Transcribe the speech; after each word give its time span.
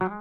Hola 0.00 0.12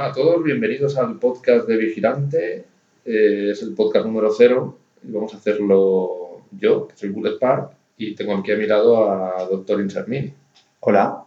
a 0.00 0.12
todos, 0.12 0.42
bienvenidos 0.42 0.96
al 0.96 1.20
podcast 1.20 1.68
de 1.68 1.76
Vigilante. 1.76 2.64
Eh, 3.04 3.50
es 3.52 3.62
el 3.62 3.74
podcast 3.74 4.06
número 4.06 4.32
cero 4.32 4.76
y 5.04 5.12
vamos 5.12 5.34
a 5.34 5.36
hacerlo 5.36 6.42
yo, 6.50 6.88
que 6.88 6.96
soy 6.96 7.10
Bullet 7.10 7.38
Park, 7.38 7.75
y 7.96 8.14
tengo 8.14 8.34
aquí 8.34 8.52
a 8.52 8.56
mi 8.56 8.66
lado 8.66 9.10
a 9.10 9.44
Dr. 9.44 9.80
Insermini. 9.80 10.32
Hola. 10.80 11.24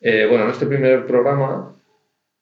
Eh, 0.00 0.26
bueno, 0.28 0.44
en 0.44 0.50
este 0.50 0.66
primer 0.66 1.06
programa, 1.06 1.74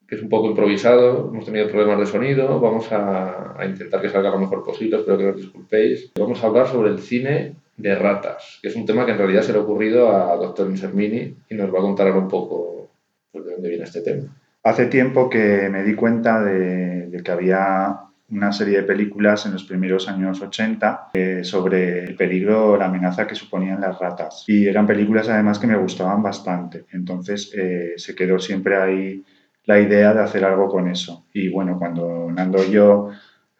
que 0.06 0.14
es 0.14 0.22
un 0.22 0.28
poco 0.28 0.48
improvisado, 0.48 1.28
hemos 1.28 1.44
tenido 1.44 1.68
problemas 1.68 1.98
de 1.98 2.06
sonido, 2.06 2.60
vamos 2.60 2.90
a, 2.92 3.60
a 3.60 3.66
intentar 3.66 4.00
que 4.00 4.08
salga 4.08 4.30
lo 4.30 4.38
mejor 4.38 4.64
posible, 4.64 4.96
espero 4.96 5.18
que 5.18 5.24
nos 5.24 5.36
disculpéis. 5.36 6.12
Vamos 6.18 6.42
a 6.42 6.46
hablar 6.46 6.68
sobre 6.68 6.90
el 6.90 7.00
cine 7.00 7.56
de 7.76 7.94
ratas, 7.94 8.58
que 8.62 8.68
es 8.68 8.76
un 8.76 8.86
tema 8.86 9.04
que 9.04 9.12
en 9.12 9.18
realidad 9.18 9.42
se 9.42 9.52
le 9.52 9.58
ha 9.58 9.62
ocurrido 9.62 10.10
a 10.10 10.36
Dr. 10.36 10.70
Insermini 10.70 11.34
y 11.48 11.54
nos 11.54 11.72
va 11.72 11.78
a 11.78 11.82
contar 11.82 12.06
ahora 12.06 12.20
un 12.20 12.28
poco 12.28 12.88
pues, 13.32 13.44
de 13.44 13.52
dónde 13.52 13.68
viene 13.68 13.84
este 13.84 14.00
tema. 14.00 14.34
Hace 14.62 14.86
tiempo 14.86 15.28
que 15.28 15.68
me 15.70 15.82
di 15.82 15.94
cuenta 15.94 16.42
de, 16.42 17.06
de 17.06 17.22
que 17.22 17.30
había 17.30 18.07
una 18.30 18.52
serie 18.52 18.78
de 18.78 18.82
películas 18.82 19.46
en 19.46 19.52
los 19.52 19.64
primeros 19.64 20.08
años 20.08 20.40
80 20.40 21.10
eh, 21.14 21.40
sobre 21.44 22.04
el 22.04 22.14
peligro 22.14 22.76
la 22.76 22.86
amenaza 22.86 23.26
que 23.26 23.34
suponían 23.34 23.80
las 23.80 23.98
ratas. 23.98 24.44
Y 24.46 24.66
eran 24.66 24.86
películas 24.86 25.28
además 25.28 25.58
que 25.58 25.66
me 25.66 25.76
gustaban 25.76 26.22
bastante. 26.22 26.84
Entonces 26.92 27.52
eh, 27.56 27.94
se 27.96 28.14
quedó 28.14 28.38
siempre 28.38 28.76
ahí 28.76 29.24
la 29.64 29.80
idea 29.80 30.12
de 30.12 30.20
hacer 30.20 30.44
algo 30.44 30.68
con 30.68 30.88
eso. 30.88 31.26
Y 31.32 31.48
bueno, 31.48 31.78
cuando 31.78 32.30
Nando 32.30 32.62
y 32.62 32.70
yo 32.70 33.10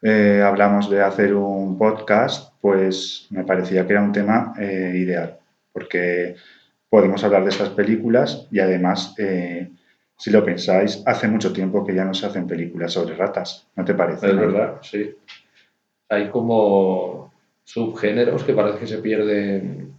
eh, 0.01 0.43
hablamos 0.45 0.89
de 0.89 1.01
hacer 1.01 1.33
un 1.33 1.77
podcast, 1.77 2.53
pues 2.61 3.27
me 3.31 3.43
parecía 3.43 3.87
que 3.87 3.93
era 3.93 4.03
un 4.03 4.11
tema 4.11 4.53
ideal, 4.59 5.37
porque 5.71 6.35
podemos 6.89 7.23
hablar 7.23 7.43
de 7.43 7.49
estas 7.49 7.69
películas 7.69 8.47
y 8.51 8.59
además, 8.59 9.15
si 10.19 10.31
lo 10.31 10.43
pensáis, 10.43 11.01
hace 11.05 11.29
mucho 11.29 11.53
tiempo 11.53 11.85
que 11.85 11.95
ya 11.95 12.03
no 12.03 12.13
se 12.13 12.25
hacen 12.25 12.45
películas 12.45 12.91
sobre 12.91 13.15
ratas, 13.15 13.65
¿no 13.77 13.85
te 13.85 13.93
parece? 13.93 14.27
Es 14.27 14.35
verdad, 14.35 14.79
sí. 14.81 15.15
Hay 16.09 16.29
como 16.29 17.33
subgéneros 17.63 18.43
que 18.43 18.53
parece 18.53 18.79
que 18.79 18.87
se 18.87 18.97
pierden 18.97 19.93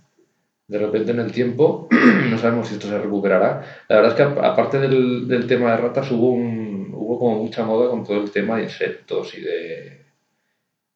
de 0.68 0.78
repente 0.78 1.12
en 1.12 1.20
el 1.20 1.32
tiempo. 1.32 1.88
No 2.30 2.36
sabemos 2.38 2.68
si 2.68 2.74
esto 2.74 2.86
se 2.86 2.98
recuperará. 2.98 3.64
La 3.88 3.96
verdad 3.96 4.12
es 4.12 4.16
que 4.16 4.41
aparte 4.41 4.78
del, 4.78 5.26
del 5.26 5.46
tema 5.46 5.70
de 5.70 5.78
ratas 5.78 6.10
hubo, 6.12 6.30
un, 6.30 6.92
hubo 6.94 7.18
como 7.18 7.42
mucha 7.42 7.64
moda 7.64 7.91
con 7.91 8.04
todo 8.04 8.22
el 8.22 8.30
tema 8.30 8.58
de 8.58 8.64
insectos 8.64 9.36
y 9.36 9.41
de, 9.41 10.04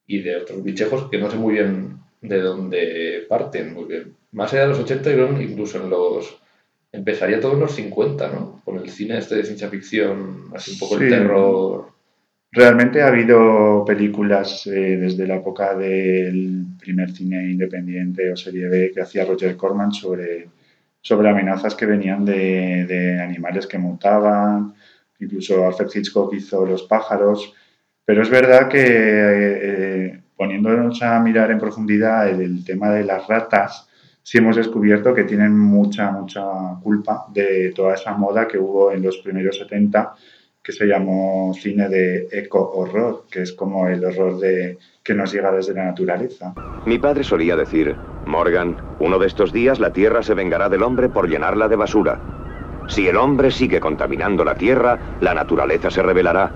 y 0.07 0.21
de 0.21 0.37
otros 0.37 0.63
bichejos 0.63 1.09
que 1.11 1.19
no 1.19 1.31
sé 1.31 1.39
muy 1.39 1.55
bien 1.55 1.99
de 2.21 2.41
dónde 2.41 3.27
parten. 3.29 3.75
Porque 3.75 4.07
más 4.33 4.53
allá 4.53 4.63
de 4.63 4.69
los 4.69 4.81
80, 4.81 5.11
yo 5.11 5.17
creo 5.17 5.35
que 5.35 5.45
incluso 5.45 5.83
en 5.83 5.89
los... 5.89 6.44
Empezaría 6.95 7.41
todo 7.41 7.55
en 7.55 7.61
los 7.61 7.75
50, 7.75 8.29
¿no? 8.33 8.63
Con 8.65 8.77
el 8.79 8.89
cine 8.89 9.19
este 9.19 9.35
de 9.37 9.45
ciencia 9.45 9.69
ficción, 9.69 10.45
así 10.55 10.73
un 10.73 10.79
poco 10.79 10.97
el 10.97 11.03
Sí. 11.03 11.09
terror. 11.09 11.89
Realmente 12.53 13.03
ha 13.03 13.09
habido 13.09 13.85
películas 13.85 14.65
eh, 14.69 14.97
desde 14.97 15.27
la 15.27 15.37
época 15.37 15.75
del 15.75 16.65
primer 16.79 17.11
cine 17.11 17.51
independiente 17.51 18.31
o 18.31 18.37
serie 18.37 18.69
B 18.69 18.93
que 18.95 19.01
hacía 19.01 19.25
Roger 19.25 19.57
Corman 19.57 19.93
sobre, 19.93 20.47
sobre 21.01 21.29
amenazas 21.29 21.75
que 21.75 21.85
venían 21.87 22.25
de, 22.25 22.87
de 22.87 23.21
animales 23.21 23.67
que 23.67 23.77
mutaban, 23.79 24.73
incluso 25.19 25.67
Alfred 25.67 25.89
Hitchcock 25.93 26.33
hizo 26.35 26.65
Los 26.65 26.85
pájaros, 26.85 27.53
pero 28.05 28.23
es 28.23 28.31
verdad 28.31 28.69
que 28.69 28.85
eh, 28.87 29.59
eh, 29.63 30.21
poniéndonos 30.37 31.03
a 31.03 31.19
mirar 31.21 31.51
en 31.51 31.59
profundidad 31.59 32.29
el, 32.29 32.41
el 32.41 32.65
tema 32.65 32.93
de 32.93 33.03
las 33.03 33.27
ratas, 33.27 33.89
sí 34.25 34.39
hemos 34.39 34.57
descubierto 34.57 35.15
que 35.15 35.25
tienen 35.25 35.57
mucha, 35.57 36.11
mucha 36.11 36.43
culpa 36.83 37.27
de 37.33 37.73
toda 37.77 37.95
esa 37.95 38.15
moda 38.15 38.49
que 38.49 38.59
hubo 38.59 38.91
en 38.91 39.03
los 39.03 39.19
primeros 39.19 39.59
70 39.59 40.15
que 40.63 40.73
se 40.73 40.87
llamó 40.87 41.53
cine 41.53 41.91
de 41.91 42.27
eco-horror, 42.33 43.27
que 43.31 43.43
es 43.43 43.53
como 43.53 43.87
el 43.87 44.03
horror 44.03 44.39
de, 44.39 44.79
que 45.03 45.13
nos 45.13 45.31
llega 45.31 45.53
desde 45.53 45.75
la 45.75 45.85
naturaleza. 45.85 46.55
Mi 46.87 46.99
padre 46.99 47.23
solía 47.23 47.55
decir, 47.55 47.95
Morgan, 48.25 48.75
uno 48.99 49.19
de 49.19 49.27
estos 49.27 49.53
días 49.53 49.79
la 49.79 49.93
Tierra 49.93 50.23
se 50.23 50.33
vengará 50.33 50.71
del 50.71 50.83
hombre 50.83 51.11
por 51.11 51.29
llenarla 51.29 51.69
de 51.69 51.77
basura. 51.77 52.19
Si 52.89 53.07
el 53.07 53.19
hombre 53.19 53.51
sigue 53.51 53.79
contaminando 53.79 54.43
la 54.43 54.55
Tierra, 54.55 55.19
la 55.21 55.35
naturaleza 55.35 55.91
se 55.91 56.03
rebelará. 56.03 56.51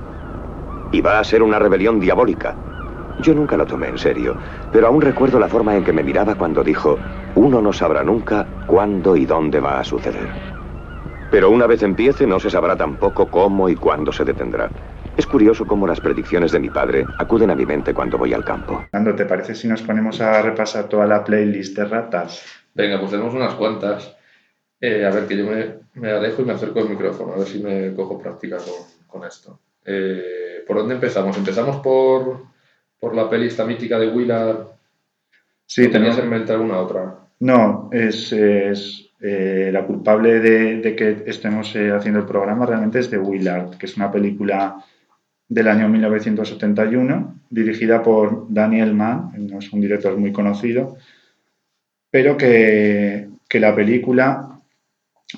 Y 0.90 1.02
va 1.02 1.20
a 1.20 1.24
ser 1.24 1.42
una 1.42 1.58
rebelión 1.58 2.00
diabólica. 2.00 2.56
Yo 3.20 3.34
nunca 3.34 3.58
lo 3.58 3.66
tomé 3.66 3.88
en 3.88 3.98
serio, 3.98 4.36
pero 4.72 4.86
aún 4.86 5.02
recuerdo 5.02 5.38
la 5.38 5.48
forma 5.48 5.76
en 5.76 5.84
que 5.84 5.92
me 5.92 6.04
miraba 6.04 6.36
cuando 6.36 6.62
dijo, 6.62 6.98
uno 7.38 7.62
no 7.62 7.72
sabrá 7.72 8.02
nunca 8.02 8.48
cuándo 8.66 9.16
y 9.16 9.24
dónde 9.24 9.60
va 9.60 9.78
a 9.78 9.84
suceder. 9.84 10.28
Pero 11.30 11.50
una 11.50 11.68
vez 11.68 11.82
empiece 11.84 12.26
no 12.26 12.40
se 12.40 12.50
sabrá 12.50 12.76
tampoco 12.76 13.30
cómo 13.30 13.68
y 13.68 13.76
cuándo 13.76 14.10
se 14.12 14.24
detendrá. 14.24 14.72
Es 15.16 15.26
curioso 15.26 15.64
cómo 15.64 15.86
las 15.86 16.00
predicciones 16.00 16.50
de 16.50 16.58
mi 16.58 16.68
padre 16.68 17.06
acuden 17.16 17.50
a 17.50 17.54
mi 17.54 17.64
mente 17.64 17.94
cuando 17.94 18.18
voy 18.18 18.32
al 18.32 18.44
campo. 18.44 18.84
Nando, 18.92 19.14
¿te 19.14 19.24
parece 19.24 19.54
si 19.54 19.68
nos 19.68 19.82
ponemos 19.82 20.20
a 20.20 20.42
repasar 20.42 20.88
toda 20.88 21.06
la 21.06 21.22
playlist 21.22 21.76
de 21.76 21.84
ratas? 21.84 22.44
Venga, 22.74 22.98
pues 22.98 23.12
tenemos 23.12 23.34
unas 23.34 23.54
cuantas. 23.54 24.16
Eh, 24.80 25.04
a 25.04 25.10
ver, 25.10 25.26
que 25.26 25.36
yo 25.36 25.44
me, 25.46 25.74
me 25.94 26.10
alejo 26.10 26.42
y 26.42 26.44
me 26.44 26.54
acerco 26.54 26.80
al 26.80 26.88
micrófono, 26.88 27.34
a 27.34 27.38
ver 27.38 27.46
si 27.46 27.60
me 27.60 27.94
cojo 27.94 28.18
práctica 28.18 28.56
con, 28.56 28.74
con 29.06 29.26
esto. 29.28 29.60
Eh, 29.84 30.64
¿Por 30.66 30.76
dónde 30.78 30.94
empezamos? 30.94 31.36
¿Empezamos 31.36 31.76
por, 31.76 32.42
por 32.98 33.14
la 33.14 33.30
peli 33.30 33.46
esta 33.46 33.64
mítica 33.64 33.96
de 33.98 34.08
Willard? 34.08 34.66
Sí, 35.66 35.86
¿O 35.86 35.90
tenías 35.90 36.18
en 36.18 36.30
mente 36.30 36.52
alguna 36.52 36.78
otra? 36.80 37.27
No, 37.40 37.88
es, 37.92 38.32
eh, 38.32 39.70
la 39.72 39.86
culpable 39.86 40.40
de, 40.40 40.96
que 40.96 41.24
estemos 41.26 41.74
eh, 41.76 41.90
haciendo 41.92 42.20
el 42.20 42.26
programa 42.26 42.66
realmente 42.66 42.98
es 42.98 43.10
de 43.10 43.18
Willard, 43.18 43.76
que 43.78 43.86
es 43.86 43.96
una 43.96 44.10
película 44.10 44.84
del 45.48 45.68
año 45.68 45.88
1971, 45.88 47.40
dirigida 47.48 48.02
por 48.02 48.52
Daniel 48.52 48.94
Mann, 48.94 49.32
no 49.50 49.58
es 49.60 49.72
un 49.72 49.80
director 49.80 50.16
muy 50.16 50.32
conocido, 50.32 50.96
pero 52.10 52.36
que, 52.36 53.28
que 53.48 53.60
la 53.60 53.74
película, 53.74 54.60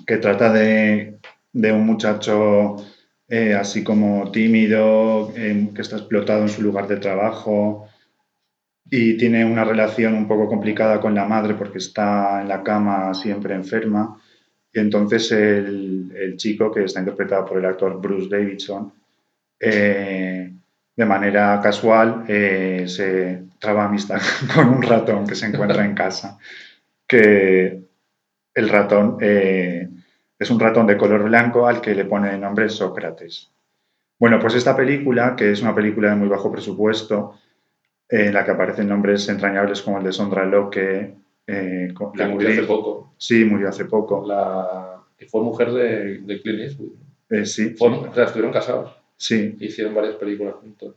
que 0.06 0.16
trata 0.16 0.52
de, 0.52 1.18
de 1.52 1.72
un 1.72 1.86
muchacho 1.86 2.76
eh, 3.28 3.54
así 3.54 3.84
como 3.84 4.30
tímido, 4.32 5.32
que 5.34 5.82
está 5.82 5.96
explotado 5.96 6.42
en 6.42 6.48
su 6.48 6.62
lugar 6.62 6.88
de 6.88 6.96
trabajo, 6.96 7.89
y 8.90 9.16
tiene 9.16 9.44
una 9.44 9.64
relación 9.64 10.14
un 10.14 10.26
poco 10.26 10.48
complicada 10.48 11.00
con 11.00 11.14
la 11.14 11.24
madre 11.24 11.54
porque 11.54 11.78
está 11.78 12.42
en 12.42 12.48
la 12.48 12.62
cama 12.62 13.14
siempre 13.14 13.54
enferma. 13.54 14.20
Y 14.72 14.80
entonces 14.80 15.30
el, 15.32 16.12
el 16.16 16.36
chico, 16.36 16.72
que 16.72 16.84
está 16.84 16.98
interpretado 17.00 17.44
por 17.46 17.58
el 17.58 17.66
actor 17.66 18.00
Bruce 18.00 18.28
Davidson, 18.28 18.92
eh, 19.60 20.52
de 20.96 21.06
manera 21.06 21.60
casual 21.62 22.24
eh, 22.26 22.84
se 22.88 23.44
traba 23.58 23.84
amistad 23.84 24.20
con 24.54 24.68
un 24.68 24.82
ratón 24.82 25.26
que 25.26 25.36
se 25.36 25.46
encuentra 25.46 25.84
en 25.84 25.94
casa. 25.94 26.38
Que 27.06 27.80
el 28.54 28.68
ratón 28.68 29.18
eh, 29.20 29.88
es 30.38 30.50
un 30.50 30.58
ratón 30.58 30.86
de 30.86 30.96
color 30.96 31.24
blanco 31.24 31.66
al 31.66 31.80
que 31.80 31.94
le 31.94 32.06
pone 32.06 32.32
de 32.32 32.38
nombre 32.38 32.68
Sócrates. 32.68 33.50
Bueno, 34.18 34.38
pues 34.40 34.54
esta 34.54 34.76
película, 34.76 35.36
que 35.36 35.52
es 35.52 35.62
una 35.62 35.74
película 35.74 36.10
de 36.10 36.16
muy 36.16 36.28
bajo 36.28 36.50
presupuesto, 36.50 37.38
en 38.10 38.34
la 38.34 38.44
que 38.44 38.50
aparecen 38.50 38.88
nombres 38.88 39.28
entrañables 39.28 39.82
como 39.82 39.98
el 39.98 40.04
de 40.04 40.12
Sondra 40.12 40.44
Locke, 40.44 41.14
eh, 41.46 41.88
con- 41.94 42.12
Que 42.12 42.18
la 42.24 42.28
murió 42.28 42.48
hace 42.50 42.62
poco. 42.64 43.14
Sí, 43.18 43.44
murió 43.44 43.68
hace 43.68 43.84
poco. 43.84 44.24
La, 44.26 44.96
que 45.16 45.26
fue 45.26 45.42
mujer 45.42 45.70
de, 45.72 46.18
de 46.18 46.42
Clint 46.42 46.60
Eastwood. 46.60 46.92
Eh, 47.30 47.44
sí, 47.46 47.70
Fue- 47.78 47.88
o 47.88 48.12
sea, 48.14 48.24
estuvieron 48.24 48.52
casados. 48.52 48.96
sí, 49.16 49.56
Hicieron 49.60 49.94
varias 49.94 50.14
películas 50.16 50.54
juntos. 50.54 50.94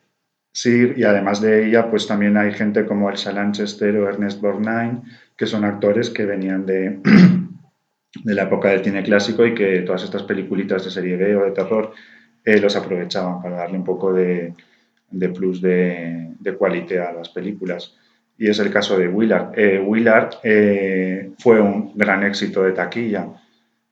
sí, 0.51 0.93
y 0.95 1.03
además 1.03 1.41
de 1.41 1.67
ella, 1.67 1.89
pues 1.89 2.07
también 2.07 2.37
hay 2.37 2.51
gente 2.53 2.85
como 2.85 3.09
Elsa 3.09 3.31
Lanchester 3.31 3.95
o 3.97 4.07
Ernest 4.09 4.41
Borgnine, 4.41 5.01
que 5.37 5.45
son 5.45 5.63
actores 5.65 6.09
que 6.09 6.25
venían 6.25 6.65
de, 6.65 6.99
de 8.23 8.33
la 8.35 8.43
época 8.43 8.69
del 8.69 8.83
cine 8.83 9.03
clásico 9.03 9.45
y 9.45 9.53
que 9.55 9.81
todas 9.81 10.03
estas 10.03 10.23
peliculitas 10.23 10.83
de 10.85 10.91
serie 10.91 11.17
B 11.17 11.35
o 11.35 11.43
de 11.45 11.51
terror 11.51 11.91
eh, 12.45 12.59
los 12.59 12.75
aprovechaban 12.75 13.41
para 13.41 13.57
darle 13.57 13.77
un 13.77 13.83
poco 13.83 14.13
de, 14.13 14.53
de 15.13 15.29
plus 15.29 15.61
de, 15.61 16.33
de 16.39 16.57
qualité 16.57 16.99
a 16.99 17.13
las 17.13 17.29
películas. 17.29 17.95
Y 18.37 18.49
es 18.49 18.59
el 18.59 18.71
caso 18.71 18.97
de 18.97 19.07
Willard. 19.07 19.51
Eh, 19.55 19.79
Willard 19.79 20.39
eh, 20.43 21.31
fue 21.37 21.61
un 21.61 21.91
gran 21.95 22.23
éxito 22.23 22.63
de 22.63 22.71
taquilla 22.73 23.27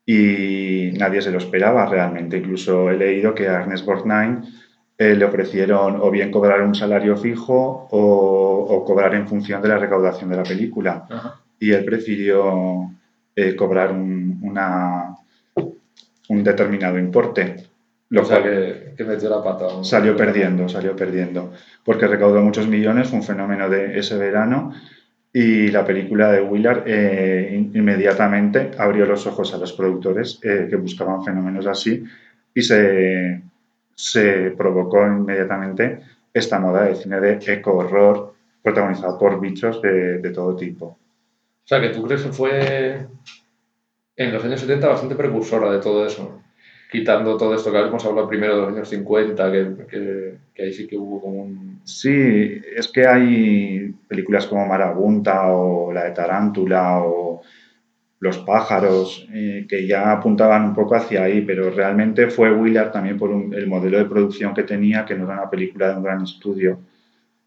y 0.05 0.91
nadie 0.97 1.21
se 1.21 1.31
lo 1.31 1.37
esperaba 1.37 1.85
realmente. 1.85 2.37
Incluso 2.37 2.89
he 2.89 2.97
leído 2.97 3.33
que 3.35 3.47
a 3.47 3.61
Ernest 3.61 3.85
Borgnine 3.85 4.41
eh, 4.97 5.15
le 5.15 5.25
ofrecieron 5.25 5.97
o 6.01 6.09
bien 6.09 6.31
cobrar 6.31 6.61
un 6.63 6.75
salario 6.75 7.15
fijo 7.15 7.87
o, 7.91 8.65
o 8.69 8.83
cobrar 8.83 9.13
en 9.15 9.27
función 9.27 9.61
de 9.61 9.69
la 9.69 9.77
recaudación 9.77 10.29
de 10.31 10.37
la 10.37 10.43
película. 10.43 11.05
Ajá. 11.09 11.41
y 11.59 11.71
él 11.71 11.85
prefirió 11.85 12.89
cobrar 13.57 13.91
un, 13.91 14.39
una, 14.43 15.15
un 16.29 16.43
determinado 16.43 16.99
importe. 16.99 17.70
Lo 18.11 18.23
o 18.23 18.25
sea, 18.25 18.43
que, 18.43 18.93
que, 18.97 19.05
metió 19.05 19.29
la 19.29 19.41
pata. 19.41 19.83
Salió 19.83 20.17
perdiendo, 20.17 20.67
salió 20.67 20.95
perdiendo, 20.97 21.53
porque 21.85 22.07
recaudó 22.07 22.41
muchos 22.41 22.67
millones, 22.67 23.07
fue 23.07 23.19
un 23.19 23.23
fenómeno 23.23 23.69
de 23.69 23.97
ese 23.97 24.17
verano 24.17 24.73
y 25.31 25.69
la 25.69 25.85
película 25.85 26.29
de 26.29 26.41
Willard 26.41 26.83
eh, 26.87 27.69
inmediatamente 27.73 28.71
abrió 28.77 29.05
los 29.05 29.25
ojos 29.27 29.53
a 29.53 29.57
los 29.57 29.71
productores 29.71 30.39
eh, 30.43 30.67
que 30.69 30.75
buscaban 30.75 31.23
fenómenos 31.23 31.67
así 31.67 32.03
y 32.53 32.61
se, 32.61 33.41
se 33.95 34.51
provocó 34.57 35.07
inmediatamente 35.07 36.01
esta 36.33 36.59
moda 36.59 36.83
de 36.83 36.95
cine 36.95 37.21
de 37.21 37.39
eco-horror 37.45 38.33
protagonizado 38.61 39.17
por 39.17 39.39
bichos 39.39 39.81
de, 39.81 40.17
de, 40.17 40.29
todo 40.31 40.53
tipo. 40.57 40.85
O 40.85 41.67
sea, 41.67 41.79
que 41.79 41.89
tú 41.89 42.03
crees 42.03 42.23
que 42.23 42.33
fue 42.33 43.07
en 44.17 44.33
los 44.33 44.43
años 44.43 44.59
70 44.59 44.85
bastante 44.85 45.15
precursora 45.15 45.71
de 45.71 45.79
todo 45.79 46.05
eso 46.05 46.41
quitando 46.91 47.37
todo 47.37 47.55
esto 47.55 47.71
que 47.71 47.77
habíamos 47.77 48.05
hablado 48.05 48.27
primero 48.27 48.55
de 48.55 48.61
los 48.61 48.73
años 48.73 48.89
50, 48.89 49.51
que, 49.51 50.37
que, 50.53 50.61
ahí 50.61 50.73
sí 50.73 50.85
que 50.87 50.97
hubo 50.97 51.21
como 51.21 51.43
un... 51.43 51.79
Sí, 51.85 52.61
es 52.75 52.89
que 52.89 53.07
hay 53.07 53.95
películas 54.09 54.45
como 54.45 54.67
Marabunta 54.67 55.47
o 55.53 55.93
la 55.93 56.03
de 56.03 56.11
Tarántula 56.11 56.99
o 56.99 57.41
Los 58.19 58.39
pájaros 58.39 59.25
eh, 59.33 59.65
que 59.69 59.87
ya 59.87 60.11
apuntaban 60.11 60.65
un 60.65 60.75
poco 60.75 60.95
hacia 60.95 61.23
ahí, 61.23 61.41
pero 61.41 61.71
realmente 61.71 62.29
fue 62.29 62.51
Willard 62.51 62.91
también 62.91 63.17
por 63.17 63.31
el 63.31 63.67
modelo 63.67 63.97
de 63.97 64.05
producción 64.05 64.53
que 64.53 64.63
tenía, 64.63 65.05
que 65.05 65.15
no 65.15 65.23
era 65.23 65.33
una 65.35 65.49
película 65.49 65.89
de 65.89 65.95
un 65.95 66.03
gran 66.03 66.21
estudio, 66.23 66.81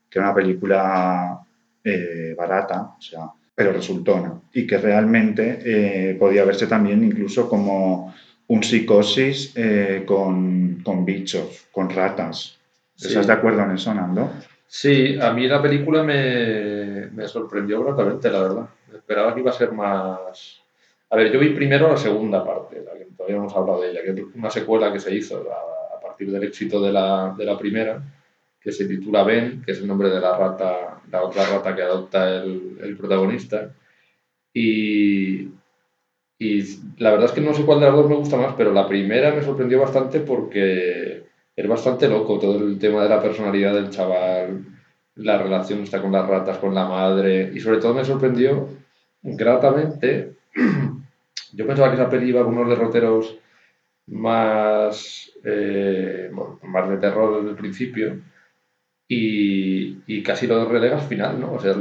que 0.08 0.18
era 0.18 0.28
una 0.28 0.34
película 0.34 1.38
eh, 1.84 2.34
barata, 2.36 2.94
o 2.98 3.02
sea, 3.02 3.30
pero 3.54 3.72
resultó, 3.72 4.18
¿no? 4.18 4.44
Y 4.54 4.66
que 4.66 4.78
realmente 4.78 5.58
eh, 5.64 6.14
podía 6.14 6.46
verse 6.46 6.66
también 6.66 7.04
incluso 7.04 7.46
como 7.48 8.12
un 8.48 8.62
psicosis 8.62 9.52
eh, 9.56 10.04
con, 10.06 10.82
con, 10.82 11.04
bichos, 11.04 11.66
con 11.72 11.88
ratas. 11.90 12.58
¿Estás 12.96 13.26
de 13.26 13.32
acuerdo 13.32 13.62
en 13.62 13.72
eso, 13.72 13.92
Nando? 13.94 14.30
Sí, 14.66 15.18
a 15.20 15.32
mí 15.32 15.46
la 15.46 15.62
película 15.62 16.02
me, 16.02 17.08
me 17.12 17.26
sorprendió 17.28 17.82
gratamente, 17.84 18.30
la 18.30 18.42
verdad. 18.42 18.68
Esperaba 18.94 19.34
que 19.34 19.40
iba 19.40 19.50
a 19.50 19.54
ser 19.54 19.72
más... 19.72 20.60
A 21.10 21.16
ver, 21.16 21.32
yo 21.32 21.38
vi 21.38 21.50
primero 21.50 21.88
la 21.88 21.96
segunda 21.96 22.44
parte, 22.44 22.82
la 22.82 22.92
que 22.92 23.06
todavía 23.16 23.36
hemos 23.36 23.54
hablado 23.54 23.82
de 23.82 23.90
ella, 23.90 24.02
que 24.02 24.10
es 24.10 24.26
una 24.34 24.50
secuela 24.50 24.92
que 24.92 25.00
se 25.00 25.14
hizo 25.14 25.44
a, 25.50 25.96
a 25.96 26.00
partir 26.00 26.30
del 26.30 26.42
éxito 26.44 26.82
de 26.82 26.92
la, 26.92 27.34
de 27.36 27.44
la, 27.44 27.56
primera, 27.56 28.02
que 28.60 28.72
se 28.72 28.86
titula 28.86 29.22
Ben, 29.22 29.62
que 29.62 29.72
es 29.72 29.78
el 29.78 29.86
nombre 29.86 30.08
de 30.08 30.20
la 30.20 30.36
rata, 30.36 31.02
la 31.10 31.22
otra 31.22 31.46
rata 31.46 31.74
que 31.74 31.82
adopta 31.82 32.42
el, 32.42 32.78
el 32.82 32.96
protagonista. 32.96 33.70
Y, 34.52 35.48
y 36.38 36.62
la 36.98 37.10
verdad 37.12 37.26
es 37.26 37.32
que 37.32 37.40
no 37.40 37.54
sé 37.54 37.64
cuál 37.64 37.80
de 37.80 37.86
las 37.86 37.94
dos 37.94 38.08
me 38.08 38.16
gusta 38.16 38.36
más, 38.36 38.54
pero 38.56 38.72
la 38.72 38.88
primera 38.88 39.34
me 39.34 39.42
sorprendió 39.42 39.80
bastante 39.80 40.20
porque 40.20 41.24
es 41.54 41.68
bastante 41.68 42.08
loco 42.08 42.38
todo 42.38 42.58
el 42.58 42.78
tema 42.78 43.02
de 43.02 43.08
la 43.08 43.22
personalidad 43.22 43.74
del 43.74 43.90
chaval, 43.90 44.64
la 45.16 45.38
relación 45.38 45.82
está 45.82 46.02
con 46.02 46.12
las 46.12 46.26
ratas, 46.26 46.58
con 46.58 46.74
la 46.74 46.86
madre, 46.86 47.50
y 47.54 47.60
sobre 47.60 47.78
todo 47.78 47.94
me 47.94 48.04
sorprendió 48.04 48.68
gratamente. 49.22 50.34
Yo 51.52 51.66
pensaba 51.66 51.88
que 51.88 51.94
esa 51.94 52.10
peli 52.10 52.30
iba 52.30 52.44
con 52.44 52.58
unos 52.58 52.68
derroteros 52.68 53.38
más, 54.08 55.30
eh, 55.44 56.30
más 56.62 56.90
de 56.90 56.96
terror 56.96 57.36
desde 57.36 57.50
el 57.50 57.56
principio 57.56 58.18
y, 59.08 59.98
y 60.06 60.22
casi 60.22 60.46
lo 60.46 60.68
relega 60.68 60.96
al 60.96 61.06
final, 61.06 61.40
¿no? 61.40 61.52
O 61.54 61.60
sea, 61.60 61.72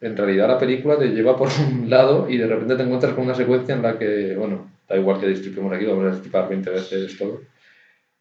en 0.00 0.16
realidad 0.16 0.48
la 0.48 0.58
película 0.58 0.98
te 0.98 1.08
lleva 1.08 1.36
por 1.36 1.48
un 1.68 1.88
lado 1.88 2.28
y 2.28 2.36
de 2.36 2.46
repente 2.46 2.76
te 2.76 2.82
encuentras 2.82 3.14
con 3.14 3.24
una 3.24 3.34
secuencia 3.34 3.74
en 3.74 3.82
la 3.82 3.98
que, 3.98 4.34
bueno, 4.36 4.70
da 4.88 4.96
igual 4.96 5.20
que 5.20 5.28
distribuimos 5.28 5.72
aquí, 5.72 5.86
vamos 5.86 6.04
a 6.04 6.10
destripar 6.10 6.48
20 6.48 6.70
veces 6.70 7.18
todo, 7.18 7.40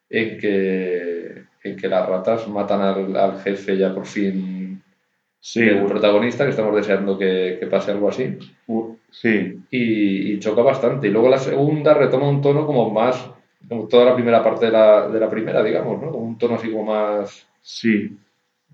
en 0.10 0.38
que, 0.38 1.44
en 1.64 1.76
que 1.78 1.88
las 1.88 2.08
ratas 2.08 2.48
matan 2.48 2.82
al, 2.82 3.16
al 3.16 3.42
jefe 3.42 3.78
ya 3.78 3.94
por 3.94 4.06
fin 4.06 4.60
sí, 5.40 5.62
el 5.62 5.86
protagonista, 5.86 6.44
que 6.44 6.52
estamos 6.52 6.76
deseando 6.76 7.18
que, 7.18 7.58
que 7.60 7.68
pase 7.68 7.92
algo 7.92 8.10
así. 8.10 8.38
sí. 9.12 9.60
Y, 9.72 10.34
y, 10.34 10.40
choca 10.40 10.62
bastante. 10.62 11.08
Y 11.08 11.12
luego 11.12 11.30
la 11.30 11.40
segunda 11.40 11.94
retoma 11.94 12.30
un 12.30 12.42
tono 12.42 12.66
como 12.66 12.90
más, 12.90 13.30
como 13.68 13.88
toda 13.88 14.06
la 14.06 14.16
primera 14.16 14.44
parte 14.44 14.68
de 14.68 14.72
la, 14.72 15.08
de 15.08 15.20
la 15.20 15.30
primera, 15.30 15.64
digamos, 15.64 16.02
¿no? 16.02 16.12
Un 16.12 16.38
tono 16.38 16.56
así 16.56 16.72
como 16.72 16.86
más... 16.86 17.48
Sí, 17.62 18.18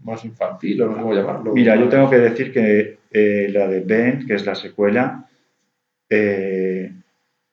más 0.03 0.23
infantil 0.25 0.81
o 0.81 0.87
no 0.87 0.95
sé 0.95 1.01
cómo 1.01 1.13
llamarlo. 1.13 1.53
Mira, 1.53 1.75
yo 1.75 1.89
tengo 1.89 2.09
que 2.09 2.17
decir 2.17 2.51
que 2.51 2.99
eh, 3.11 3.49
la 3.51 3.67
de 3.67 3.81
Ben, 3.81 4.25
que 4.25 4.35
es 4.35 4.45
la 4.45 4.55
secuela, 4.55 5.27
eh, 6.09 6.91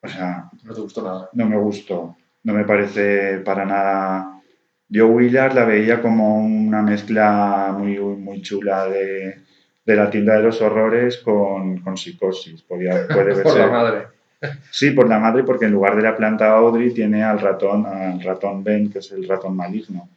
o 0.01 0.07
sea... 0.07 0.49
No 0.63 0.73
te 0.73 0.81
gustó 0.81 1.03
nada. 1.03 1.29
No 1.33 1.47
me 1.47 1.57
gustó. 1.57 2.15
No 2.43 2.53
me 2.53 2.63
parece 2.63 3.39
para 3.39 3.65
nada... 3.65 4.41
Yo 4.89 5.07
Willard 5.07 5.55
la 5.55 5.65
veía 5.65 6.01
como 6.01 6.37
una 6.37 6.83
mezcla 6.83 7.75
muy, 7.75 7.97
muy 7.97 8.41
chula 8.41 8.85
de, 8.87 9.37
de 9.85 9.95
la 9.95 10.09
tienda 10.09 10.35
de 10.35 10.43
los 10.43 10.61
horrores 10.61 11.17
con, 11.17 11.79
con 11.79 11.97
psicosis. 11.97 12.61
Podía, 12.61 13.07
puede 13.07 13.35
por 13.43 13.57
la 13.57 13.67
madre. 13.67 14.07
Sí, 14.69 14.91
por 14.91 15.07
la 15.07 15.19
madre, 15.19 15.43
porque 15.43 15.65
en 15.65 15.71
lugar 15.71 15.95
de 15.95 16.03
la 16.03 16.15
planta 16.15 16.51
Audrey 16.51 16.93
tiene 16.93 17.23
al 17.23 17.39
ratón, 17.39 17.85
al 17.85 18.21
ratón 18.21 18.63
Ben, 18.63 18.91
que 18.91 18.99
es 18.99 19.11
el 19.11 19.27
ratón 19.27 19.55
maligno. 19.55 20.09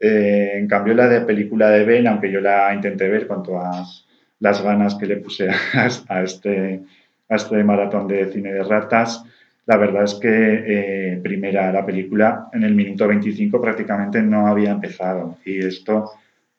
Eh, 0.00 0.52
en 0.54 0.68
cambio, 0.68 0.94
la 0.94 1.08
de 1.08 1.22
película 1.22 1.70
de 1.70 1.84
Ben, 1.84 2.06
aunque 2.06 2.30
yo 2.30 2.40
la 2.40 2.72
intenté 2.74 3.08
ver 3.08 3.26
con 3.26 3.42
todas 3.42 4.06
las 4.40 4.62
ganas 4.62 4.94
que 4.94 5.06
le 5.06 5.16
puse 5.16 5.48
a, 5.50 6.22
este, 6.22 6.82
a 7.28 7.36
este 7.36 7.64
maratón 7.64 8.06
de 8.06 8.30
cine 8.32 8.52
de 8.52 8.62
ratas, 8.62 9.24
la 9.66 9.76
verdad 9.76 10.04
es 10.04 10.14
que 10.14 10.28
eh, 10.30 11.20
primera 11.22 11.72
la 11.72 11.84
película 11.84 12.48
en 12.52 12.62
el 12.64 12.74
minuto 12.74 13.06
25 13.06 13.60
prácticamente 13.60 14.22
no 14.22 14.46
había 14.46 14.70
empezado 14.70 15.36
y 15.44 15.58
esto 15.58 16.10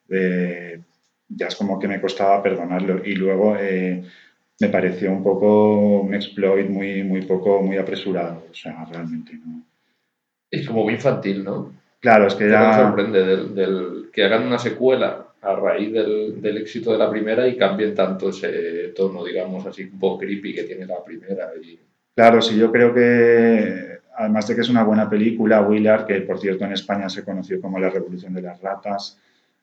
eh, 0.09 0.80
ya 1.27 1.47
es 1.47 1.56
como 1.56 1.80
que 1.80 1.88
me 1.88 2.01
costaba 2.01 2.44
perdonarlo 2.44 3.03
y 3.03 3.15
luego 3.15 3.56
me 4.59 4.69
pareció 4.69 5.12
un 5.12 5.24
poco 5.24 6.01
un 6.01 6.13
exploit 6.13 6.69
muy, 6.69 7.03
muy 7.03 7.21
poco, 7.21 7.62
muy 7.62 7.77
apresurado, 7.77 8.45
o 8.51 8.53
sea, 8.53 8.85
realmente 8.85 9.33
no. 9.33 9.63
Es 10.51 10.68
como 10.68 10.83
muy 10.83 10.95
infantil, 10.95 11.44
¿no? 11.44 11.79
Claro, 12.00 12.28
es 12.28 12.36
que 12.36 12.50
ya... 12.50 12.69
Me 12.69 12.75
sorprende 12.75 13.25
del, 13.48 14.10
que 14.12 14.24
hagan 14.24 14.48
una 14.48 14.60
secuela 14.60 15.28
a 15.42 15.56
raíz 15.56 15.92
del, 15.94 16.42
del, 16.42 16.57
éxito 16.57 16.92
de 16.92 16.98
la 16.98 17.10
primera 17.10 17.48
y 17.48 17.57
cambien 17.57 17.96
tanto 17.96 18.30
ese 18.30 18.94
tono, 18.96 19.24
digamos, 19.24 19.66
así 19.66 19.84
un 19.84 20.00
poco 20.00 20.19
creepy 20.19 20.54
que 20.54 20.63
tiene 20.63 20.86
la 20.86 21.04
primera. 21.04 21.51
Y... 21.62 21.80
Claro, 22.16 22.42
sí, 22.42 22.57
yo 22.57 22.71
creo 22.71 22.94
que, 22.94 24.00
además 24.16 24.47
de 24.47 24.56
que 24.56 24.62
es 24.62 24.69
una 24.69 24.83
buena 24.83 25.09
película, 25.09 25.62
Willard, 25.62 26.06
que 26.06 26.21
por 26.21 26.40
cierto 26.40 26.66
en 26.66 26.73
España 26.73 27.09
se 27.09 27.23
conoció 27.23 27.62
como 27.62 27.80
La 27.80 27.90
Revolución 27.90 28.33
de 28.33 28.42
las 28.42 28.62
Ratas, 28.62 29.18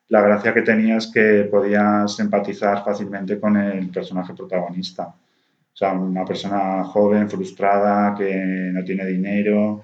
la 0.08 0.22
gracia 0.22 0.54
que 0.54 0.62
tenía 0.62 0.96
es 0.96 1.08
que 1.08 1.48
podías 1.50 2.18
empatizar 2.20 2.84
fácilmente 2.84 3.40
con 3.40 3.56
el 3.56 3.90
personaje 3.90 4.34
protagonista. 4.34 5.08
O 5.08 5.76
sea, 5.76 5.92
una 5.92 6.24
persona 6.24 6.84
joven, 6.84 7.28
frustrada, 7.28 8.14
que 8.16 8.70
no 8.72 8.84
tiene 8.84 9.04
dinero, 9.04 9.82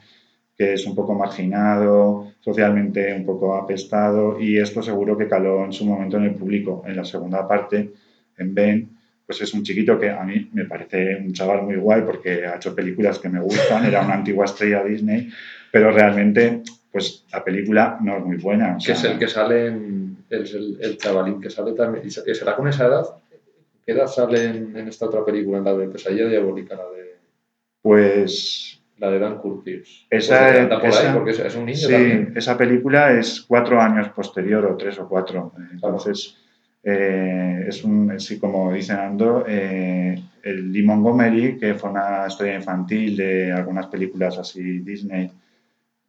que 0.57 0.75
es 0.75 0.87
un 0.87 0.95
poco 0.95 1.15
marginado, 1.15 2.32
socialmente 2.43 3.15
un 3.15 3.25
poco 3.25 3.55
apestado 3.55 4.39
y 4.41 4.59
esto 4.59 4.83
seguro 4.83 5.17
que 5.17 5.29
caló 5.29 5.65
en 5.65 5.73
su 5.73 5.85
momento 5.85 6.17
en 6.17 6.25
el 6.25 6.35
público. 6.35 6.83
En 6.87 6.97
la 6.97 7.05
segunda 7.05 7.47
parte, 7.47 7.93
en 8.37 8.55
Ben, 8.55 8.89
pues 9.25 9.41
es 9.41 9.55
un 9.55 9.63
chiquito 9.63 9.99
que 9.99 10.11
a 10.11 10.25
mí 10.25 10.51
me 10.53 10.65
parece 10.65 11.17
un 11.17 11.33
chaval 11.33 11.63
muy 11.63 11.77
guay 11.77 12.03
porque 12.03 12.45
ha 12.45 12.57
hecho 12.57 12.75
películas 12.75 13.21
que 13.21 13.29
me 13.29 13.41
gustan, 13.41 13.87
era 13.87 14.05
una 14.05 14.15
antigua 14.15 14.45
estrella 14.45 14.83
Disney, 14.83 15.31
pero 15.71 15.93
realmente 15.93 16.63
pues 16.91 17.25
la 17.33 17.43
película 17.43 17.99
no 18.03 18.19
es 18.19 18.25
muy 18.25 18.37
buena. 18.37 18.77
que 18.85 18.93
es 18.93 19.05
el 19.05 19.19
que 19.19 19.29
sale, 19.29 19.69
en, 19.69 20.17
el, 20.29 20.79
el, 20.81 20.99
chavalín 20.99 21.41
que 21.41 21.49
sale 21.49 21.73
también, 21.73 22.07
y 22.07 22.11
será 22.11 22.55
con 22.55 22.69
esa 22.69 22.87
edad, 22.87 23.07
¿qué 23.87 23.93
edad 23.93 24.09
sale 24.09 24.45
en, 24.45 24.77
en 24.77 24.89
esta 24.89 25.07
otra 25.07 25.25
película, 25.25 25.59
en 25.59 25.65
la 25.65 25.75
de 25.75 25.89
Pesadilla 25.89 26.29
Diabólica, 26.29 26.75
la 26.75 26.91
de... 26.91 27.17
Pues 27.81 28.82
la 29.03 29.11
de 29.11 29.19
Dan 29.19 29.39
Curtis. 29.39 30.07
Esa, 30.09 30.69
pues 30.81 30.97
esa, 30.97 31.13
porque 31.13 31.31
es 31.33 31.57
un 31.57 31.67
niño 31.67 31.77
sí, 31.77 31.93
también. 31.93 32.33
esa 32.37 32.57
película 32.57 33.13
es 33.13 33.41
cuatro 33.41 33.81
años 33.81 34.09
posterior 34.11 34.65
o 34.65 34.77
tres 34.77 34.97
o 35.01 35.09
cuatro. 35.09 35.53
Entonces, 35.73 36.37
eh, 36.85 37.65
es 37.67 37.83
un, 37.83 38.21
sí, 38.21 38.39
como 38.39 38.73
dice 38.73 38.93
Ando, 38.93 39.45
eh, 39.49 40.23
el 40.45 40.73
Lee 40.73 40.85
Montgomery, 40.85 41.59
que 41.59 41.75
fue 41.75 41.91
una 41.91 42.27
historia 42.29 42.55
infantil 42.55 43.17
de 43.17 43.51
algunas 43.51 43.87
películas 43.87 44.39
así 44.39 44.79
Disney, 44.79 45.29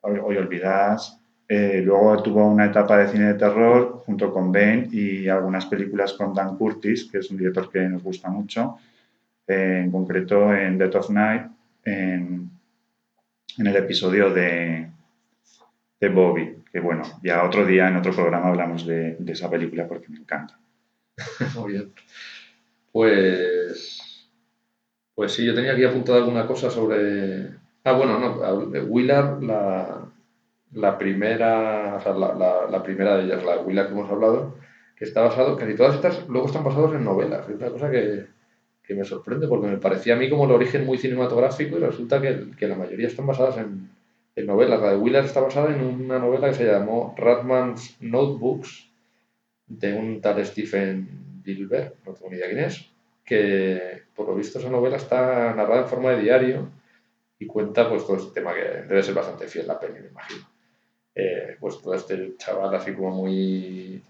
hoy, 0.01 0.19
hoy 0.23 0.37
olvidadas. 0.37 1.19
Eh, 1.49 1.81
luego 1.83 2.21
tuvo 2.21 2.47
una 2.47 2.65
etapa 2.65 2.99
de 2.99 3.07
cine 3.07 3.25
de 3.25 3.33
terror 3.33 4.03
junto 4.05 4.31
con 4.31 4.51
Ben 4.51 4.87
y 4.91 5.27
algunas 5.27 5.65
películas 5.65 6.13
con 6.13 6.35
Dan 6.35 6.57
Curtis, 6.57 7.09
que 7.11 7.17
es 7.17 7.31
un 7.31 7.37
director 7.37 7.71
que 7.71 7.89
nos 7.89 8.03
gusta 8.03 8.29
mucho, 8.29 8.77
en 9.47 9.89
concreto 9.91 10.53
en 10.53 10.77
Death 10.77 10.95
of 10.95 11.09
Night, 11.09 11.43
en 11.85 12.52
en 13.57 13.67
el 13.67 13.75
episodio 13.75 14.33
de, 14.33 14.89
de 15.99 16.09
Bobby, 16.09 16.63
que 16.71 16.79
bueno, 16.79 17.03
ya 17.23 17.43
otro 17.43 17.65
día 17.65 17.87
en 17.87 17.97
otro 17.97 18.13
programa 18.13 18.49
hablamos 18.49 18.85
de, 18.85 19.17
esa 19.27 19.49
película 19.49 19.87
porque 19.87 20.09
me 20.09 20.19
encanta. 20.19 20.59
Pues. 22.91 24.29
Pues 25.15 25.31
sí, 25.31 25.43
yo 25.43 25.55
tenía 25.55 25.73
aquí 25.73 25.83
apuntado 25.83 26.19
alguna 26.19 26.45
cosa 26.45 26.69
sobre. 26.69 27.49
Ah, 27.83 27.93
bueno, 27.93 28.19
no. 28.19 28.59
Willard, 28.83 29.41
la, 29.41 30.05
la 30.73 30.97
primera. 30.99 31.95
O 31.95 32.01
sea, 32.01 32.13
la, 32.13 32.35
la, 32.35 32.69
la 32.69 32.83
primera 32.83 33.17
de 33.17 33.23
ellas, 33.23 33.43
la 33.43 33.57
Willard 33.57 33.87
que 33.87 33.93
hemos 33.93 34.11
hablado, 34.11 34.55
que 34.95 35.05
está 35.05 35.21
basado. 35.21 35.57
Casi 35.57 35.75
todas 35.75 35.95
estas 35.95 36.27
luego 36.29 36.45
están 36.45 36.63
basadas 36.63 36.93
en 36.93 37.03
novelas. 37.03 37.49
Es 37.49 37.55
una 37.55 37.69
cosa 37.71 37.89
que, 37.89 38.27
que 38.83 38.95
me 38.95 39.05
sorprende 39.05 39.47
porque 39.47 39.67
me 39.67 39.77
parecía 39.77 40.13
a 40.13 40.17
mí 40.17 40.29
como 40.29 40.45
el 40.45 40.51
origen 40.51 40.85
muy 40.85 40.97
cinematográfico 40.97 41.77
y 41.77 41.79
resulta 41.79 42.21
que, 42.21 42.51
que 42.57 42.67
la 42.67 42.75
mayoría 42.75 43.07
están 43.07 43.25
basadas 43.25 43.57
en, 43.57 43.89
en 44.35 44.45
novelas. 44.45 44.81
La 44.81 44.91
de 44.91 44.97
Willard 44.97 45.25
está 45.25 45.41
basada 45.41 45.73
en 45.73 45.81
una 45.81 46.19
novela 46.19 46.49
que 46.49 46.55
se 46.55 46.65
llamó 46.65 47.15
Ratman's 47.17 47.95
Notebooks 48.01 48.89
de 49.67 49.93
un 49.93 50.21
tal 50.21 50.45
Stephen 50.45 51.41
Gilbert, 51.43 51.95
no 52.05 52.13
tengo 52.13 52.29
ni 52.29 52.37
idea 52.37 52.47
quién 52.47 52.59
es, 52.59 52.89
que 53.25 54.03
por 54.15 54.27
lo 54.27 54.35
visto 54.35 54.59
esa 54.59 54.69
novela 54.69 54.97
está 54.97 55.53
narrada 55.53 55.81
en 55.81 55.87
forma 55.87 56.11
de 56.11 56.21
diario 56.21 56.69
y 57.39 57.47
cuenta 57.47 57.89
pues 57.89 58.05
todo 58.05 58.17
este 58.17 58.33
tema 58.33 58.53
que 58.53 58.61
debe 58.61 59.03
ser 59.03 59.13
bastante 59.13 59.47
fiel 59.47 59.67
la 59.67 59.79
peli, 59.79 59.99
me 59.99 60.07
imagino. 60.07 60.47
Eh, 61.15 61.57
pues 61.59 61.79
todo 61.81 61.93
este 61.93 62.35
chaval 62.37 62.73
así 62.75 62.93
como 62.93 63.11
muy, 63.11 64.01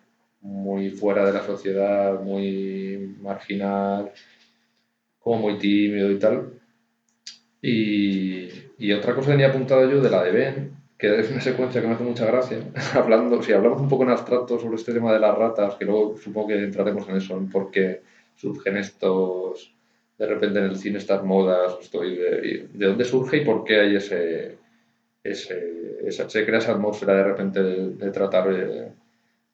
muy 0.41 0.89
fuera 0.91 1.25
de 1.25 1.33
la 1.33 1.43
sociedad, 1.43 2.19
muy 2.21 3.15
marginal, 3.21 4.11
como 5.23 5.37
muy 5.37 5.57
tímido 5.57 6.11
y 6.11 6.19
tal. 6.19 6.53
Y, 7.61 8.49
y 8.77 8.91
otra 8.91 9.15
cosa 9.15 9.27
que 9.27 9.33
tenía 9.33 9.47
apuntado 9.47 9.89
yo 9.89 10.01
de 10.01 10.09
la 10.09 10.23
de 10.23 10.31
Ben, 10.31 10.77
que 10.97 11.19
es 11.19 11.31
una 11.31 11.41
secuencia 11.41 11.81
que 11.81 11.87
me 11.87 11.93
hace 11.93 12.03
mucha 12.03 12.25
gracia, 12.25 12.59
hablando, 12.93 13.41
si 13.41 13.53
hablamos 13.53 13.81
un 13.81 13.89
poco 13.89 14.03
en 14.03 14.09
abstracto 14.09 14.59
sobre 14.59 14.75
este 14.75 14.93
tema 14.93 15.13
de 15.13 15.19
las 15.19 15.37
ratas, 15.37 15.75
que 15.75 15.85
luego 15.85 16.17
supongo 16.17 16.49
que 16.49 16.63
entraremos 16.63 17.07
en 17.07 17.17
eso, 17.17 17.37
en 17.37 17.49
por 17.49 17.71
qué 17.71 18.01
surgen 18.35 18.77
estos, 18.77 19.73
de 20.17 20.25
repente 20.27 20.59
en 20.59 20.65
el 20.65 20.75
cine 20.75 20.97
estas 20.97 21.23
modas, 21.23 21.77
estoy 21.81 22.17
de, 22.17 22.67
de, 22.73 22.85
dónde 22.85 23.05
surge 23.05 23.37
y 23.37 23.45
por 23.45 23.63
qué 23.63 23.79
hay 23.79 23.95
ese, 23.95 24.57
ese 25.23 25.73
esa, 26.05 26.29
se 26.29 26.45
crea 26.45 26.59
esa 26.59 26.73
atmósfera 26.73 27.15
de 27.15 27.23
repente 27.23 27.63
de, 27.63 27.89
de 27.91 28.11
tratar 28.11 28.51
eh, 28.51 28.91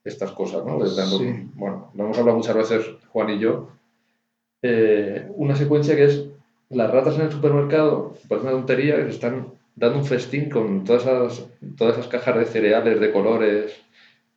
estas 0.04 0.32
cosas, 0.32 0.66
¿no? 0.66 0.84
Sí. 0.86 1.50
Bueno, 1.54 1.92
lo 1.96 2.06
hemos 2.06 2.18
hablado 2.18 2.38
muchas 2.38 2.56
veces 2.56 2.86
Juan 3.10 3.30
y 3.30 3.40
yo, 3.40 3.70
eh, 4.62 5.28
una 5.36 5.56
secuencia 5.56 5.96
que 5.96 6.06
es 6.06 6.26
las 6.70 6.92
ratas 6.92 7.16
en 7.16 7.22
el 7.22 7.32
supermercado, 7.32 8.16
parece 8.28 8.48
una 8.48 8.58
tontería, 8.58 8.98
que 8.98 9.04
se 9.04 9.10
están 9.10 9.48
dando 9.76 10.00
un 10.00 10.06
festín 10.06 10.50
con 10.50 10.84
todas 10.84 11.04
esas, 11.04 11.48
todas 11.78 11.98
esas 11.98 12.08
cajas 12.08 12.38
de 12.38 12.46
cereales 12.46 13.00
de 13.00 13.12
colores. 13.12 13.74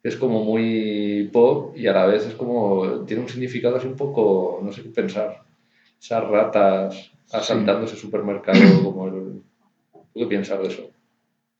Es 0.02 0.16
como 0.16 0.42
muy 0.42 1.30
pop 1.32 1.76
y 1.76 1.86
a 1.86 1.92
la 1.92 2.06
vez 2.06 2.26
es 2.26 2.34
como. 2.34 3.04
tiene 3.06 3.22
un 3.22 3.28
significado 3.28 3.76
así 3.76 3.86
un 3.86 3.96
poco. 3.96 4.60
no 4.62 4.72
sé 4.72 4.82
qué 4.82 4.88
pensar. 4.88 5.42
Esas 6.00 6.24
ratas 6.28 7.12
asaltando 7.32 7.86
ese 7.86 7.96
supermercado, 7.96 8.58
como 8.84 9.06
el. 9.08 9.42
¿Tú 9.92 10.20
qué 10.20 10.26
piensas 10.26 10.60
de 10.60 10.68
eso? 10.68 10.90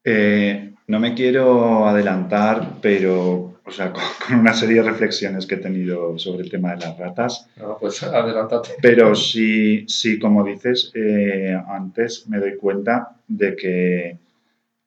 Eh, 0.05 0.75
no 0.89 0.99
me 0.99 1.15
quiero 1.15 1.87
adelantar, 1.87 2.79
pero 2.81 3.52
o 3.65 3.71
sea, 3.71 3.93
con, 3.93 4.03
con, 4.27 4.41
una 4.41 4.53
serie 4.53 4.83
de 4.83 4.91
reflexiones 4.91 5.47
que 5.47 5.55
he 5.57 5.59
tenido 5.59 6.19
sobre 6.19 6.43
el 6.43 6.51
tema 6.51 6.75
de 6.75 6.87
las 6.87 6.99
ratas. 6.99 7.49
No, 7.57 7.79
pues 7.79 8.03
adelántate. 8.03 8.71
Pero 8.81 9.15
sí, 9.15 9.85
sí 9.89 10.19
como 10.19 10.45
dices, 10.45 10.91
eh, 10.95 11.57
antes 11.69 12.27
me 12.29 12.39
doy 12.39 12.57
cuenta 12.57 13.17
de 13.29 13.57
que 13.57 14.19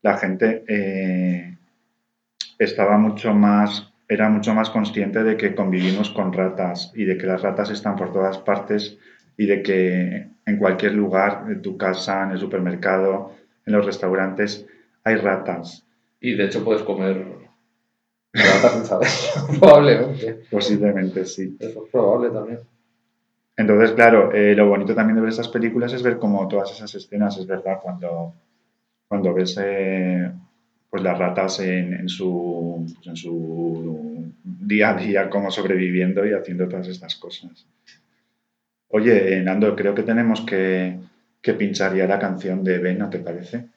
la 0.02 0.18
gente 0.18 0.64
eh, 0.68 1.58
estaba 2.60 2.98
mucho 2.98 3.34
más, 3.34 3.92
era 4.08 4.30
mucho 4.30 4.54
más 4.54 4.70
consciente 4.70 5.24
de 5.24 5.38
que 5.38 5.56
convivimos 5.56 6.10
con 6.10 6.32
ratas 6.32 6.92
y 6.96 7.06
de 7.06 7.18
que 7.18 7.28
las 7.28 7.42
ratas 7.42 7.72
están 7.72 7.96
por 7.96 8.14
todas 8.14 8.38
partes 8.38 8.98
y 9.38 9.46
de 9.48 9.64
que 9.64 10.28
en 10.46 10.58
cualquier 10.58 10.94
lugar, 10.94 11.46
en 11.50 11.62
tu 11.62 11.78
casa, 11.78 12.24
en 12.24 12.32
el 12.32 12.40
supermercado, 12.40 13.34
en 13.66 13.74
los 13.74 13.86
restaurantes, 13.86 14.66
hay 15.04 15.16
ratas. 15.16 15.86
Y 16.20 16.36
de 16.36 16.46
hecho 16.46 16.64
puedes 16.64 16.84
comer 16.84 17.26
probablemente. 19.60 20.42
Posiblemente, 20.50 21.26
sí. 21.26 21.56
Eso 21.60 21.86
es 21.86 21.92
probable 21.92 22.30
también. 22.30 22.60
Entonces, 23.58 23.92
claro, 23.92 24.34
eh, 24.34 24.54
lo 24.56 24.68
bonito 24.68 24.94
también 24.94 25.16
de 25.16 25.22
ver 25.22 25.30
estas 25.30 25.48
películas 25.48 25.94
es 25.94 26.04
ver 26.04 26.18
cómo 26.18 26.48
todas 26.48 26.72
esas 26.72 26.94
escenas, 26.94 27.38
es 27.38 27.48
verdad, 27.48 27.80
cuando, 27.82 28.34
cuando 29.08 29.34
ves 29.34 29.58
eh, 29.62 30.30
pues 30.90 31.02
las 31.02 31.18
ratas 31.18 31.60
en, 31.62 31.94
en, 31.94 32.10
su, 32.10 32.86
pues 32.96 33.08
en 33.08 33.16
su 33.16 34.34
día 34.44 34.92
a 34.92 34.98
día, 34.98 35.30
como 35.30 35.52
sobreviviendo 35.52 36.26
y 36.26 36.34
haciendo 36.34 36.68
todas 36.68 36.88
estas 36.90 37.16
cosas. 37.16 37.66
Oye, 38.90 39.42
Nando, 39.42 39.76
creo 39.76 39.96
que 39.96 40.04
tenemos 40.04 40.42
que, 40.42 41.00
que 41.42 41.54
pinchar 41.54 41.96
ya 41.96 42.08
la 42.08 42.20
canción 42.20 42.64
de 42.64 42.80
Ben, 42.80 42.98
¿no 42.98 43.10
te 43.10 43.20
parece? 43.20 43.68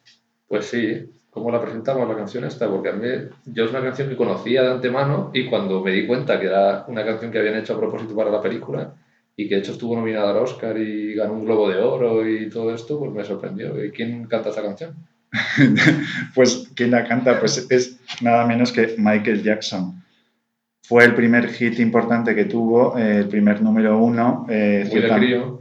Pues 0.47 0.65
sí, 0.65 1.09
¿cómo 1.39 1.51
la 1.51 1.61
presentamos 1.61 2.07
la 2.07 2.15
canción 2.15 2.43
esta? 2.43 2.69
Porque 2.69 2.89
a 2.89 2.93
mí 2.93 3.07
yo 3.45 3.65
es 3.65 3.71
una 3.71 3.81
canción 3.81 4.09
que 4.09 4.15
conocía 4.15 4.61
de 4.61 4.71
antemano 4.71 5.31
y 5.33 5.45
cuando 5.45 5.81
me 5.81 5.91
di 5.91 6.05
cuenta 6.05 6.39
que 6.39 6.47
era 6.47 6.85
una 6.87 7.03
canción 7.03 7.31
que 7.31 7.39
habían 7.39 7.55
hecho 7.55 7.73
a 7.73 7.79
propósito 7.79 8.15
para 8.15 8.29
la 8.29 8.41
película 8.41 8.93
y 9.35 9.47
que 9.47 9.55
de 9.55 9.61
hecho 9.61 9.71
estuvo 9.71 9.95
nominada 9.95 10.31
al 10.31 10.37
Oscar 10.37 10.77
y 10.77 11.15
ganó 11.15 11.33
un 11.33 11.45
Globo 11.45 11.69
de 11.69 11.77
Oro 11.77 12.27
y 12.27 12.49
todo 12.49 12.75
esto, 12.75 12.99
pues 12.99 13.11
me 13.11 13.23
sorprendió. 13.23 13.83
¿Y 13.83 13.91
quién 13.91 14.25
canta 14.25 14.49
esta 14.49 14.61
canción? 14.61 14.93
pues 16.35 16.69
quien 16.75 16.91
la 16.91 17.07
canta 17.07 17.39
pues 17.39 17.67
es 17.69 17.99
nada 18.21 18.45
menos 18.45 18.71
que 18.71 18.95
Michael 18.97 19.41
Jackson. 19.41 20.03
Fue 20.83 21.05
el 21.05 21.15
primer 21.15 21.49
hit 21.49 21.79
importante 21.79 22.35
que 22.35 22.45
tuvo, 22.45 22.97
eh, 22.97 23.17
el 23.17 23.27
primer 23.27 23.61
número 23.61 23.97
uno. 23.97 24.45
Eh, 24.49 24.89
Muy. 24.91 25.59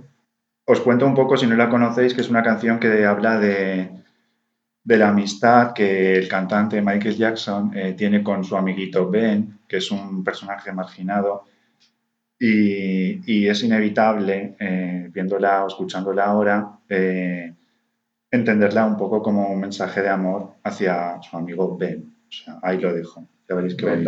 Os 0.70 0.80
cuento 0.80 1.06
un 1.06 1.14
poco, 1.14 1.36
si 1.36 1.46
no 1.46 1.56
la 1.56 1.70
conocéis, 1.70 2.12
que 2.12 2.20
es 2.20 2.28
una 2.28 2.42
canción 2.42 2.78
que 2.78 3.06
habla 3.06 3.38
de, 3.38 3.90
de 4.84 4.96
la 4.96 5.08
amistad 5.08 5.72
que 5.72 6.14
el 6.14 6.28
cantante 6.28 6.80
Michael 6.80 7.16
Jackson 7.16 7.72
eh, 7.76 7.94
tiene 7.94 8.22
con 8.22 8.44
su 8.44 8.56
amiguito 8.56 9.10
Ben, 9.10 9.58
que 9.68 9.78
es 9.78 9.90
un 9.90 10.24
personaje 10.24 10.72
marginado. 10.72 11.44
Y, 12.40 13.20
y 13.26 13.48
es 13.48 13.62
inevitable, 13.64 14.56
eh, 14.60 15.10
viéndola 15.12 15.64
o 15.64 15.68
escuchándola 15.68 16.24
ahora, 16.24 16.78
eh, 16.88 17.52
entenderla 18.30 18.86
un 18.86 18.96
poco 18.96 19.22
como 19.22 19.48
un 19.48 19.60
mensaje 19.60 20.02
de 20.02 20.08
amor 20.08 20.54
hacia 20.62 21.20
su 21.22 21.36
amigo 21.36 21.76
Ben. 21.76 22.14
O 22.28 22.32
sea, 22.32 22.58
ahí 22.62 22.78
lo 22.78 22.92
dejo. 22.94 23.26
Ya 23.48 23.54
veréis 23.56 23.74
que 23.74 23.86
Ben 23.86 24.04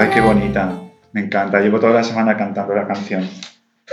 Ay, 0.00 0.08
qué 0.08 0.22
bonita. 0.22 0.80
Me 1.12 1.20
encanta. 1.20 1.60
Llevo 1.60 1.78
toda 1.78 1.92
la 1.92 2.02
semana 2.02 2.34
cantando 2.34 2.74
la 2.74 2.86
canción. 2.86 3.28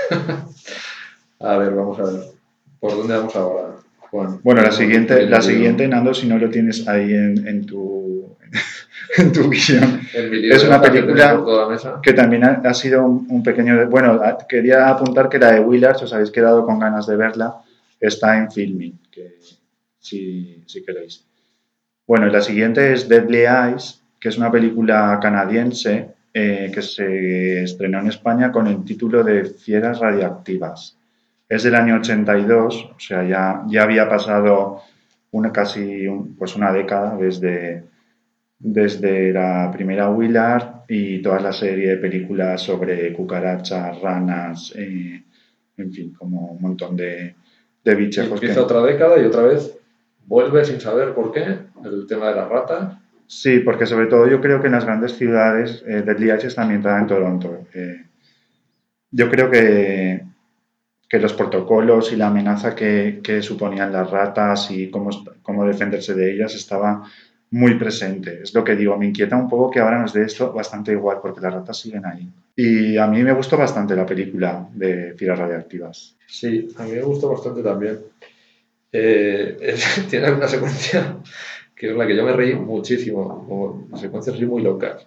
A 1.42 1.58
ver, 1.58 1.74
vamos 1.74 2.00
a 2.00 2.04
ver. 2.04 2.22
¿Por 2.80 2.92
dónde 2.96 3.18
vamos 3.18 3.36
ahora, 3.36 3.76
Juan? 4.10 4.40
Bueno, 4.42 4.62
la 4.62 4.72
siguiente, 4.72 5.28
la 5.28 5.42
siguiente, 5.42 5.86
Nando, 5.86 6.14
si 6.14 6.26
no 6.26 6.38
lo 6.38 6.50
tienes 6.50 6.88
ahí 6.88 7.14
en, 7.14 7.46
en 7.46 7.66
tu, 7.66 8.38
en 9.18 9.34
tu 9.34 9.50
guion, 9.50 10.02
es 10.14 10.64
una 10.64 10.82
película 10.82 11.44
que 12.02 12.14
también 12.14 12.46
ha, 12.46 12.62
ha 12.64 12.74
sido 12.74 13.06
un, 13.06 13.28
un 13.30 13.44
pequeño... 13.44 13.88
Bueno, 13.88 14.20
quería 14.48 14.88
apuntar 14.88 15.28
que 15.28 15.38
la 15.40 15.52
de 15.52 15.60
Willard, 15.60 15.98
si 15.98 16.06
os 16.06 16.14
habéis 16.14 16.32
quedado 16.32 16.66
con 16.66 16.80
ganas 16.80 17.06
de 17.06 17.18
verla, 17.18 17.58
está 18.00 18.38
en 18.38 18.50
filming, 18.50 18.98
que 19.12 19.38
si, 20.00 20.64
si 20.66 20.84
queréis. 20.86 21.26
Bueno, 22.08 22.28
la 22.28 22.42
siguiente 22.42 22.94
es 22.94 23.10
Deadly 23.10 23.46
Eyes, 23.46 24.02
que 24.20 24.30
es 24.30 24.38
una 24.38 24.52
película 24.52 25.20
canadiense 25.22 26.10
eh, 26.34 26.72
que 26.74 26.82
se 26.82 27.64
estrenó 27.64 28.00
en 28.00 28.08
España 28.08 28.52
con 28.52 28.68
el 28.68 28.84
título 28.84 29.24
de 29.24 29.46
Fieras 29.46 30.00
Radiactivas. 30.00 30.98
Es 31.50 31.64
del 31.64 31.76
año 31.76 31.96
82, 31.98 32.92
o 32.96 33.00
sea, 33.00 33.24
ya, 33.24 33.64
ya 33.68 33.84
había 33.84 34.08
pasado 34.10 34.82
una, 35.32 35.52
casi 35.52 36.08
un- 36.08 36.36
pues 36.36 36.56
una 36.56 36.72
década 36.74 37.16
desde, 37.18 37.84
desde 38.60 39.32
la 39.32 39.72
primera 39.74 40.10
Willard 40.10 40.84
y 40.88 41.22
toda 41.22 41.40
la 41.40 41.54
serie 41.54 41.90
de 41.90 41.98
películas 41.98 42.62
sobre 42.62 43.14
cucarachas, 43.14 44.02
ranas, 44.02 44.74
eh, 44.76 45.22
en 45.78 45.92
fin, 45.92 46.14
como 46.18 46.52
un 46.54 46.62
montón 46.62 46.96
de, 46.98 47.36
de 47.84 47.92
Y 47.92 47.96
bichejos. 47.96 48.40
que- 48.40 48.48
empieza 48.48 48.64
otra 48.64 48.82
década 48.82 49.20
y 49.20 49.26
otra 49.26 49.44
vez 49.44 49.78
vuelve 50.26 50.66
sin 50.66 50.80
saber 50.82 51.14
por 51.14 51.32
qué 51.32 51.46
el 51.86 52.06
tema 52.08 52.30
de 52.30 52.36
las 52.36 52.50
ratas. 52.50 52.94
Sí, 53.28 53.60
porque 53.60 53.86
sobre 53.86 54.08
todo 54.08 54.28
yo 54.28 54.40
creo 54.40 54.62
que 54.62 54.68
en 54.68 54.74
las 54.74 54.86
grandes 54.86 55.18
ciudades, 55.18 55.84
eh, 55.86 56.02
Deadly 56.02 56.30
Eyes 56.30 56.46
está 56.46 56.62
ambientada 56.62 57.00
en 57.00 57.08
Toronto. 57.08 57.68
Eh, 57.74 58.06
yo 59.12 59.30
creo 59.30 59.52
que, 59.52 60.24
que 61.10 61.20
los 61.20 61.34
protocolos 61.34 62.14
y 62.14 62.16
la 62.16 62.28
amenaza 62.28 62.74
que, 62.74 63.20
que 63.22 63.42
suponían 63.42 63.92
las 63.92 64.10
ratas 64.10 64.72
y 64.72 64.90
cómo, 64.90 65.10
cómo 65.42 65.66
defenderse 65.66 66.14
de 66.14 66.34
ellas 66.34 66.56
estaba 66.56 67.04
muy 67.52 67.76
presente. 67.76 68.42
Es 68.44 68.54
lo 68.54 68.64
que 68.64 68.76
digo, 68.76 68.98
me 68.98 69.08
inquieta 69.08 69.36
un 69.36 69.50
poco 69.50 69.72
que 69.72 69.80
ahora 69.80 70.00
nos 70.00 70.14
dé 70.14 70.24
esto 70.24 70.52
bastante 70.54 70.94
igual, 70.94 71.20
porque 71.22 71.42
las 71.42 71.54
ratas 71.54 71.78
siguen 71.80 72.06
ahí. 72.06 72.30
Y 72.56 72.98
a 72.98 73.08
mí 73.08 73.24
me 73.24 73.34
gustó 73.34 73.58
bastante 73.58 73.96
la 73.96 74.06
película 74.06 74.68
de 74.74 75.14
Fieras 75.18 75.40
Radioactivas. 75.40 76.16
Sí, 76.28 76.70
a 76.78 76.84
mí 76.84 76.92
me 76.92 77.02
gustó 77.04 77.30
bastante 77.30 77.62
también. 77.62 78.00
Eh, 78.92 79.76
tiene 80.10 80.32
una 80.32 80.48
secuencia 80.48 81.18
que 81.78 81.90
es 81.92 81.96
la 81.96 82.08
que 82.08 82.16
yo 82.16 82.26
me 82.26 82.34
reí 82.34 82.56
muchísimo, 82.56 83.46
como 83.48 83.98
secuencias 83.98 84.40
muy 84.42 84.62
locas. 84.64 85.06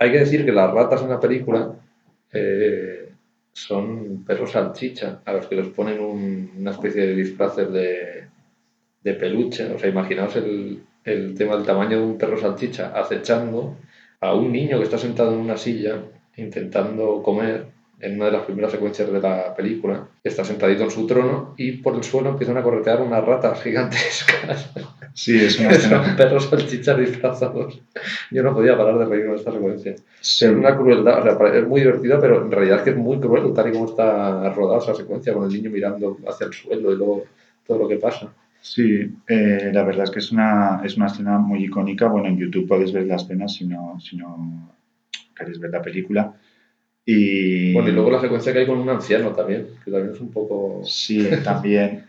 Hay 0.00 0.12
que 0.12 0.20
decir 0.20 0.44
que 0.44 0.52
las 0.52 0.72
ratas 0.72 1.02
en 1.02 1.10
la 1.10 1.20
película 1.20 1.74
eh, 2.32 3.10
son 3.52 4.24
perros 4.24 4.52
salchicha, 4.52 5.22
a 5.24 5.32
los 5.32 5.46
que 5.46 5.56
les 5.56 5.68
ponen 5.68 6.00
un- 6.00 6.50
una 6.58 6.70
especie 6.72 7.06
de 7.06 7.14
disfraces 7.14 7.72
de, 7.72 8.24
de 9.02 9.14
peluche. 9.14 9.72
O 9.74 9.78
sea, 9.78 9.88
imaginaos 9.90 10.36
el, 10.36 10.82
el 11.04 11.34
tema 11.34 11.56
del 11.56 11.66
tamaño 11.66 11.98
de 11.98 12.04
un 12.04 12.18
perro 12.18 12.38
salchicha 12.38 12.92
acechando 12.98 13.76
a 14.20 14.34
un 14.34 14.52
niño 14.52 14.78
que 14.78 14.84
está 14.84 14.98
sentado 14.98 15.32
en 15.32 15.40
una 15.40 15.56
silla 15.56 16.02
intentando 16.36 17.22
comer 17.22 17.66
en 18.00 18.14
una 18.16 18.26
de 18.26 18.32
las 18.32 18.42
primeras 18.42 18.70
secuencias 18.70 19.10
de 19.12 19.20
la 19.20 19.54
película, 19.54 20.06
está 20.22 20.44
sentadito 20.44 20.84
en 20.84 20.90
su 20.90 21.06
trono 21.06 21.54
y 21.56 21.72
por 21.72 21.96
el 21.96 22.04
suelo 22.04 22.30
empiezan 22.30 22.56
a 22.56 22.62
corretear 22.62 23.00
unas 23.00 23.24
ratas 23.24 23.60
gigantescas. 23.62 24.70
Sí, 25.14 25.36
es 25.44 25.58
una 25.58 25.70
Son 25.74 25.78
escena. 25.80 26.16
perros 26.16 26.48
salchichas 26.48 26.98
disfrazados. 26.98 27.80
Yo 28.30 28.42
no 28.42 28.54
podía 28.54 28.76
parar 28.76 28.98
de 28.98 29.04
reírme 29.04 29.30
de 29.32 29.36
esta 29.36 29.52
secuencia. 29.52 29.96
Sí. 30.20 30.44
Es 30.44 30.50
una 30.52 30.76
crueldad, 30.76 31.18
o 31.18 31.22
sea, 31.38 31.58
es 31.58 31.66
muy 31.66 31.80
divertida, 31.80 32.20
pero 32.20 32.42
en 32.44 32.50
realidad 32.52 32.78
es 32.78 32.82
que 32.84 32.90
es 32.90 32.96
muy 32.96 33.18
cruel 33.18 33.52
tal 33.52 33.68
y 33.68 33.72
como 33.72 33.86
está 33.86 34.52
rodada 34.52 34.78
esa 34.78 34.94
secuencia, 34.94 35.34
con 35.34 35.44
el 35.44 35.52
niño 35.52 35.70
mirando 35.70 36.18
hacia 36.28 36.46
el 36.46 36.52
suelo 36.52 36.92
y 36.92 36.96
luego 36.96 37.24
todo 37.66 37.78
lo 37.78 37.88
que 37.88 37.96
pasa. 37.96 38.32
Sí, 38.60 39.10
eh, 39.28 39.70
la 39.72 39.82
verdad 39.84 40.04
es 40.04 40.10
que 40.10 40.18
es 40.18 40.30
una, 40.32 40.82
es 40.84 40.96
una 40.96 41.06
escena 41.06 41.38
muy 41.38 41.64
icónica. 41.64 42.06
Bueno, 42.06 42.28
en 42.28 42.38
YouTube 42.38 42.68
podéis 42.68 42.92
ver 42.92 43.06
la 43.06 43.16
escena 43.16 43.48
si 43.48 43.66
no, 43.66 43.98
si 44.00 44.16
no 44.16 44.74
queréis 45.36 45.58
ver 45.58 45.70
la 45.70 45.82
película. 45.82 46.34
Y 47.10 47.72
Bueno, 47.72 47.88
y 47.88 47.92
luego 47.92 48.10
la 48.10 48.20
secuencia 48.20 48.52
que 48.52 48.58
hay 48.58 48.66
con 48.66 48.80
un 48.80 48.90
anciano 48.90 49.32
también, 49.32 49.68
que 49.82 49.90
también 49.90 50.12
es 50.12 50.20
un 50.20 50.30
poco... 50.30 50.82
sí, 50.84 51.26
también. 51.42 52.04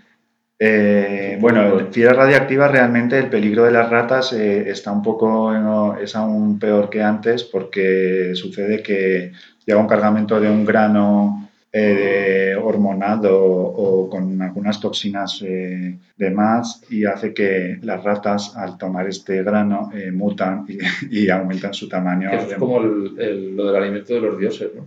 Eh, 0.59 1.37
bueno, 1.39 1.87
Fieras 1.89 2.17
Radiactivas 2.17 2.69
realmente 2.69 3.17
el 3.17 3.29
peligro 3.29 3.63
de 3.63 3.71
las 3.71 3.89
ratas 3.89 4.33
eh, 4.33 4.69
está 4.69 4.91
un 4.91 5.01
poco, 5.01 5.53
no, 5.53 5.97
es 5.97 6.17
aún 6.17 6.59
peor 6.59 6.89
que 6.89 7.01
antes 7.01 7.45
porque 7.45 8.35
sucede 8.35 8.83
que 8.83 9.31
llega 9.65 9.79
un 9.79 9.87
cargamento 9.87 10.37
de 10.37 10.49
un 10.49 10.65
grano 10.65 11.48
eh, 11.71 12.55
hormonado 12.61 13.39
o 13.43 14.09
con 14.09 14.41
algunas 14.41 14.79
toxinas 14.79 15.41
eh, 15.45 15.97
de 16.17 16.31
más 16.31 16.83
y 16.89 17.05
hace 17.05 17.33
que 17.33 17.77
las 17.83 18.03
ratas 18.03 18.55
al 18.57 18.77
tomar 18.77 19.07
este 19.07 19.43
grano 19.43 19.91
eh, 19.93 20.11
mutan 20.11 20.65
y, 20.67 20.77
y 21.25 21.29
aumentan 21.29 21.73
su 21.73 21.87
tamaño. 21.87 22.31
eso 22.31 22.47
es 22.51 22.53
como 22.55 22.81
el- 22.81 23.13
el- 23.19 23.55
lo 23.55 23.67
del 23.71 23.75
alimento 23.83 24.13
de 24.15 24.21
los 24.21 24.37
dioses, 24.39 24.69
¿no? 24.75 24.85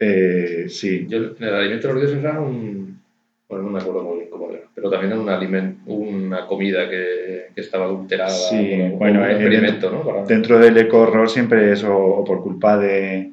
Eh, 0.00 0.66
sí, 0.68 1.06
Yo, 1.08 1.18
el 1.38 1.54
alimento 1.54 1.88
de 1.88 1.94
los 1.94 2.02
dioses 2.02 2.24
era 2.24 2.40
un... 2.40 3.00
Bueno, 3.48 3.64
no 3.66 3.70
me 3.72 3.80
acuerdo 3.80 4.02
muy 4.02 4.16
bien 4.20 4.30
cómo 4.30 4.50
era, 4.50 4.60
pero 4.74 4.88
también 4.90 5.12
era 5.12 5.20
un 5.20 5.28
aliment, 5.28 5.80
una 5.86 6.46
comida 6.46 6.88
que, 6.88 7.48
que 7.54 7.60
estaba 7.60 7.84
adulterada. 7.84 8.30
Sí, 8.30 8.70
como- 8.70 8.96
bueno, 8.96 9.20
como 9.20 9.24
un 9.26 9.30
experimento, 9.30 9.90
¿no? 9.90 10.02
Para- 10.02 10.24
dentro 10.24 10.58
del 10.58 10.78
eco-horror 10.78 11.28
siempre 11.28 11.70
es 11.72 11.84
o, 11.84 11.94
o 11.94 12.24
por 12.24 12.42
culpa 12.42 12.78
de, 12.78 13.30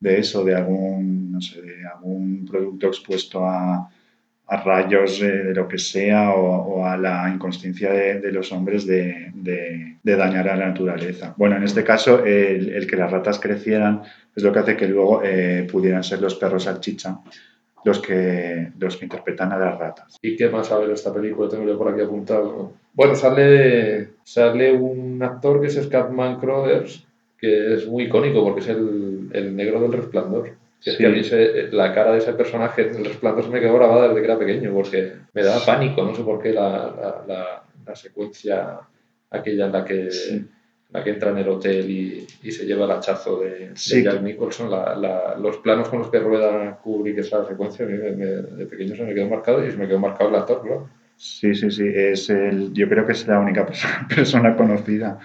de 0.00 0.18
eso, 0.18 0.44
de 0.44 0.56
algún, 0.56 1.30
no 1.30 1.40
sé, 1.40 1.62
de 1.62 1.71
algún 2.02 2.44
producto 2.44 2.88
expuesto 2.88 3.46
a, 3.46 3.88
a 4.46 4.62
rayos 4.62 5.20
de 5.20 5.54
lo 5.54 5.68
que 5.68 5.78
sea 5.78 6.34
o, 6.34 6.84
a 6.84 6.96
la 6.96 7.30
inconsciencia 7.32 7.92
de, 7.92 8.32
los 8.32 8.52
hombres 8.52 8.86
de, 8.86 9.32
dañar 10.02 10.48
a 10.48 10.56
la 10.56 10.66
naturaleza. 10.66 11.34
Bueno, 11.36 11.56
en 11.56 11.62
este 11.62 11.84
caso, 11.84 12.24
el, 12.24 12.86
que 12.86 12.96
las 12.96 13.10
ratas 13.10 13.38
crecieran 13.38 14.02
es 14.34 14.42
lo 14.42 14.52
que 14.52 14.58
hace 14.58 14.76
que 14.76 14.88
luego 14.88 15.22
eh, 15.24 15.66
pudieran 15.70 16.04
ser 16.04 16.20
los 16.20 16.34
perros 16.34 16.64
salchicha 16.64 17.20
los 17.84 17.98
que, 17.98 18.72
los 18.78 18.96
que 18.96 19.06
interpretan 19.06 19.52
a 19.52 19.58
las 19.58 19.78
ratas. 19.78 20.16
¿Y 20.22 20.36
qué 20.36 20.48
más 20.48 20.68
sabe 20.68 20.86
de 20.86 20.94
esta 20.94 21.12
película? 21.12 21.48
Tengo 21.48 21.76
por 21.76 21.92
aquí 21.92 22.00
apuntado. 22.00 22.74
Bueno, 22.92 23.14
sale, 23.14 24.10
sale 24.22 24.72
un 24.72 25.20
actor 25.22 25.60
que 25.60 25.66
es 25.66 25.82
Scatman 25.82 26.38
Crothers, 26.38 27.04
que 27.38 27.74
es 27.74 27.88
muy 27.88 28.04
icónico 28.04 28.44
porque 28.44 28.60
es 28.60 28.68
el, 28.68 29.30
el 29.32 29.56
negro 29.56 29.80
del 29.80 29.94
resplandor. 29.94 30.61
Que 30.82 30.90
es 30.90 30.96
Sí. 30.96 31.02
que 31.02 31.06
a 31.06 31.10
mí 31.10 31.22
se- 31.24 31.68
la 31.72 31.94
cara 31.94 32.12
de 32.12 32.18
ese 32.18 32.32
personaje 32.32 32.82
en 32.88 32.96
el 32.96 33.04
resplandor 33.04 33.44
se 33.44 33.50
me 33.50 33.60
quedó 33.60 33.74
grabada 33.74 34.08
desde 34.08 34.20
que 34.20 34.26
era 34.26 34.38
pequeño 34.38 34.72
porque 34.72 35.12
me 35.32 35.42
daba 35.44 35.64
pánico, 35.64 36.02
no 36.02 36.14
sé 36.14 36.22
por 36.22 36.42
qué, 36.42 36.52
la, 36.52 36.68
la, 36.68 37.24
la- 37.26 37.62
la 37.86 37.94
secuencia 37.96 38.80
aquella 39.30 39.66
en 39.66 39.72
la 39.72 39.84
que, 39.84 40.10
Sí. 40.10 40.44
la 40.90 41.02
que 41.04 41.10
entra 41.10 41.30
en 41.30 41.38
el 41.38 41.48
hotel 41.48 41.88
y, 41.90 42.26
y 42.42 42.50
se 42.52 42.66
lleva 42.66 42.84
el 42.84 42.90
hachazo 42.90 43.40
de, 43.40 43.68
de 43.70 43.76
Sí. 43.76 44.02
Jack 44.02 44.20
Nicholson, 44.22 44.70
la- 44.70 44.94
la- 44.96 45.36
los 45.38 45.56
planos 45.58 45.88
con 45.88 46.00
los 46.00 46.10
que 46.10 46.18
rueda 46.18 46.78
Kubrick 46.82 47.18
esa 47.18 47.46
secuencia, 47.46 47.84
a 47.86 47.88
mí 47.88 47.96
me- 47.96 48.10
me- 48.12 48.26
de 48.26 48.66
pequeño 48.66 48.94
se 48.96 49.04
me 49.04 49.14
quedó 49.14 49.28
marcado 49.28 49.64
y 49.66 49.70
se 49.70 49.76
me 49.76 49.86
quedó 49.88 49.98
marcado 50.00 50.30
el 50.30 50.36
actor, 50.36 50.62
claro. 50.62 50.88
Sí, 51.22 51.54
sí, 51.54 51.70
sí, 51.70 51.84
es 51.86 52.30
el, 52.30 52.72
yo 52.72 52.88
creo 52.88 53.06
que 53.06 53.12
es 53.12 53.28
la 53.28 53.38
única 53.38 53.64
persona, 53.66 54.08
persona 54.12 54.56
conocida 54.56 55.20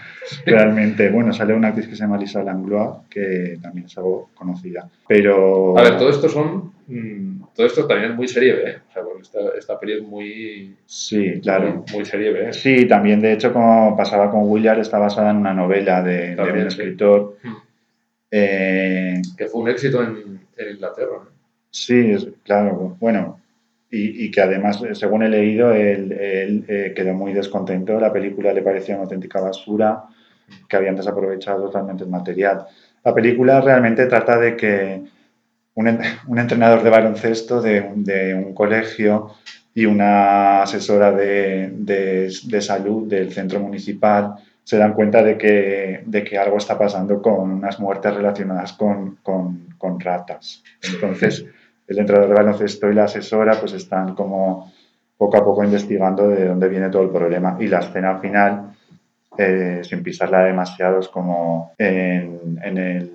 realmente. 0.45 1.09
Bueno, 1.09 1.33
sale 1.33 1.55
una 1.55 1.69
actriz 1.69 1.87
que 1.87 1.95
se 1.95 2.03
llama 2.03 2.19
Lisa 2.19 2.43
Langlois, 2.43 3.07
que 3.09 3.57
también 3.59 3.87
es 3.87 3.97
algo 3.97 4.29
conocida. 4.35 4.87
Pero... 5.07 5.75
A 5.75 5.81
ver, 5.81 5.97
todo 5.97 6.11
esto 6.11 6.29
son. 6.29 6.71
mm, 6.85 7.45
todo 7.55 7.65
esto 7.65 7.87
también 7.87 8.11
es 8.11 8.15
muy 8.15 8.27
serie 8.27 8.53
B, 8.53 8.69
¿eh? 8.69 8.77
O 8.87 8.93
sea, 8.93 9.01
porque 9.01 9.23
esta, 9.23 9.39
esta 9.57 9.79
peli 9.79 9.93
es 9.93 10.03
muy. 10.03 10.75
Sí, 10.85 11.41
claro. 11.41 11.83
Muy, 11.87 11.95
muy 11.95 12.05
serie 12.05 12.31
B. 12.31 12.49
¿eh? 12.49 12.53
Sí, 12.53 12.85
también 12.85 13.19
de 13.19 13.33
hecho, 13.33 13.51
como 13.51 13.97
pasaba 13.97 14.29
con 14.29 14.41
Willard, 14.43 14.79
está 14.79 14.99
basada 14.99 15.31
en 15.31 15.37
una 15.37 15.55
novela 15.55 16.03
de, 16.03 16.37
un 16.39 16.59
escritor. 16.59 17.37
Mm. 17.41 17.55
Eh, 18.29 19.21
Que 19.35 19.47
fue 19.47 19.61
un 19.61 19.69
éxito 19.69 20.03
en, 20.03 20.41
en 20.57 20.73
Inglaterra. 20.75 21.23
¿no? 21.23 21.29
sí, 21.71 22.15
claro, 22.43 22.95
bueno. 22.99 23.36
Y, 23.89 24.25
y 24.25 24.31
que 24.31 24.41
además, 24.41 24.81
según 24.93 25.23
he 25.23 25.29
leído, 25.29 25.71
él, 25.73 26.11
él, 26.11 26.65
eh, 26.67 26.93
quedó 26.95 27.13
muy 27.13 27.33
descontento. 27.33 27.99
La 27.99 28.11
película 28.11 28.51
le 28.53 28.61
parecía 28.61 28.95
una 28.95 29.05
auténtica 29.05 29.39
basura, 29.39 30.03
que 30.67 30.77
habían 30.77 30.95
desaprovechado 30.95 31.63
totalmente 31.65 32.03
el 32.03 32.09
material. 32.09 32.65
La 33.03 33.13
película 33.13 33.61
realmente 33.61 34.05
trata 34.07 34.37
de 34.39 34.55
que 34.57 35.01
un, 35.75 35.87
un 36.27 36.39
entrenador 36.39 36.83
de 36.83 36.89
baloncesto 36.89 37.61
de, 37.61 37.91
de 37.95 38.33
un 38.35 38.53
colegio 38.53 39.33
y 39.73 39.85
una 39.85 40.63
asesora 40.63 41.11
de, 41.11 41.69
de- 41.73 42.33
de 42.45 42.61
salud 42.61 43.07
del 43.07 43.31
centro 43.31 43.59
municipal 43.59 44.35
se 44.63 44.77
dan 44.77 44.93
cuenta 44.93 45.23
de 45.23 45.37
que, 45.37 46.01
de 46.05 46.23
que 46.23 46.37
algo 46.37 46.57
está 46.57 46.77
pasando 46.77 47.21
con 47.21 47.51
unas 47.51 47.79
muertes 47.79 48.13
relacionadas 48.13 48.73
con, 48.73 49.17
con- 49.23 49.67
con 49.77 49.99
ratas. 49.99 50.63
Entonces, 50.83 51.45
el 51.87 51.99
entrenador 51.99 52.29
de 52.29 52.35
baloncesto 52.35 52.89
y 52.89 52.93
la 52.93 53.05
asesora 53.05 53.59
pues 53.59 53.73
están 53.73 54.13
como 54.13 54.71
poco 55.17 55.37
a 55.37 55.43
poco 55.43 55.63
investigando 55.63 56.27
de 56.27 56.47
dónde 56.47 56.67
viene 56.69 56.89
todo 56.89 57.03
el 57.03 57.09
problema. 57.09 57.57
Y 57.59 57.67
la 57.67 57.79
escena 57.79 58.19
final 58.19 58.75
eh, 59.37 59.81
sin 59.83 60.03
pisarla 60.03 60.43
demasiado, 60.43 60.99
es 60.99 61.07
como 61.07 61.73
en, 61.77 62.59
en 62.63 62.77
el, 62.77 63.11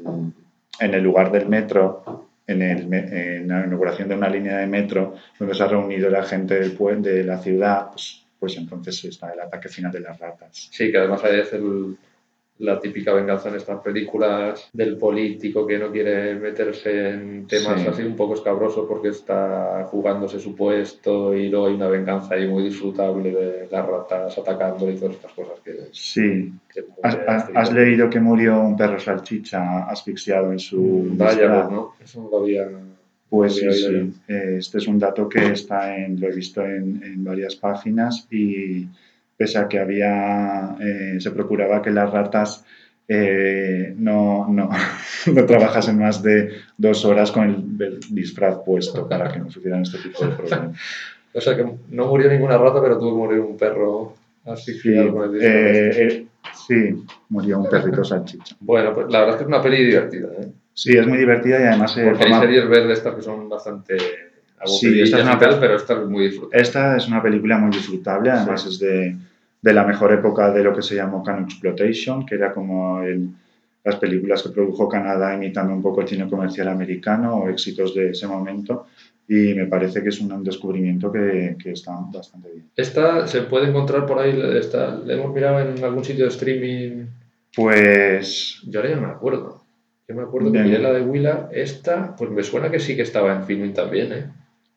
en 0.81 0.95
el 0.95 1.03
lugar 1.03 1.31
del 1.31 1.49
metro, 1.49 2.29
en, 2.47 2.63
el, 2.63 2.93
en 2.93 3.49
la 3.49 3.67
inauguración 3.67 4.09
de 4.09 4.15
una 4.15 4.29
línea 4.29 4.59
de 4.59 4.67
metro, 4.67 5.15
donde 5.39 5.55
se 5.55 5.63
ha 5.63 5.69
reunido 5.69 6.11
la 6.11 6.23
gente 6.23 6.59
del 6.61 7.03
de 7.03 7.25
la 7.25 7.39
ciudad, 7.39 7.89
pues, 7.91 8.25
pues 8.39 8.57
entonces 8.57 9.05
está 9.05 9.33
el 9.33 9.41
ataque 9.41 9.69
final 9.69 9.93
de 9.93 10.01
las 10.01 10.19
ratas. 10.19 10.69
Sí, 10.73 10.91
que 10.91 10.99
además 10.99 11.23
ahí 11.25 11.41
es 11.41 11.53
el- 11.53 11.97
la 12.63 12.79
típica 12.79 13.13
venganza 13.13 13.49
en 13.49 13.57
estas 13.57 13.81
películas 13.81 14.69
del 14.73 14.97
político 14.97 15.67
que 15.67 15.79
no 15.79 15.91
quiere 15.91 16.35
meterse 16.37 17.11
en 17.11 17.47
temas 17.47 17.81
Sí. 17.81 17.87
así 17.89 18.03
un 18.03 18.15
poco 18.17 18.35
escabrosos 18.35 18.87
porque 18.89 19.09
está 19.09 19.85
jugándose 19.91 20.39
su 20.39 20.55
puesto 20.55 21.35
y 21.35 21.49
luego 21.49 21.67
hay 21.67 21.75
una 21.75 21.89
venganza 21.89 22.35
ahí 22.35 22.47
muy 22.47 22.63
disfrutable 22.65 23.33
de 23.33 23.69
las 23.71 23.87
ratas 23.87 24.39
atacándole 24.39 24.93
y 24.93 24.97
todas 24.97 25.15
estas 25.17 25.33
cosas 25.33 25.61
que... 25.65 25.73
Sí. 25.93 26.53
que 26.73 26.85
¿Has, 27.03 27.19
has- 27.27 27.51
has 27.55 27.73
leído 27.73 28.09
que 28.09 28.21
murió 28.21 28.61
un 28.61 28.77
perro 28.77 28.99
salchicha 29.01 29.85
asfixiado 29.89 30.53
en 30.53 30.59
su 30.59 31.09
Vaya, 31.17 31.33
disfraz? 31.33 31.63
pues 31.67 31.73
no, 31.73 31.93
eso 32.05 32.23
no 32.23 32.31
lo 32.31 32.39
había... 32.45 32.69
Pues 33.29 33.57
sí, 33.57 33.73
sí. 33.73 34.13
Eh, 34.29 34.57
Este 34.59 34.77
es 34.79 34.87
un 34.87 34.99
dato 34.99 35.27
que 35.29 35.43
está 35.53 35.97
en, 35.97 36.21
lo 36.21 36.29
he 36.29 36.35
visto 36.35 36.63
en, 36.65 37.03
en 37.03 37.25
varias 37.25 37.57
páginas 37.57 38.27
y 38.31 38.87
pese 39.43 39.59
a 39.59 39.67
que 39.69 39.81
había, 39.81 40.77
eh, 40.81 41.17
se 41.19 41.33
procuraba 41.33 41.83
que 41.83 41.91
las 41.91 42.09
ratas 42.13 42.65
eh, 43.09 43.93
no, 43.97 44.47
no, 44.49 44.71
no 45.35 45.45
trabajasen 45.47 45.99
más 45.99 46.23
de 46.23 46.51
dos 46.79 47.05
horas 47.05 47.33
con 47.33 47.45
el, 47.45 47.83
el 47.85 48.01
disfraz 48.11 48.59
puesto 48.65 49.09
para 49.09 49.33
que 49.33 49.41
no 49.41 49.51
sufrieran 49.51 49.83
este 49.83 49.99
tipo 49.99 50.25
de 50.25 50.31
problemas. 50.37 50.79
O 51.35 51.41
sea 51.41 51.57
que 51.57 51.65
no 51.91 52.07
murió 52.07 52.31
ninguna 52.31 52.57
rata, 52.57 52.81
pero 52.81 52.99
tuvo 52.99 53.11
que 53.11 53.19
morir 53.19 53.41
un 53.41 53.57
perro 53.57 54.15
Sí, 54.45 54.51
asfixiado 54.51 55.13
con 55.13 55.25
el 55.25 55.33
disfraz. 55.33 55.53
eh, 55.53 55.91
eh, 56.07 56.27
sí, 56.55 57.05
murió 57.31 57.59
un 57.59 57.69
perrito 57.69 58.05
salchicha. 58.05 58.55
Bueno, 58.61 58.95
pues 58.95 59.07
la 59.11 59.19
verdad 59.21 59.35
es 59.35 59.39
que 59.39 59.43
es 59.43 59.49
una 59.49 59.63
peli 59.63 59.85
divertida, 59.85 60.29
¿eh? 60.41 60.49
Sí, 60.75 60.97
es 60.97 61.07
muy 61.07 61.19
divertida 61.19 61.61
y 61.61 61.65
además 61.65 61.97
eh, 61.99 62.05
Porque 62.05 62.25
hay 62.25 62.31
forma- 62.31 62.41
series 62.45 62.69
verdes 62.69 62.99
estas 62.99 63.15
que 63.17 63.23
son 63.23 63.49
bastante 63.49 63.97
Sí, 64.65 65.01
esta 65.01 65.19
es 65.19 65.25
una 65.25 65.37
tal, 65.41 65.55
pe- 65.55 65.61
pero 65.61 65.75
esta 65.75 65.95
es 65.95 66.09
muy 66.09 66.25
disfrutable. 66.29 66.63
Esta 66.63 66.97
es 66.97 67.09
una 67.09 67.21
película 67.21 67.59
muy 67.59 67.71
disfrutable, 67.73 68.31
además 68.31 68.63
Sí. 68.63 68.69
es 68.69 68.79
de, 68.79 69.17
de 69.63 69.73
la 69.73 69.85
mejor 69.85 70.13
época 70.13 70.51
de 70.53 70.63
lo 70.65 70.75
que 70.75 70.83
se 70.83 70.97
llamó 70.97 71.23
Canon 71.23 71.45
Exploitation, 71.45 72.27
que 72.27 72.35
era 72.35 72.53
como 72.53 73.01
el- 73.03 73.29
las 73.85 73.97
películas 73.97 74.43
que 74.43 74.51
produjo 74.51 74.89
Canadá 74.89 75.35
imitando 75.35 75.73
un 75.73 75.83
poco 75.83 76.03
el 76.03 76.09
cine 76.09 76.29
comercial 76.29 76.69
americano 76.69 77.37
o 77.37 77.49
éxitos 77.49 77.95
de 77.95 78.11
ese 78.11 78.27
momento. 78.29 78.87
Y 79.29 79.55
me 79.55 79.67
parece 79.67 80.03
que 80.03 80.09
es 80.11 80.21
un 80.21 80.43
descubrimiento 80.45 81.11
que, 81.11 81.57
que 81.63 81.73
está 81.73 81.93
bastante 82.13 82.51
bien. 82.51 82.69
Esta 82.77 83.27
se 83.27 83.43
puede 83.43 83.69
encontrar 83.69 84.05
por 84.07 84.19
ahí, 84.19 84.39
esta, 84.59 84.97
la 84.97 85.15
hemos 85.15 85.33
mirado 85.33 85.61
en 85.61 85.83
algún 85.83 86.05
sitio 86.05 86.25
de 86.25 86.31
streaming. 86.31 87.07
Pues 87.55 88.61
Yo 88.67 88.81
ahora 88.81 88.91
ya 88.91 88.97
no 89.01 89.07
me 89.07 89.13
acuerdo. 89.13 89.63
Yo 90.09 90.15
me 90.17 90.23
acuerdo 90.23 90.53
que 90.53 90.59
miré 90.59 90.79
la 90.81 90.93
de 90.93 91.03
Willa, 91.03 91.49
esta, 91.53 92.15
pues 92.17 92.31
me 92.31 92.43
suena 92.43 92.71
que 92.71 92.81
sí 92.81 92.97
que 92.97 93.03
estaba 93.03 93.33
en 93.35 93.45
filming 93.45 93.73
también, 93.73 94.13
¿eh? 94.13 94.27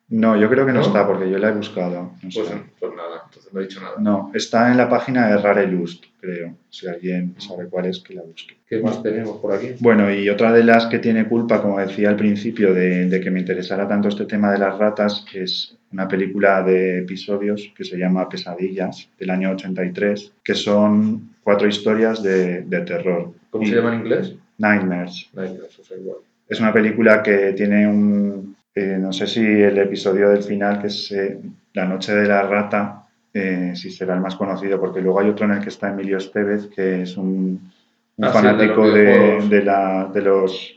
no, 0.10 0.40
yo 0.40 0.48
creo 0.50 0.66
que 0.68 0.72
no, 0.72 0.80
¿No? 0.82 0.86
está 0.86 1.06
porque 1.08 1.30
yo 1.30 1.38
la 1.40 1.50
he 1.50 1.54
buscado. 1.54 2.02
no 2.02 2.12
Pues, 2.22 2.48
pues 2.80 2.92
nada, 2.96 3.15
entonces 3.26 3.54
no 3.54 3.60
he 3.60 3.64
dicho 3.64 3.82
nada. 3.82 3.94
No, 4.00 4.32
está 4.34 4.72
en 4.72 4.78
la 4.78 4.90
página 4.90 5.28
de 5.28 5.38
Rare 5.38 5.68
Lust, 5.68 6.04
creo. 6.20 6.54
Si 6.70 6.88
alguien 6.88 7.36
sabe 7.38 7.68
cuál 7.68 7.86
es, 7.86 8.00
que 8.00 8.14
la 8.14 8.22
busque. 8.22 8.56
¿Qué 8.68 8.80
más 8.80 9.02
tenemos 9.04 9.38
por 9.40 9.54
aquí? 9.54 9.72
Bueno, 9.80 10.14
y 10.14 10.30
otra 10.30 10.52
de 10.52 10.64
las 10.64 10.88
que 10.88 11.00
tiene 11.00 11.28
culpa, 11.28 11.62
como 11.62 11.80
decía 11.80 12.10
al 12.10 12.16
principio, 12.16 12.74
de, 12.74 13.08
de 13.08 13.20
que 13.22 13.32
me 13.32 13.40
interesara 13.40 13.88
tanto 13.88 14.08
este 14.10 14.26
tema 14.26 14.52
de 14.52 14.58
las 14.60 14.78
ratas, 14.78 15.26
es 15.34 15.78
una 15.92 16.08
película 16.08 16.62
de 16.64 17.00
episodios 17.00 17.72
que 17.76 17.84
se 17.86 17.98
llama 17.98 18.28
Pesadillas, 18.28 19.10
del 19.20 19.30
año 19.30 19.52
83, 19.52 20.34
que 20.44 20.56
son 20.56 21.36
cuatro 21.44 21.68
historias 21.68 22.22
de, 22.24 22.62
de 22.64 22.82
terror. 22.82 23.32
¿Cómo 23.50 23.64
Y- 23.64 23.68
se 23.68 23.76
llama 23.76 23.94
en 23.94 24.00
inglés? 24.02 24.36
Nightmares. 24.58 25.30
Nightmares, 25.34 25.80
o 25.80 25.84
sea, 25.84 25.98
igual. 25.98 26.18
Es 26.48 26.60
una 26.60 26.72
película 26.74 27.22
que 27.24 27.54
tiene 27.54 27.88
un, 27.88 28.56
eh, 28.74 28.98
no 29.00 29.12
sé 29.14 29.28
si 29.28 29.42
el 29.42 29.78
episodio 29.78 30.30
del 30.30 30.44
final, 30.44 30.80
que 30.82 30.88
es 30.88 31.12
eh, 31.12 31.40
La 31.74 31.86
noche 31.86 32.14
de 32.16 32.28
la 32.28 32.44
rata, 32.44 33.05
eh, 33.36 33.74
si 33.76 33.92
será 33.92 34.16
el 34.16 34.22
más 34.22 34.36
conocido, 34.36 34.80
porque 34.80 35.02
luego 35.02 35.20
hay 35.20 35.30
otro 35.30 35.46
en 35.46 35.52
el 35.52 35.60
que 35.62 35.70
está 35.70 35.90
Emilio 35.90 36.18
Estevez, 36.18 36.68
que 36.68 37.02
es 37.02 37.18
un, 37.18 37.72
un 38.18 38.26
Ah, 38.26 38.30
sí, 38.32 38.38
de 38.38 38.44
fanático 38.44 38.90
de, 38.92 39.48
de 39.50 39.64
la- 39.64 40.10
de 40.14 40.22
los, 40.22 40.74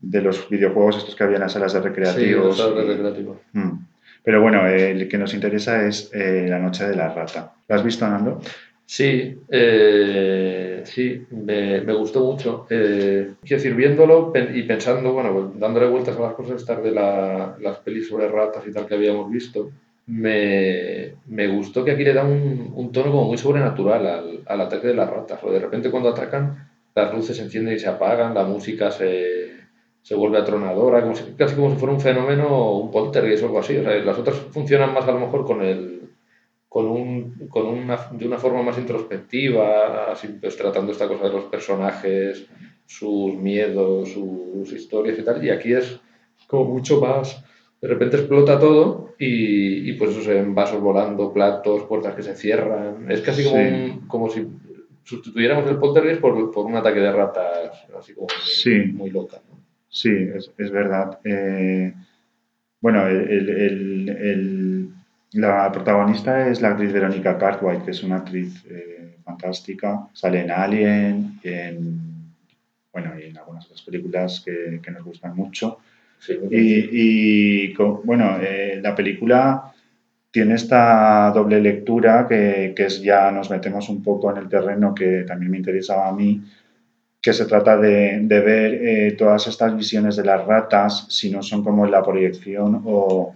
de 0.00 0.22
los 0.22 0.48
videojuegos 0.48 0.98
estos 0.98 1.16
que 1.16 1.24
había 1.24 1.36
en 1.36 1.42
las 1.42 1.52
salas 1.52 1.72
de 1.72 1.80
Sí, 1.80 1.84
recreativos. 1.88 2.56
los 2.58 2.76
de 2.76 2.84
recreativos. 2.84 3.36
Mm. 3.52 3.70
Pero 4.24 4.40
bueno, 4.40 4.66
eh, 4.68 4.92
el 4.92 5.08
que 5.08 5.18
nos 5.18 5.34
interesa 5.34 5.84
es 5.84 6.08
eh, 6.14 6.46
La 6.48 6.60
noche 6.60 6.86
de 6.88 6.94
la 6.94 7.12
rata. 7.12 7.52
¿Lo 7.68 7.74
has 7.74 7.82
visto, 7.84 8.06
Nando? 8.08 8.40
Sí, 8.86 9.38
eh, 9.48 10.82
sí, 10.84 11.26
me, 11.30 11.80
me 11.80 11.92
gustó 11.94 12.20
mucho. 12.24 12.66
Eh, 12.70 13.32
quiero 13.42 13.56
decir, 13.62 13.74
viéndolo 13.74 14.32
y 14.54 14.62
pensando, 14.64 15.12
bueno, 15.12 15.32
pues, 15.32 15.58
dándole 15.60 15.88
vueltas 15.88 16.16
a 16.16 16.20
las 16.20 16.34
cosas 16.34 16.60
estas 16.60 16.82
de 16.82 16.92
la- 16.92 17.56
las 17.60 17.78
pelis 17.78 18.08
sobre 18.08 18.28
ratas 18.28 18.62
y 18.68 18.72
tal 18.72 18.86
que 18.86 18.94
habíamos 18.94 19.30
visto, 19.30 19.70
me, 20.06 21.14
me 21.26 21.48
gustó 21.48 21.84
que 21.84 21.92
aquí 21.92 22.04
le 22.04 22.14
da 22.14 22.24
un, 22.24 22.72
un 22.74 22.92
tono 22.92 23.10
como 23.10 23.24
muy 23.24 23.38
sobrenatural 23.38 24.06
al, 24.06 24.42
al 24.46 24.60
ataque 24.60 24.88
de 24.88 24.94
las 24.94 25.10
ratas. 25.10 25.40
O 25.42 25.50
de 25.50 25.60
repente 25.60 25.90
cuando 25.90 26.10
atacan, 26.10 26.70
las 26.94 27.14
luces 27.14 27.36
se 27.36 27.42
encienden 27.44 27.74
y 27.74 27.78
se 27.78 27.88
apagan, 27.88 28.34
la 28.34 28.44
música 28.44 28.90
se, 28.90 29.52
se 30.02 30.14
vuelve 30.14 30.38
atronadora, 30.38 31.04
casi 31.36 31.54
como 31.54 31.70
si 31.70 31.76
fuera 31.76 31.94
un 31.94 32.00
fenómeno, 32.00 32.72
un 32.72 32.90
poltergeist 32.90 33.42
o 33.44 33.46
algo 33.46 33.60
así. 33.60 33.76
O 33.76 33.82
sea, 33.82 33.94
las 33.96 34.18
otras 34.18 34.36
funcionan 34.36 34.92
más 34.92 35.06
a 35.06 35.12
lo 35.12 35.20
mejor 35.20 35.44
con 35.44 35.62
el 35.62 36.02
con, 36.68 36.86
un, 36.86 37.48
con 37.48 37.66
una, 37.66 37.98
de 38.12 38.26
una 38.26 38.38
forma 38.38 38.62
más 38.62 38.78
introspectiva, 38.78 40.10
así, 40.10 40.28
pues, 40.40 40.56
tratando 40.56 40.90
esta 40.90 41.06
cosa 41.06 41.24
de 41.24 41.32
los 41.34 41.44
personajes, 41.44 42.46
sus 42.86 43.34
miedos, 43.34 44.08
sus 44.10 44.72
historias 44.72 45.18
y 45.18 45.22
tal. 45.22 45.44
Y 45.44 45.50
aquí 45.50 45.74
es 45.74 46.00
como 46.46 46.64
mucho 46.64 46.98
más. 46.98 47.44
De 47.82 47.88
repente 47.88 48.16
explota 48.16 48.58
todo 48.60 49.14
y, 49.18 49.90
y 49.90 49.92
pues 49.94 50.12
eso 50.12 50.22
se 50.22 50.34
ven 50.34 50.54
vasos 50.54 50.80
volando, 50.80 51.32
platos, 51.32 51.82
puertas 51.84 52.14
que 52.14 52.22
se 52.22 52.36
cierran. 52.36 53.10
Es 53.10 53.20
casi 53.22 53.42
como, 53.44 53.56
Sí. 53.56 53.62
un- 53.68 54.06
como 54.06 54.30
si 54.30 54.46
sustituyéramos 55.02 55.68
el 55.68 55.78
poltergeist 55.78 56.20
por, 56.20 56.52
por 56.52 56.64
un 56.64 56.76
ataque 56.76 57.00
de 57.00 57.10
ratas, 57.12 57.84
así 57.98 58.14
como 58.14 58.28
muy, 58.28 58.46
Sí. 58.46 58.92
muy 58.94 59.10
loca. 59.10 59.38
¿no? 59.50 59.58
Sí, 59.88 60.10
es, 60.10 60.50
es 60.56 60.70
verdad. 60.70 61.18
Eh, 61.24 61.92
bueno, 62.80 63.06
el, 63.08 63.28
el- 63.28 63.48
el- 63.50 64.08
el- 64.08 64.88
la 65.32 65.72
protagonista 65.72 66.48
es 66.48 66.60
la 66.62 66.68
actriz 66.68 66.92
Verónica 66.92 67.36
Cartwright, 67.36 67.84
que 67.84 67.90
es 67.90 68.02
una 68.04 68.16
actriz 68.18 68.64
eh, 68.70 69.16
fantástica. 69.24 70.08
Sale 70.12 70.40
en 70.42 70.50
Alien, 70.52 71.40
en, 71.42 72.00
bueno, 72.92 73.18
y 73.18 73.24
en 73.30 73.38
algunas 73.38 73.64
otras 73.66 73.82
películas 73.82 74.40
que, 74.44 74.78
que 74.82 74.90
nos 74.92 75.02
gustan 75.02 75.34
mucho. 75.34 75.78
Y, 76.28 77.74
bueno, 78.04 78.38
eh, 78.40 78.80
la 78.82 78.94
película 78.94 79.72
tiene 80.30 80.54
esta 80.54 81.30
doble 81.34 81.60
lectura 81.60 82.26
que, 82.28 82.72
que 82.74 82.86
es 82.86 83.02
ya 83.02 83.30
nos 83.30 83.50
metemos 83.50 83.88
un 83.88 84.02
poco 84.02 84.30
en 84.30 84.38
el 84.38 84.48
terreno 84.48 84.94
que 84.94 85.24
también 85.24 85.50
me 85.50 85.58
interesaba 85.58 86.08
a 86.08 86.12
mí, 86.12 86.40
que 87.20 87.32
se 87.32 87.44
trata 87.44 87.76
de, 87.76 88.20
de 88.22 88.40
ver 88.40 88.74
eh, 88.74 89.12
todas 89.12 89.46
estas 89.46 89.76
visiones 89.76 90.16
de 90.16 90.24
las 90.24 90.44
ratas, 90.46 91.06
si 91.08 91.30
no 91.30 91.42
son 91.42 91.62
como 91.62 91.86
la 91.86 92.02
proyección 92.02 92.82
o, 92.84 93.34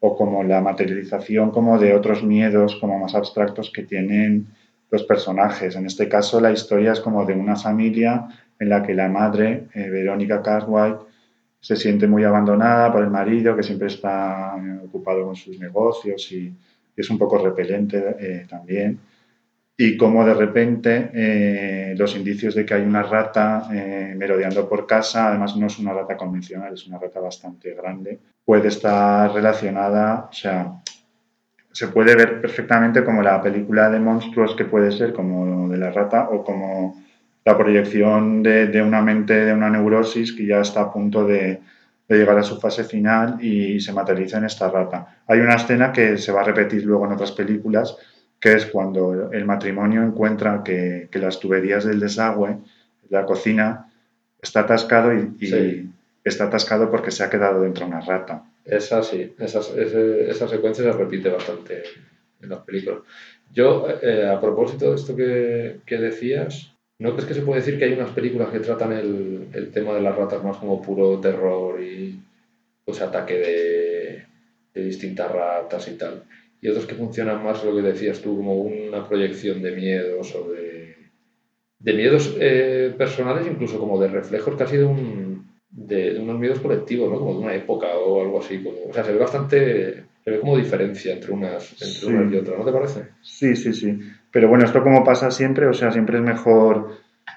o 0.00 0.16
como 0.16 0.44
la 0.44 0.60
materialización 0.60 1.50
como 1.50 1.78
de 1.78 1.94
otros 1.94 2.22
miedos 2.22 2.76
como 2.76 2.98
más 2.98 3.14
abstractos 3.14 3.70
que 3.70 3.82
tienen 3.82 4.46
los 4.90 5.02
personajes. 5.02 5.76
En 5.76 5.86
este 5.86 6.08
caso 6.08 6.40
la 6.40 6.52
historia 6.52 6.92
es 6.92 7.00
como 7.00 7.24
de 7.24 7.34
una 7.34 7.56
familia 7.56 8.28
en 8.60 8.68
la 8.68 8.82
que 8.82 8.94
la 8.94 9.08
madre, 9.08 9.64
eh, 9.74 9.88
Verónica 9.90 10.42
Cartwright, 10.42 11.07
se 11.60 11.76
siente 11.76 12.06
muy 12.06 12.24
abandonada 12.24 12.92
por 12.92 13.02
el 13.02 13.10
marido 13.10 13.56
que 13.56 13.62
siempre 13.62 13.88
está 13.88 14.56
eh, 14.58 14.80
ocupado 14.84 15.24
con 15.24 15.36
sus 15.36 15.58
negocios 15.58 16.30
y 16.32 16.52
es 16.96 17.10
un 17.10 17.18
poco 17.18 17.38
repelente 17.38 18.16
eh, 18.18 18.46
también. 18.48 18.98
Y 19.80 19.96
como 19.96 20.24
de 20.24 20.34
repente 20.34 21.10
eh, 21.14 21.94
los 21.96 22.16
indicios 22.16 22.56
de 22.56 22.66
que 22.66 22.74
hay 22.74 22.82
una 22.82 23.04
rata 23.04 23.68
eh, 23.72 24.12
merodeando 24.16 24.68
por 24.68 24.88
casa, 24.88 25.28
además 25.28 25.56
no 25.56 25.68
es 25.68 25.78
una 25.78 25.92
rata 25.92 26.16
convencional, 26.16 26.74
es 26.74 26.88
una 26.88 26.98
rata 26.98 27.20
bastante 27.20 27.74
grande, 27.74 28.18
puede 28.44 28.68
estar 28.68 29.32
relacionada, 29.32 30.28
o 30.28 30.32
sea, 30.32 30.82
se 31.70 31.86
puede 31.88 32.16
ver 32.16 32.40
perfectamente 32.40 33.04
como 33.04 33.22
la 33.22 33.40
película 33.40 33.88
de 33.88 34.00
monstruos 34.00 34.56
que 34.56 34.64
puede 34.64 34.90
ser, 34.90 35.12
como 35.12 35.68
de 35.68 35.76
la 35.76 35.92
rata, 35.92 36.28
o 36.28 36.42
como 36.42 37.00
la 37.48 37.56
proyección 37.56 38.42
de, 38.42 38.66
de 38.74 38.80
una 38.82 39.00
mente, 39.00 39.32
de 39.46 39.52
una 39.54 39.70
neurosis 39.70 40.32
que 40.34 40.44
ya 40.46 40.60
está 40.60 40.80
a 40.82 40.92
punto 40.92 41.24
de, 41.24 41.60
de 42.08 42.16
llegar 42.18 42.36
a 42.38 42.42
su 42.42 42.60
fase 42.60 42.84
final 42.84 43.26
y 43.42 43.80
se 43.80 43.92
materializa 43.92 44.36
en 44.38 44.44
esta 44.44 44.70
rata. 44.70 44.98
Hay 45.26 45.40
una 45.40 45.54
escena 45.56 45.90
que 45.92 46.18
se 46.18 46.32
va 46.32 46.40
a 46.42 46.44
repetir 46.52 46.84
luego 46.84 47.06
en 47.06 47.12
otras 47.12 47.32
películas, 47.32 47.96
que 48.38 48.52
es 48.52 48.66
cuando 48.66 49.30
el 49.32 49.44
matrimonio 49.46 50.02
encuentra 50.02 50.62
que, 50.62 51.08
que 51.10 51.18
las 51.18 51.40
tuberías 51.40 51.84
del 51.84 52.00
desagüe, 52.00 52.58
la 53.08 53.24
cocina, 53.24 53.90
está 54.42 54.60
atascado 54.60 55.08
y, 55.14 55.20
y 55.40 55.46
Sí. 55.46 55.90
está 56.24 56.44
atascado 56.44 56.90
porque 56.90 57.10
se 57.10 57.24
ha 57.24 57.30
quedado 57.30 57.62
dentro 57.62 57.86
una 57.86 58.00
rata. 58.02 58.42
Esa 58.64 59.02
sí, 59.02 59.34
esa, 59.38 59.60
esa 60.34 60.46
secuencia 60.48 60.84
se 60.84 60.92
repite 60.92 61.30
bastante 61.30 61.82
en 62.42 62.48
las 62.50 62.60
películas. 62.60 63.00
Yo, 63.54 63.86
eh, 64.02 64.28
a 64.28 64.38
propósito 64.38 64.90
de 64.90 64.96
esto 64.96 65.16
que, 65.16 65.80
que 65.86 65.96
decías, 65.96 66.74
¿no 66.98 67.12
crees 67.12 67.26
que 67.26 67.34
se 67.34 67.42
puede 67.42 67.60
decir 67.60 67.78
que 67.78 67.84
hay 67.84 67.92
unas 67.92 68.10
películas 68.10 68.50
que 68.50 68.60
tratan 68.60 68.92
el, 68.92 69.46
el 69.52 69.70
tema 69.70 69.94
de 69.94 70.00
las 70.02 70.16
ratas 70.16 70.42
más 70.42 70.56
como 70.56 70.82
puro 70.82 71.18
terror 71.20 71.80
y 71.82 72.18
pues 72.84 73.00
ataque 73.02 73.38
de, 73.38 74.22
de 74.74 74.84
distintas 74.84 75.30
ratas 75.30 75.88
y 75.88 75.92
tal? 75.96 76.24
Y 76.60 76.68
otras 76.68 76.86
que 76.86 76.96
funcionan 76.96 77.42
más, 77.44 77.64
lo 77.64 77.74
que 77.76 77.82
decías 77.82 78.20
tú, 78.20 78.36
como 78.36 78.62
una 78.62 79.06
proyección 79.08 79.62
de 79.62 79.72
miedos 79.76 80.34
o 80.34 80.50
de, 80.50 80.96
de 81.78 81.92
miedos 81.92 82.36
eh, 82.40 82.92
personales, 82.98 83.46
incluso 83.46 83.78
como 83.78 84.00
de 84.00 84.08
reflejos 84.08 84.56
casi 84.56 84.76
de, 84.76 84.84
un, 84.84 85.48
de, 85.70 86.14
de 86.14 86.18
unos 86.20 86.38
miedos 86.40 86.58
colectivos, 86.58 87.10
¿no? 87.12 87.18
Como 87.20 87.34
de 87.34 87.44
una 87.44 87.54
época 87.54 87.86
o 87.96 88.20
algo 88.22 88.40
así. 88.40 88.60
Como, 88.60 88.76
o 88.88 88.92
sea, 88.92 89.04
se 89.04 89.12
ve 89.12 89.18
bastante, 89.18 90.04
se 90.24 90.30
ve 90.32 90.40
como 90.40 90.56
diferencia 90.56 91.12
entre 91.12 91.30
unas, 91.30 91.70
entre 91.74 91.86
Sí. 91.86 92.06
unas 92.08 92.32
y 92.32 92.36
otras, 92.38 92.58
¿no 92.58 92.64
te 92.64 92.72
parece? 92.72 93.00
Sí, 93.22 93.54
sí, 93.54 93.72
sí. 93.72 93.96
Pero 94.30 94.48
bueno, 94.48 94.64
esto 94.64 94.82
como 94.82 95.04
pasa 95.04 95.30
siempre, 95.30 95.66
o 95.66 95.72
sea, 95.72 95.90
siempre 95.92 96.18
es 96.18 96.24
mejor. 96.24 96.90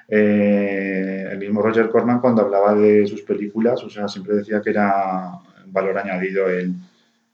eh, 0.07 1.27
el 1.31 1.37
mismo 1.39 1.61
Roger 1.61 1.89
Corman 1.89 2.19
cuando 2.21 2.41
hablaba 2.41 2.73
de 2.75 3.07
sus 3.07 3.21
películas, 3.23 3.83
o 3.83 3.89
sea, 3.89 4.07
siempre 4.07 4.35
decía 4.35 4.61
que 4.61 4.71
era 4.71 5.39
valor 5.67 5.97
añadido 5.97 6.49
el, 6.49 6.73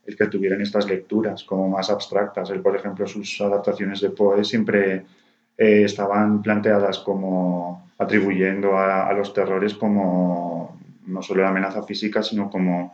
el 0.06 0.16
que 0.16 0.28
tuvieran 0.28 0.62
estas 0.62 0.88
lecturas 0.88 1.44
como 1.44 1.70
más 1.70 1.90
abstractas. 1.90 2.50
Él, 2.52 2.62
por 2.62 2.76
ejemplo, 2.76 3.08
sus 3.08 3.42
adaptaciones 3.42 4.02
de 4.02 4.12
Poe 4.12 4.44
siempre 4.44 5.06
eh, 5.58 5.84
estaban 5.84 6.42
planteadas 6.42 7.00
como 7.00 7.90
atribuyendo 7.98 8.78
a, 8.78 9.08
a 9.08 9.14
los 9.14 9.34
terrores 9.34 9.74
como 9.74 10.78
no 11.08 11.22
solo 11.22 11.42
la 11.44 11.50
amenaza 11.50 11.84
física, 11.84 12.22
sino 12.22 12.50
como, 12.50 12.94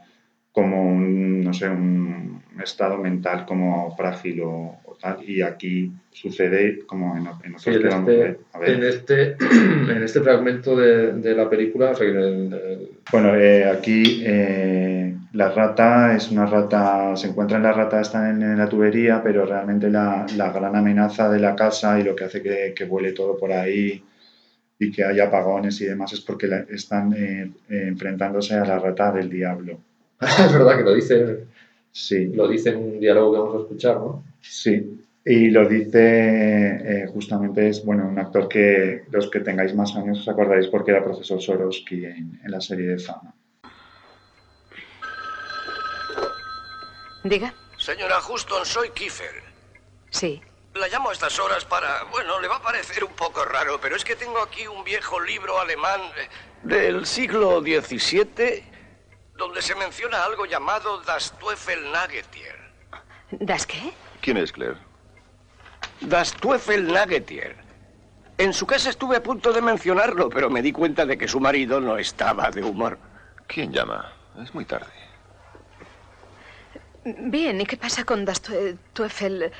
como 0.54 0.84
un, 0.88 1.42
no 1.44 1.52
sé, 1.54 1.68
un 1.68 2.42
estado 2.64 2.98
mental 3.00 3.46
como 3.46 3.94
frágil 3.98 4.42
o, 4.42 4.78
o 4.86 4.96
tal. 5.02 5.28
Y 5.28 5.42
aquí 5.42 5.92
sucede 6.12 6.80
como 6.86 7.18
en, 7.18 7.24
en 7.44 7.56
otros 7.56 7.64
Sí, 7.64 7.72
en 7.72 7.82
que 7.82 7.88
vamos 7.90 8.10
este, 8.10 8.40
A 8.54 8.60
ver. 8.60 8.70
en 8.70 8.84
este, 8.84 9.36
en 9.92 10.04
este 10.04 10.22
fragmento 10.22 10.76
de, 10.78 11.14
de 11.14 11.34
la 11.36 11.50
película, 11.50 11.90
o 11.92 11.96
sea, 11.96 12.06
que 12.06 12.12
en 12.12 12.18
el- 12.20 12.54
el- 12.54 12.90
Bueno, 13.12 13.36
eh, 13.36 13.66
aquí 13.66 14.22
eh, 14.26 15.16
la 15.34 15.50
rata 15.50 16.16
es 16.16 16.30
una 16.32 16.46
rata, 16.46 17.16
se 17.16 17.28
encuentra 17.30 17.58
en 17.58 17.64
la 17.64 17.74
rata, 17.74 18.00
está 18.00 18.30
en, 18.30 18.44
en 18.44 18.58
la 18.60 18.70
tubería, 18.70 19.22
pero 19.24 19.48
realmente 19.48 19.90
la, 19.90 20.26
la 20.38 20.52
gran 20.52 20.76
amenaza 20.76 21.30
de 21.32 21.40
la 21.40 21.56
casa 21.56 22.00
y 22.00 22.04
lo 22.04 22.16
que 22.16 22.26
hace 22.26 22.44
que, 22.44 22.74
que 22.76 22.86
vuele 22.86 23.12
todo 23.14 23.38
por 23.40 23.52
ahí 23.52 24.04
y 24.78 24.92
que 24.92 25.04
haya 25.04 25.26
apagones 25.26 25.82
y 25.82 25.86
demás 25.86 26.14
es 26.14 26.22
porque 26.22 26.46
la- 26.48 26.66
están 26.70 27.12
eh, 27.18 27.50
enfrentándose 27.70 28.54
a 28.54 28.66
la 28.66 28.78
rata 28.78 29.12
del 29.12 29.30
diablo. 29.32 29.80
es 30.46 30.54
verdad 30.54 30.78
que 30.78 30.84
lo 30.84 30.94
dice, 30.94 31.46
Sí, 31.94 32.26
lo 32.34 32.48
dice 32.48 32.72
en 32.72 32.78
un 32.78 33.00
diálogo 33.00 33.32
que 33.32 33.40
vamos 33.40 33.56
a 33.56 33.60
escuchar, 33.60 33.98
¿no? 33.98 34.24
sí. 34.42 35.00
Y 35.26 35.52
lo 35.52 35.66
dice 35.70 36.02
eh, 36.02 37.08
justamente 37.08 37.70
es, 37.70 37.86
bueno, 37.86 38.06
un 38.06 38.20
actor 38.20 38.50
que 38.50 39.04
los 39.10 39.30
que 39.30 39.40
tengáis 39.40 39.74
más 39.74 39.96
años 39.96 40.20
os 40.20 40.28
acordaréis 40.28 40.68
porque 40.68 40.92
era 40.92 41.02
profesor 41.02 41.42
Sorosky 41.42 42.04
en, 42.04 42.42
en 42.44 42.52
la 42.52 42.60
serie 42.60 42.88
de 42.88 43.00
Fama. 43.00 43.34
Diga. 47.24 47.54
Señora 47.78 48.20
Houston, 48.20 48.66
soy 48.66 48.90
Kiefer. 48.90 49.44
Sí. 50.10 50.42
La 50.76 50.90
llamo 50.90 51.10
a 51.10 51.14
estas 51.14 51.40
horas 51.40 51.64
para... 51.64 52.04
Bueno, 52.12 52.42
le 52.42 52.50
va 52.50 52.58
a 52.58 52.62
parecer 52.62 53.06
un 53.06 53.14
poco 53.14 53.46
raro, 53.46 53.80
pero 53.82 53.96
es 53.96 54.04
que 54.04 54.18
tengo 54.18 54.40
aquí 54.40 54.68
un 54.68 54.84
viejo 54.84 55.22
libro 55.22 55.58
alemán 55.58 56.02
eh, 56.02 56.68
del 56.68 57.06
siglo 57.06 57.62
XVII 57.62 58.73
donde 59.44 59.62
se 59.62 59.76
menciona 59.76 60.24
algo 60.24 60.46
llamado 60.46 61.02
Das 61.02 61.34
Teufel-Nagetier. 61.40 62.56
¿Das 63.32 63.66
qué? 63.68 63.94
¿Quién 64.22 64.38
es 64.38 64.52
Claire? 64.54 64.78
Das 66.00 66.34
Teufel-Nagetier. 66.36 67.56
En 68.38 68.54
su 68.54 68.66
casa 68.66 68.90
estuve 68.90 69.18
a 69.18 69.24
punto 69.24 69.52
de 69.52 69.62
mencionarlo, 69.62 70.30
pero 70.30 70.50
me 70.50 70.62
di 70.62 70.72
cuenta 70.72 71.06
de 71.06 71.18
que 71.18 71.28
su 71.28 71.40
marido 71.42 71.80
no 71.82 71.98
estaba 71.98 72.50
de 72.52 72.64
humor. 72.64 72.98
¿Quién 73.48 73.72
llama? 73.74 74.14
Es 74.42 74.54
muy 74.54 74.64
tarde. 74.66 74.92
Bien, 77.06 77.60
¿y 77.60 77.66
qué 77.66 77.76
pasa 77.76 78.06
con 78.06 78.24
Das 78.24 78.42
Tue- 78.42 78.78
Teufel? 78.94 79.52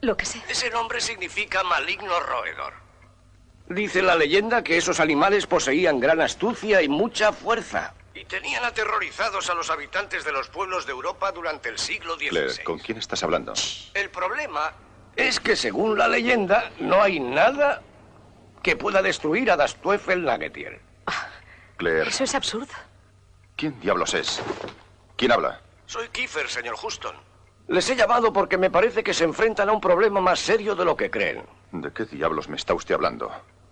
Lo 0.00 0.16
que 0.16 0.24
sé. 0.26 0.42
Ese 0.48 0.68
nombre 0.70 1.00
significa 1.00 1.62
maligno 1.62 2.18
roedor. 2.20 2.74
Dice 3.68 4.02
la 4.02 4.16
leyenda 4.16 4.62
que 4.64 4.76
esos 4.76 4.98
animales 4.98 5.46
poseían 5.46 6.00
gran 6.00 6.20
astucia 6.20 6.82
y 6.82 6.88
mucha 6.88 7.32
fuerza. 7.32 7.94
Y 8.14 8.24
tenían 8.24 8.64
aterrorizados 8.64 9.48
a 9.48 9.54
los 9.54 9.70
habitantes 9.70 10.24
de 10.24 10.32
los 10.32 10.48
pueblos 10.48 10.84
de 10.86 10.92
Europa 10.92 11.32
durante 11.32 11.68
el 11.68 11.78
siglo 11.78 12.16
Claire, 12.16 12.50
XVI. 12.50 12.64
¿con 12.64 12.78
quién 12.78 12.98
estás 12.98 13.22
hablando? 13.22 13.54
El 13.94 14.10
problema 14.10 14.72
es 15.16 15.40
que, 15.40 15.56
según 15.56 15.96
la 15.98 16.08
leyenda, 16.08 16.70
no 16.78 17.02
hay 17.02 17.20
nada 17.20 17.82
que 18.62 18.76
pueda 18.76 19.02
destruir 19.02 19.50
a 19.50 19.56
Das 19.56 19.76
Teufel 19.76 20.24
Nagetier. 20.24 20.80
Claire, 21.76 22.08
Eso 22.08 22.24
es 22.24 22.34
absurdo. 22.34 22.72
¿quién 23.56 23.78
diablos 23.80 24.14
es? 24.14 24.42
¿Quién 25.16 25.32
habla? 25.32 25.60
Soy 25.86 26.08
Kiefer, 26.08 26.48
señor 26.48 26.76
Houston. 26.76 27.14
Les 27.68 27.88
he 27.88 27.96
llamado 27.96 28.32
porque 28.32 28.58
me 28.58 28.70
parece 28.70 29.02
que 29.02 29.14
se 29.14 29.24
enfrentan 29.24 29.68
a 29.68 29.72
un 29.72 29.80
problema 29.80 30.20
más 30.20 30.40
serio 30.40 30.74
de 30.74 30.84
lo 30.84 30.96
que 30.96 31.10
creen. 31.10 31.44
¿De 31.70 31.92
qué 31.92 32.04
diablos 32.04 32.48
me 32.48 32.56
está 32.56 32.74
usted 32.74 32.94
hablando? 32.94 33.30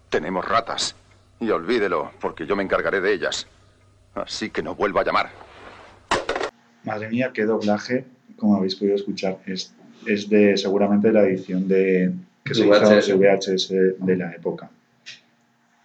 Tenemos 0.08 0.44
ratas. 0.44 0.96
Y 1.40 1.50
olvídelo, 1.50 2.12
porque 2.20 2.46
yo 2.46 2.56
me 2.56 2.62
encargaré 2.62 3.00
de 3.00 3.12
ellas. 3.12 3.46
Así 4.14 4.50
que 4.50 4.62
no 4.62 4.74
vuelva 4.74 5.00
a 5.02 5.04
llamar. 5.04 5.30
Madre 6.84 7.08
mía, 7.08 7.30
qué 7.32 7.44
doblaje, 7.44 8.04
como 8.36 8.56
habéis 8.56 8.74
podido 8.76 8.96
escuchar, 8.96 9.38
es, 9.46 9.74
es 10.06 10.28
de 10.28 10.56
seguramente 10.56 11.12
la 11.12 11.22
edición 11.22 11.68
de 11.68 12.12
que 12.44 12.54
se 12.54 12.66
VHS. 12.66 13.08
hizo 13.08 13.18
VHS 13.18 13.74
de 13.98 14.16
la 14.16 14.32
época. 14.32 14.70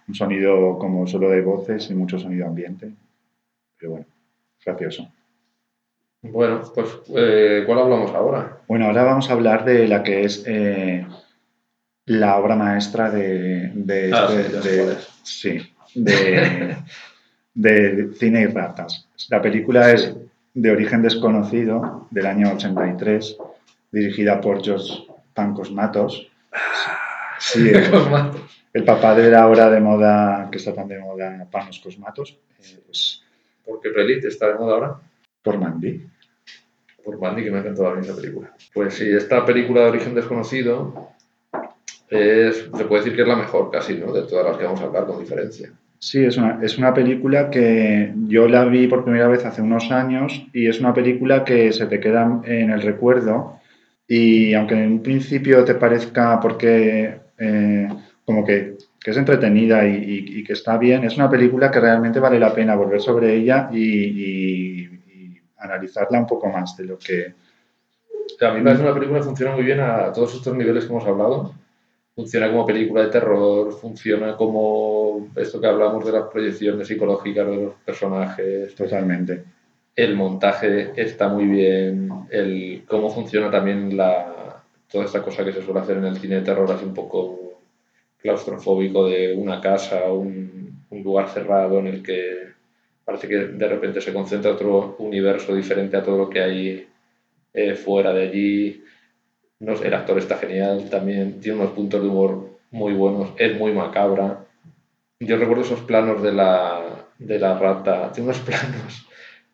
Un 0.08 0.14
sonido 0.14 0.78
como 0.78 1.06
solo 1.06 1.30
de 1.30 1.40
voces 1.42 1.90
y 1.90 1.94
mucho 1.94 2.18
sonido 2.18 2.46
ambiente. 2.46 2.90
Pero 3.78 3.92
bueno, 3.92 4.06
gracioso. 4.64 5.12
Bueno, 6.22 6.62
pues, 6.74 6.88
eh, 7.14 7.62
¿cuál 7.66 7.78
hablamos 7.80 8.10
ahora? 8.12 8.58
Bueno, 8.66 8.86
ahora 8.86 9.04
vamos 9.04 9.28
a 9.28 9.34
hablar 9.34 9.64
de 9.64 9.86
la 9.86 10.02
que 10.02 10.24
es 10.24 10.42
eh, 10.46 11.06
la 12.06 12.38
obra 12.38 12.56
maestra 12.56 13.10
de, 13.10 13.70
de, 13.74 14.10
Ah, 14.14 14.26
este- 14.30 14.68
de- 14.68 14.96
sí, 15.22 15.58
de, 17.56 18.12
cine 18.14 18.42
y 18.42 18.46
ratas. 18.46 19.08
La 19.28 19.42
película 19.42 19.90
es 19.90 20.14
de 20.54 20.70
origen 20.70 21.02
desconocido, 21.02 22.06
del 22.10 22.26
año 22.26 22.52
83, 22.52 23.36
dirigida 23.90 24.40
por 24.40 24.62
George 24.62 25.06
Pancos 25.34 25.72
Matos. 25.72 26.30
Sí, 27.38 27.70
el, 28.72 28.84
papá 28.84 29.14
de 29.14 29.30
la 29.30 29.48
obra 29.48 29.70
de 29.70 29.80
moda, 29.80 30.48
que 30.50 30.58
está 30.58 30.74
tan 30.74 30.88
de 30.88 30.98
moda, 30.98 31.46
Panos 31.50 31.80
Cosmatos, 31.80 32.38
eh, 32.62 32.80
pues, 32.86 33.22
Porque 33.64 33.90
Relit 33.90 34.24
está 34.24 34.48
de 34.48 34.54
moda 34.54 34.74
ahora. 34.74 35.00
por 35.42 35.58
Mandy. 35.58 36.06
Por 37.04 37.20
Mandy, 37.20 37.44
que 37.44 37.50
me 37.50 37.58
ha 37.58 37.60
encantado 37.60 37.88
a 37.88 37.94
mí 37.94 38.00
esa 38.02 38.16
película. 38.16 38.54
Pues 38.72 38.94
sí, 38.94 39.08
esta 39.08 39.44
película 39.44 39.82
de 39.82 39.90
origen 39.90 40.14
desconocido 40.14 41.10
es, 42.08 42.70
se 42.74 42.84
puede 42.84 43.02
decir 43.02 43.16
que 43.16 43.22
es 43.22 43.28
la 43.28 43.36
mejor 43.36 43.70
casi, 43.70 43.94
¿no? 43.94 44.12
De 44.12 44.22
todas 44.22 44.46
las 44.46 44.56
que 44.56 44.64
vamos 44.64 44.80
a 44.80 44.84
hablar, 44.84 45.06
con 45.06 45.20
diferencia. 45.20 45.72
Sí, 45.98 46.24
es 46.24 46.36
una, 46.36 46.58
es 46.62 46.76
una 46.78 46.92
película 46.92 47.50
que 47.50 48.12
yo 48.28 48.46
la 48.48 48.64
vi 48.66 48.86
por 48.86 49.02
primera 49.04 49.28
vez 49.28 49.44
hace 49.44 49.62
unos 49.62 49.90
años 49.90 50.46
y 50.52 50.68
es 50.68 50.78
una 50.80 50.92
película 50.92 51.44
que 51.44 51.72
se 51.72 51.86
te 51.86 52.00
queda 52.00 52.40
en 52.44 52.70
el 52.70 52.82
recuerdo 52.82 53.58
y 54.06 54.52
aunque 54.54 54.74
en 54.74 54.92
un 54.92 55.02
principio 55.02 55.64
te 55.64 55.74
parezca 55.74 56.38
porque 56.40 57.18
eh, 57.38 57.88
como 58.24 58.44
que, 58.44 58.76
que 59.00 59.10
es 59.10 59.16
entretenida 59.16 59.86
y, 59.86 59.94
y- 59.96 60.38
y 60.40 60.44
que 60.44 60.52
está 60.52 60.76
bien, 60.78 61.04
es 61.04 61.16
una 61.16 61.30
película 61.30 61.70
que 61.70 61.80
realmente 61.80 62.20
vale 62.20 62.38
la 62.38 62.54
pena 62.54 62.76
volver 62.76 63.00
sobre 63.00 63.34
ella 63.34 63.68
y, 63.72 63.80
y- 63.82 64.90
analizarla 65.58 66.18
un 66.20 66.26
poco 66.26 66.48
más 66.48 66.76
de 66.76 66.84
lo 66.84 66.98
que... 66.98 67.34
A 68.40 68.50
mí 68.52 68.58
me 68.58 68.64
parece 68.64 68.82
una 68.82 68.94
película 68.94 69.18
que 69.20 69.24
funciona 69.26 69.54
muy 69.54 69.64
bien 69.64 69.80
a 69.80 70.12
todos 70.12 70.34
estos 70.34 70.56
niveles 70.56 70.84
que 70.84 70.90
hemos 70.92 71.06
hablado. 71.06 71.54
Funciona 72.16 72.50
como 72.50 72.66
película 72.66 73.04
de 73.04 73.10
terror, 73.10 73.72
funciona 73.74 74.36
como 74.36 75.28
esto 75.36 75.60
que 75.60 75.66
hablamos 75.68 76.04
de 76.04 76.12
las 76.12 76.28
proyecciones 76.28 76.88
psicológicas 76.88 77.46
de 77.46 77.56
los 77.56 77.74
personajes. 77.84 78.74
Totalmente. 78.74 79.44
El 79.94 80.16
montaje 80.16 80.92
está 80.96 81.28
muy 81.28 81.44
bien, 81.46 82.08
el 82.30 82.84
cómo 82.88 83.10
funciona 83.10 83.50
también 83.50 83.96
la, 83.96 84.62
toda 84.90 85.04
esta 85.04 85.22
cosa 85.22 85.44
que 85.44 85.52
se 85.52 85.62
suele 85.62 85.80
hacer 85.80 85.98
en 85.98 86.06
el 86.06 86.16
cine 86.18 86.36
de 86.36 86.42
terror, 86.42 86.70
así 86.72 86.84
un 86.86 86.94
poco 86.94 87.60
claustrofóbico 88.18 89.06
de 89.08 89.34
una 89.36 89.60
casa, 89.60 90.10
un, 90.10 90.84
un 90.90 91.02
lugar 91.02 91.28
cerrado 91.28 91.78
en 91.80 91.86
el 91.88 92.02
que 92.02 92.48
parece 93.04 93.28
que 93.28 93.36
de 93.36 93.68
repente 93.68 94.00
se 94.00 94.12
concentra 94.12 94.52
otro 94.52 94.96
universo 94.98 95.54
diferente 95.54 95.96
a 95.96 96.02
todo 96.02 96.18
lo 96.18 96.30
que 96.30 96.40
hay 96.40 96.88
eh, 97.52 97.74
fuera 97.74 98.12
de 98.12 98.22
allí. 98.22 98.82
No 99.60 99.76
sé, 99.76 99.86
el 99.88 99.94
actor 99.94 100.18
está 100.18 100.36
genial 100.36 100.88
también, 100.90 101.40
tiene 101.40 101.58
unos 101.58 101.70
puntos 101.72 102.02
de 102.02 102.08
humor 102.08 102.50
muy 102.70 102.92
buenos, 102.92 103.30
es 103.38 103.58
muy 103.58 103.72
macabra. 103.72 104.44
Yo 105.20 105.36
recuerdo 105.38 105.62
esos 105.62 105.80
planos 105.80 106.22
de 106.22 106.32
la, 106.32 107.06
de 107.18 107.38
la 107.38 107.58
rata, 107.58 108.12
tiene 108.12 108.30
unos 108.30 108.40
planos 108.42 109.06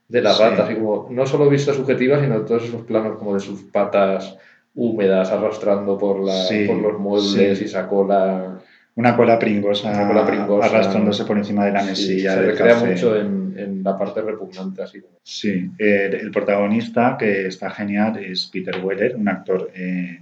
de 0.09 0.21
la 0.23 0.33
Sí. 0.33 0.43
rata, 0.43 0.65
así 0.65 0.75
como 0.75 1.09
no 1.11 1.25
solo 1.27 1.49
vista 1.49 1.73
subjetiva, 1.73 2.21
sino 2.21 2.41
todos 2.43 2.65
esos 2.65 2.83
planos 2.83 3.17
como 3.19 3.35
de 3.35 3.41
sus 3.41 3.63
patas 3.63 4.37
húmedas 4.75 5.31
arrastrando 5.31 5.97
por, 5.99 6.21
la, 6.21 6.33
Sí, 6.35 6.65
por 6.67 6.77
los 6.79 6.99
muebles 6.99 7.59
sí. 7.59 7.65
y 7.65 7.67
esa 7.67 7.87
cola. 7.89 8.59
Una 8.95 9.17
cola 9.17 9.39
pringosa, 9.39 9.91
Una 9.91 10.07
cola 10.07 10.27
pringosa. 10.27 10.67
arrastrándose 10.69 11.25
por 11.25 11.39
encima 11.39 11.65
de 11.65 11.73
la 11.73 11.81
Sí, 11.81 11.89
mesilla. 11.91 12.35
se 12.35 12.43
recrea 12.43 12.75
café. 12.75 12.87
mucho 12.91 13.17
en, 13.17 13.55
en 13.57 13.83
la 13.83 13.97
parte 13.97 14.21
repugnante, 14.21 14.83
así. 14.83 15.01
Sí, 15.23 15.71
eh, 15.79 16.19
el 16.21 16.31
protagonista, 16.31 17.17
que 17.19 17.47
está 17.47 17.71
genial, 17.71 18.19
es 18.19 18.47
Peter 18.53 18.85
Weller, 18.85 19.17
un 19.17 19.29
actor 19.29 19.71
eh, 19.75 20.21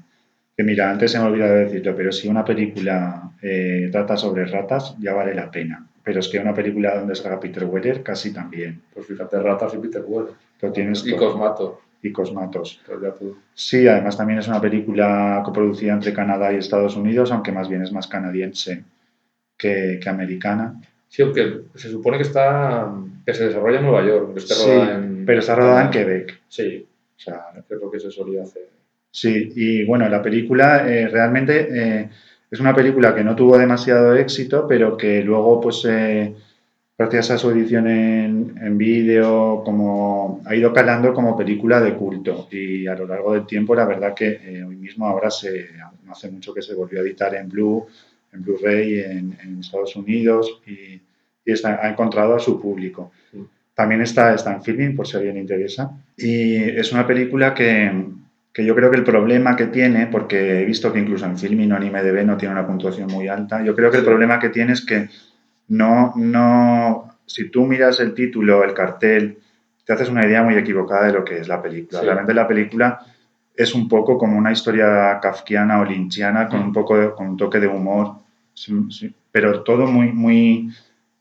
que, 0.56 0.62
mira, 0.62 0.88
antes 0.90 1.10
se 1.10 1.18
me 1.18 1.24
ha 1.24 1.28
olvidado 1.28 1.54
decirlo, 1.56 1.96
pero 1.96 2.12
si 2.12 2.28
una 2.28 2.44
película 2.44 3.32
eh, 3.42 3.88
trata 3.90 4.16
sobre 4.16 4.44
ratas, 4.44 4.94
ya 5.00 5.14
vale 5.14 5.34
la 5.34 5.50
pena. 5.50 5.86
Pero 6.04 6.20
es 6.20 6.28
que 6.28 6.38
una 6.38 6.54
película 6.54 6.96
donde 6.98 7.14
salga 7.14 7.40
Peter 7.40 7.64
Weller, 7.64 8.02
casi 8.02 8.32
también. 8.32 8.80
Pues 8.94 9.06
fíjate, 9.06 9.38
ratas 9.40 9.74
y 9.74 9.78
Peter 9.78 10.02
Weller. 10.06 10.32
Lo 10.60 10.72
tienes 10.72 11.04
Y 11.06 11.10
todo. 11.16 11.32
Cosmato. 11.32 11.80
Y 12.02 12.12
Cosmatos. 12.12 12.80
Sí, 13.54 13.86
además 13.86 14.16
también 14.16 14.38
es 14.38 14.48
una 14.48 14.60
película 14.60 15.42
coproducida 15.44 15.92
entre 15.92 16.12
Canadá 16.12 16.52
y 16.52 16.56
Estados 16.56 16.96
Unidos, 16.96 17.30
aunque 17.32 17.52
más 17.52 17.68
bien 17.68 17.82
es 17.82 17.92
más 17.92 18.06
canadiense 18.06 18.84
que, 19.56 19.98
que 20.02 20.08
americana. 20.08 20.80
Sí, 21.08 21.22
aunque 21.22 21.62
se 21.74 21.90
supone 21.90 22.16
que 22.16 22.22
está. 22.22 22.90
que 23.26 23.34
se 23.34 23.46
desarrolla 23.46 23.78
en 23.80 23.84
Nueva 23.84 24.06
York, 24.06 24.34
que 24.34 24.40
Sí, 24.40 24.66
rodada 24.66 24.94
en. 24.94 25.26
pero 25.26 25.40
está 25.40 25.54
rodada 25.56 25.84
en 25.84 25.90
Quebec. 25.90 26.40
Sí, 26.48 26.86
O 27.16 27.20
sea, 27.20 27.46
es 27.56 27.80
lo 27.80 27.90
que 27.90 28.00
se 28.00 28.10
solía 28.10 28.42
hacer. 28.42 28.68
Sí, 29.10 29.52
y 29.56 29.84
bueno, 29.84 30.08
la 30.08 30.22
película 30.22 30.88
eh, 30.88 31.08
realmente 31.08 31.68
eh, 31.70 32.10
es 32.50 32.60
una 32.60 32.74
película 32.74 33.14
que 33.14 33.24
no 33.24 33.34
tuvo 33.34 33.58
demasiado 33.58 34.14
éxito, 34.14 34.66
pero 34.68 34.96
que 34.96 35.22
luego, 35.22 35.60
pues, 35.60 35.84
eh, 35.84 36.34
gracias 37.00 37.30
a 37.30 37.38
su 37.38 37.50
edición 37.50 37.86
en, 37.88 38.54
en 38.60 38.76
vídeo, 38.76 39.62
como 39.64 40.42
ha 40.44 40.54
ido 40.54 40.70
calando 40.72 41.14
como 41.14 41.34
película 41.36 41.80
de 41.80 41.94
culto. 41.94 42.46
Y 42.50 42.86
a 42.86 42.94
lo 42.94 43.06
largo 43.06 43.32
del 43.32 43.46
tiempo, 43.46 43.74
la 43.74 43.86
verdad 43.86 44.12
que 44.14 44.38
eh, 44.44 44.62
hoy 44.62 44.76
mismo 44.76 45.06
ahora 45.06 45.30
se, 45.30 45.68
no 46.04 46.12
hace 46.12 46.30
mucho 46.30 46.52
que 46.52 46.60
se 46.60 46.74
volvió 46.74 47.00
a 47.00 47.02
editar 47.02 47.34
en 47.34 47.48
Blue, 47.48 47.86
en 48.34 48.42
Blu-ray 48.42 49.00
en, 49.00 49.36
en 49.42 49.60
Estados 49.60 49.96
Unidos 49.96 50.60
y, 50.66 51.00
y 51.44 51.52
está- 51.52 51.80
ha 51.84 51.88
encontrado 51.90 52.34
a 52.34 52.38
su 52.38 52.60
público. 52.60 53.12
También 53.74 54.02
está, 54.02 54.34
está 54.34 54.52
en 54.52 54.62
filming, 54.62 54.94
por 54.94 55.06
si 55.06 55.16
a 55.16 55.18
alguien 55.20 55.36
le 55.36 55.40
interesa. 55.40 55.90
Y 56.18 56.54
es 56.56 56.92
una 56.92 57.06
película 57.06 57.54
que, 57.54 57.90
que 58.52 58.62
yo 58.62 58.74
creo 58.74 58.90
que 58.90 58.98
el 58.98 59.04
problema 59.04 59.56
que 59.56 59.68
tiene, 59.68 60.06
porque 60.08 60.60
he 60.60 60.64
visto 60.66 60.92
que 60.92 60.98
incluso 60.98 61.24
en 61.24 61.38
filming 61.38 61.72
o 61.72 61.78
en 61.78 61.84
IMDb 61.84 62.26
no 62.26 62.36
tiene 62.36 62.52
una 62.52 62.66
puntuación 62.66 63.08
muy 63.10 63.28
alta, 63.28 63.64
yo 63.64 63.74
creo 63.74 63.90
que 63.90 63.96
el 63.96 64.04
problema 64.04 64.38
que 64.38 64.50
tiene 64.50 64.74
es 64.74 64.84
que 64.84 65.08
no, 65.70 66.12
no, 66.16 67.08
si 67.26 67.48
tú 67.50 67.64
miras 67.64 67.98
el 68.00 68.12
título, 68.14 68.62
el 68.62 68.74
cartel, 68.74 69.38
te 69.84 69.92
haces 69.94 70.08
una 70.10 70.24
idea 70.26 70.42
muy 70.42 70.54
equivocada 70.54 71.06
de 71.06 71.12
lo 71.14 71.24
que 71.24 71.38
es 71.38 71.48
la 71.48 71.60
película. 71.62 71.98
Sí. 72.00 72.04
Realmente 72.04 72.34
la 72.34 72.46
película 72.46 73.00
es 73.56 73.74
un 73.74 73.88
poco 73.88 74.16
como 74.18 74.38
una 74.38 74.52
historia 74.52 75.18
kafkiana 75.20 75.80
o 75.80 75.84
lynchiana 75.84 76.48
con 76.48 76.60
Mm. 76.60 76.64
un 76.66 76.72
poco 76.72 76.96
de- 76.96 77.10
con 77.12 77.28
un 77.28 77.36
toque 77.36 77.58
de 77.58 77.66
humor, 77.66 78.14
pero 79.32 79.62
todo 79.62 79.86
muy, 79.86 80.12
muy, 80.12 80.70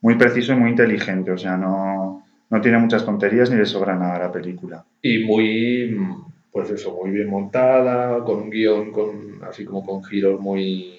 muy 0.02 0.16
preciso 0.16 0.54
y 0.54 0.56
muy 0.56 0.70
inteligente. 0.72 1.32
O 1.32 1.38
sea, 1.38 1.58
no, 1.58 2.24
no 2.50 2.62
tiene 2.62 2.78
muchas 2.78 3.06
tonterías 3.06 3.50
ni 3.50 3.58
le 3.58 3.66
sobra 3.66 3.96
nada 3.96 4.16
a 4.16 4.20
la 4.20 4.32
película. 4.32 4.84
Y 5.02 5.24
muy. 5.26 5.98
pues 6.52 6.72
eso, 6.72 6.98
muy 7.00 7.12
bien 7.12 7.30
montada, 7.30 8.24
con 8.24 8.42
un 8.42 8.50
guion 8.50 8.92
con, 8.92 9.40
así 9.48 9.64
como 9.66 9.86
con 9.86 10.04
giros 10.04 10.40
muy, 10.42 10.99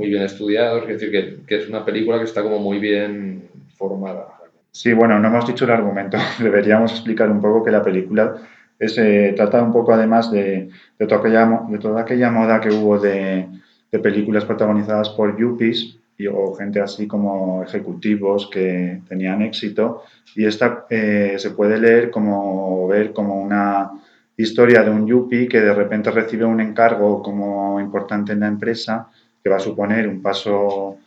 muy 0.00 0.08
bien 0.08 0.22
estudiados. 0.22 0.82
Es 0.84 0.98
decir, 0.98 1.10
que, 1.10 1.46
que 1.46 1.56
es 1.56 1.68
una 1.68 1.84
película 1.84 2.18
que 2.18 2.24
está 2.24 2.42
como 2.42 2.58
muy 2.58 2.78
bien 2.78 3.50
formada. 3.76 4.28
Sí, 4.72 4.94
bueno, 4.94 5.18
no 5.18 5.28
hemos 5.28 5.46
dicho 5.46 5.66
el 5.66 5.72
argumento. 5.72 6.16
Deberíamos 6.38 6.92
explicar 6.92 7.30
un 7.30 7.40
poco 7.40 7.62
que 7.62 7.70
la 7.70 7.82
película 7.82 8.36
es, 8.78 8.96
eh, 8.96 9.34
trata 9.36 9.62
un 9.62 9.72
poco 9.72 9.92
además 9.92 10.30
de, 10.32 10.70
de, 10.98 11.06
toda 11.06 11.20
aquella, 11.20 11.60
de 11.68 11.78
toda 11.78 12.00
aquella 12.00 12.30
moda 12.30 12.60
que 12.60 12.70
hubo 12.70 12.98
de, 12.98 13.46
de 13.92 13.98
películas 13.98 14.46
protagonizadas 14.46 15.10
por 15.10 15.38
yuppies 15.38 15.98
y, 16.16 16.26
o 16.26 16.54
gente 16.54 16.80
así 16.80 17.06
como 17.06 17.62
ejecutivos 17.62 18.48
que 18.50 19.02
tenían 19.06 19.42
éxito. 19.42 20.04
Y 20.34 20.46
esta 20.46 20.86
eh, 20.88 21.34
se 21.36 21.50
puede 21.50 21.78
leer 21.78 22.10
como 22.10 22.88
ver 22.88 23.12
como 23.12 23.38
una 23.42 23.90
historia 24.34 24.82
de 24.82 24.90
un 24.90 25.06
yuppie 25.06 25.46
que 25.46 25.60
de 25.60 25.74
repente 25.74 26.10
recibe 26.10 26.46
un 26.46 26.62
encargo 26.62 27.22
como 27.22 27.78
importante 27.78 28.32
en 28.32 28.40
la 28.40 28.48
empresa 28.48 29.10
que 29.42 29.50
va 29.50 29.56
a 29.56 29.60
suponer 29.60 30.06
un 30.08 30.20
paso 30.20 30.98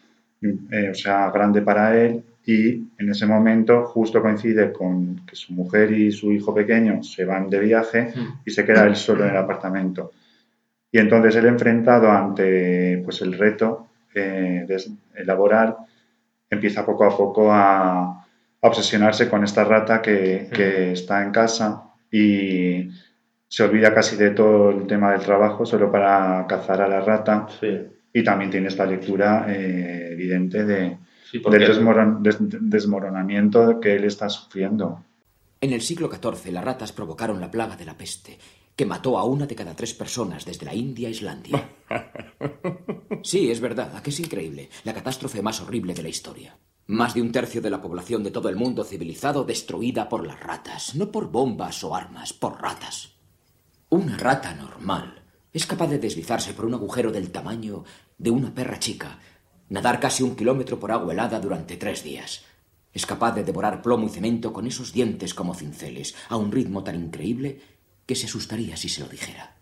eh, 0.44 0.90
o 0.90 0.94
sea, 0.94 1.32
grande 1.32 1.62
para 1.62 1.98
él 1.98 2.22
y 2.46 2.72
en 2.98 3.10
ese 3.10 3.26
momento 3.26 3.86
justo 3.86 4.22
coincide 4.22 4.74
con 4.74 5.26
que 5.26 5.36
su 5.38 5.54
mujer 5.54 5.92
y 5.94 6.12
su 6.12 6.34
hijo 6.34 6.54
pequeño 6.54 7.02
se 7.02 7.24
van 7.24 7.50
de 7.50 7.60
viaje 7.60 8.14
y 8.46 8.52
se 8.52 8.66
queda 8.66 8.86
él 8.86 8.98
solo 8.98 9.24
en 9.24 9.30
el 9.30 9.38
apartamento. 9.38 10.12
Y 10.92 11.00
entonces 11.00 11.38
él 11.38 11.46
enfrentado 11.46 12.12
ante 12.12 13.02
pues, 13.06 13.22
el 13.22 13.38
reto 13.38 13.88
eh, 14.14 14.66
de 14.68 14.84
elaborar, 15.16 15.78
empieza 16.50 16.86
poco 16.86 17.06
a 17.06 17.16
poco 17.16 17.52
a, 17.52 18.02
a 18.02 18.68
obsesionarse 18.68 19.30
con 19.30 19.46
esta 19.46 19.64
rata 19.64 20.02
que, 20.02 20.50
que 20.54 20.92
está 20.92 21.24
en 21.24 21.32
casa 21.32 21.84
y 22.12 22.90
se 23.48 23.64
olvida 23.64 23.94
casi 23.94 24.18
de 24.18 24.32
todo 24.32 24.72
el 24.72 24.88
tema 24.88 25.14
del 25.14 25.22
trabajo 25.22 25.66
solo 25.66 25.90
para 25.90 26.46
cazar 26.48 26.82
a 26.82 26.90
la 26.90 27.00
rata 27.00 27.48
Sí. 27.62 27.88
Y 28.14 28.24
también 28.24 28.52
tiene 28.52 28.68
esta 28.68 28.86
lectura 28.86 29.46
eh, 29.50 30.10
evidente 30.14 30.64
de, 30.66 30.98
Sí, 31.32 31.40
porque 31.40 31.58
del 31.60 31.72
desmoron- 31.72 32.22
des- 32.22 32.38
desmoronamiento 32.40 33.80
que 33.80 33.96
él 33.96 34.04
está 34.06 34.30
sufriendo. 34.30 35.04
En 35.60 35.74
el 35.74 35.82
siglo 35.82 36.10
XIV 36.12 36.52
las 36.52 36.64
ratas 36.64 36.92
provocaron 36.92 37.42
la 37.42 37.50
plaga 37.50 37.76
de 37.76 37.86
la 37.86 37.98
peste, 37.98 38.38
que 38.76 38.86
mató 38.86 39.18
a 39.18 39.24
una 39.26 39.46
de 39.48 39.56
cada 39.56 39.76
tres 39.76 39.94
personas 39.94 40.46
desde 40.46 40.66
la 40.66 40.76
India 40.76 41.08
a 41.08 41.12
Islandia. 41.12 41.70
Sí, 43.24 43.50
es 43.50 43.62
verdad, 43.62 43.96
¿a 43.96 44.04
que 44.04 44.10
es 44.10 44.20
increíble? 44.20 44.70
La 44.84 44.94
catástrofe 44.94 45.42
más 45.42 45.62
horrible 45.62 45.94
de 45.94 46.04
la 46.04 46.10
historia. 46.10 46.58
Más 46.88 47.14
de 47.14 47.22
un 47.22 47.32
tercio 47.32 47.62
de 47.62 47.70
la 47.70 47.82
población 47.82 48.22
de 48.24 48.32
todo 48.32 48.50
el 48.50 48.58
mundo 48.58 48.84
civilizado 48.84 49.46
destruida 49.46 50.10
por 50.10 50.28
las 50.28 50.40
ratas, 50.42 50.96
no 50.96 51.10
por 51.10 51.32
bombas 51.32 51.82
o 51.86 51.96
armas, 51.96 52.34
por 52.34 52.62
ratas. 52.62 53.16
Una 53.90 54.18
rata 54.18 54.54
normal 54.56 55.23
es 55.54 55.68
capaz 55.68 55.88
de 55.88 56.00
deslizarse 56.00 56.54
por 56.54 56.66
un 56.66 56.74
agujero 56.74 57.12
del 57.12 57.32
tamaño 57.32 57.84
de 58.18 58.32
una 58.32 58.54
perra 58.54 58.80
chica, 58.80 59.20
nadar 59.70 60.00
casi 60.00 60.24
un 60.24 60.36
kilómetro 60.36 60.80
por 60.80 60.92
agua 60.92 61.14
helada 61.14 61.40
durante 61.40 61.78
tres 61.78 62.04
días. 62.04 62.44
Es 62.92 63.06
capaz 63.06 63.34
de 63.34 63.44
devorar 63.44 63.82
plomo 63.82 64.08
y 64.08 64.10
cemento 64.10 64.52
con 64.52 64.68
esos 64.68 64.94
dientes 64.94 65.34
como 65.34 65.56
cinceles, 65.56 66.16
a 66.30 66.38
un 66.38 66.52
ritmo 66.52 66.84
tan 66.84 66.96
increíble 66.96 67.62
que 68.06 68.16
se 68.16 68.26
asustaría 68.26 68.76
si 68.78 68.90
se 68.90 69.02
lo 69.02 69.08
dijera. 69.08 69.56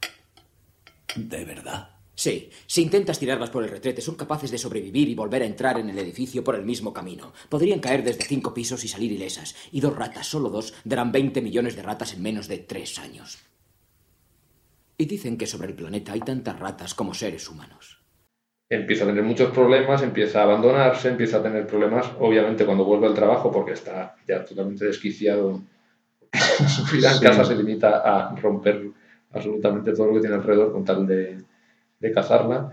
¿De 1.15 1.43
verdad? 1.45 1.89
Sí, 2.15 2.49
si 2.67 2.83
intentas 2.83 3.19
tirarlas 3.19 3.49
por 3.49 3.63
el 3.63 3.69
retrete, 3.69 4.01
son 4.01 4.15
capaces 4.15 4.51
de 4.51 4.57
sobrevivir 4.57 5.09
y 5.09 5.15
volver 5.15 5.41
a 5.41 5.45
entrar 5.45 5.79
en 5.79 5.89
el 5.89 5.97
edificio 5.97 6.43
por 6.43 6.55
el 6.55 6.63
mismo 6.63 6.93
camino. 6.93 7.33
Podrían 7.49 7.79
caer 7.79 8.03
desde 8.03 8.25
cinco 8.25 8.53
pisos 8.53 8.83
y 8.83 8.87
salir 8.87 9.11
ilesas. 9.11 9.55
Y 9.71 9.79
dos 9.79 9.95
ratas, 9.95 10.27
solo 10.27 10.49
dos, 10.49 10.73
darán 10.83 11.11
20 11.11 11.41
millones 11.41 11.75
de 11.75 11.81
ratas 11.81 12.13
en 12.13 12.21
menos 12.21 12.47
de 12.47 12.59
tres 12.59 12.99
años. 12.99 13.39
Y 15.01 15.05
dicen 15.05 15.37
que 15.37 15.47
sobre 15.47 15.67
el 15.69 15.73
planeta 15.73 16.13
hay 16.13 16.19
tantas 16.19 16.59
ratas 16.59 16.93
como 16.93 17.13
seres 17.13 17.49
humanos. 17.49 17.97
empieza 18.69 19.03
a 19.03 19.07
tener 19.07 19.23
muchos 19.23 19.49
problemas, 19.51 20.01
empieza 20.01 20.39
a 20.39 20.43
abandonarse, 20.43 21.09
empieza 21.09 21.37
a 21.37 21.43
tener 21.43 21.67
problemas, 21.67 22.05
obviamente 22.19 22.65
cuando 22.65 22.85
vuelve 22.85 23.07
al 23.07 23.13
trabajo, 23.13 23.51
porque 23.51 23.73
está 23.73 24.15
ya 24.27 24.45
totalmente 24.45 24.85
desquiciado. 24.85 25.61
Su 26.67 26.83
vida 26.95 27.11
en 27.11 27.17
Sí. 27.17 27.25
casa 27.25 27.43
se 27.43 27.55
limita 27.55 27.89
a 28.05 28.33
romper 28.35 28.89
absolutamente 29.31 29.91
todo 29.93 30.07
lo 30.07 30.13
que 30.13 30.19
tiene 30.21 30.35
alrededor 30.35 30.71
con 30.71 30.85
tal 30.85 31.05
de, 31.05 31.43
de 31.99 32.11
cazarla. 32.11 32.71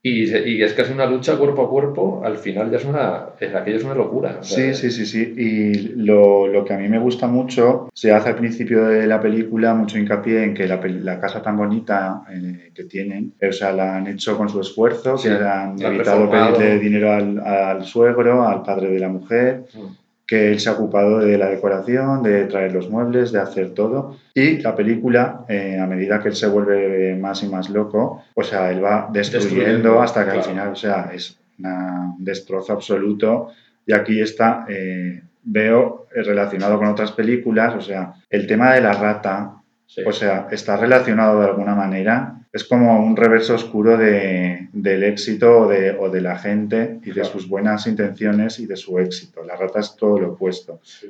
Y, 0.00 0.32
y 0.32 0.62
es 0.62 0.74
casi 0.74 0.92
una 0.92 1.06
lucha 1.06 1.36
cuerpo 1.36 1.62
a 1.64 1.68
cuerpo, 1.68 2.22
al 2.24 2.36
final 2.38 2.70
ya 2.70 2.76
es 2.76 2.84
una, 2.84 3.30
es, 3.40 3.52
aquello 3.52 3.78
es 3.78 3.84
una 3.84 3.94
locura. 3.94 4.38
o 4.40 4.44
sea, 4.44 4.72
Sí, 4.72 4.90
sí, 4.90 4.90
sí, 4.92 5.06
sí. 5.06 5.34
Y 5.36 5.88
lo, 5.96 6.46
lo 6.46 6.64
que 6.64 6.72
a 6.72 6.78
mí 6.78 6.88
me 6.88 7.00
gusta 7.00 7.26
mucho, 7.26 7.88
se 7.92 8.12
hace 8.12 8.28
al 8.28 8.36
principio 8.36 8.84
de 8.86 9.08
la 9.08 9.20
película 9.20 9.74
mucho 9.74 9.98
hincapié 9.98 10.44
en 10.44 10.54
que 10.54 10.68
la, 10.68 10.80
la 10.86 11.18
casa 11.20 11.42
tan 11.42 11.56
bonita 11.56 12.22
eh, 12.32 12.70
que 12.72 12.84
tienen, 12.84 13.32
o 13.46 13.52
sea, 13.52 13.72
la 13.72 13.96
han 13.96 14.06
hecho 14.06 14.36
con 14.38 14.48
su 14.48 14.60
esfuerzo, 14.60 15.18
Sí, 15.18 15.28
que 15.28 15.34
han 15.34 15.72
evitado 15.82 16.20
reformado. 16.26 16.56
pedirle 16.58 16.78
dinero 16.78 17.12
al, 17.12 17.38
al 17.40 17.84
suegro, 17.84 18.46
al 18.46 18.62
padre 18.62 18.90
de 18.90 19.00
la 19.00 19.08
mujer, 19.08 19.64
Mm. 19.74 20.07
Que 20.28 20.52
él 20.52 20.60
se 20.60 20.68
ha 20.68 20.72
ocupado 20.74 21.20
de 21.20 21.38
la 21.38 21.48
decoración, 21.48 22.22
de 22.22 22.44
traer 22.44 22.72
los 22.72 22.90
muebles, 22.90 23.32
de 23.32 23.40
hacer 23.40 23.72
todo. 23.72 24.18
Y 24.34 24.58
la 24.58 24.76
película, 24.76 25.46
eh, 25.48 25.78
a 25.80 25.86
medida 25.86 26.20
que 26.22 26.28
él 26.28 26.36
se 26.36 26.46
vuelve 26.46 27.16
más 27.16 27.42
y 27.42 27.48
más 27.48 27.70
loco, 27.70 28.22
o 28.34 28.42
sea, 28.44 28.70
él 28.70 28.84
va 28.84 29.08
destruyendo, 29.10 29.56
Destruyendo, 29.56 30.02
hasta 30.02 30.24
que 30.24 30.30
al 30.32 30.36
claro. 30.36 30.50
final, 30.50 30.68
o 30.68 30.76
sea, 30.76 31.10
es 31.14 31.40
un 31.58 32.16
destrozo 32.22 32.74
absoluto. 32.74 33.48
Y 33.86 33.94
aquí 33.94 34.20
está, 34.20 34.66
eh, 34.68 35.22
veo 35.44 36.06
eh, 36.14 36.22
relacionado 36.22 36.76
con 36.78 36.88
otras 36.88 37.12
películas, 37.12 37.74
o 37.74 37.80
sea, 37.80 38.12
el 38.28 38.46
tema 38.46 38.74
de 38.74 38.82
la 38.82 38.92
rata, 38.92 39.54
Sí. 39.86 40.02
o 40.06 40.12
sea, 40.12 40.46
está 40.50 40.76
relacionado 40.76 41.40
de 41.40 41.46
alguna 41.46 41.74
manera. 41.74 42.34
Es 42.58 42.64
como 42.64 42.98
un 43.06 43.16
reverso 43.16 43.54
oscuro 43.54 43.96
de, 43.96 44.68
del 44.72 45.04
éxito 45.04 45.60
o 45.60 45.68
de, 45.68 45.92
o 45.92 46.10
de 46.10 46.20
la 46.20 46.36
gente 46.36 46.98
y 47.04 47.10
de 47.10 47.12
Claro. 47.12 47.28
sus 47.28 47.48
buenas 47.48 47.86
intenciones 47.86 48.58
y 48.58 48.66
de 48.66 48.74
su 48.74 48.98
éxito. 48.98 49.44
La 49.44 49.54
rata 49.54 49.78
es 49.78 49.94
todo 49.94 50.18
lo 50.18 50.32
opuesto. 50.32 50.80
Sí. 50.82 51.06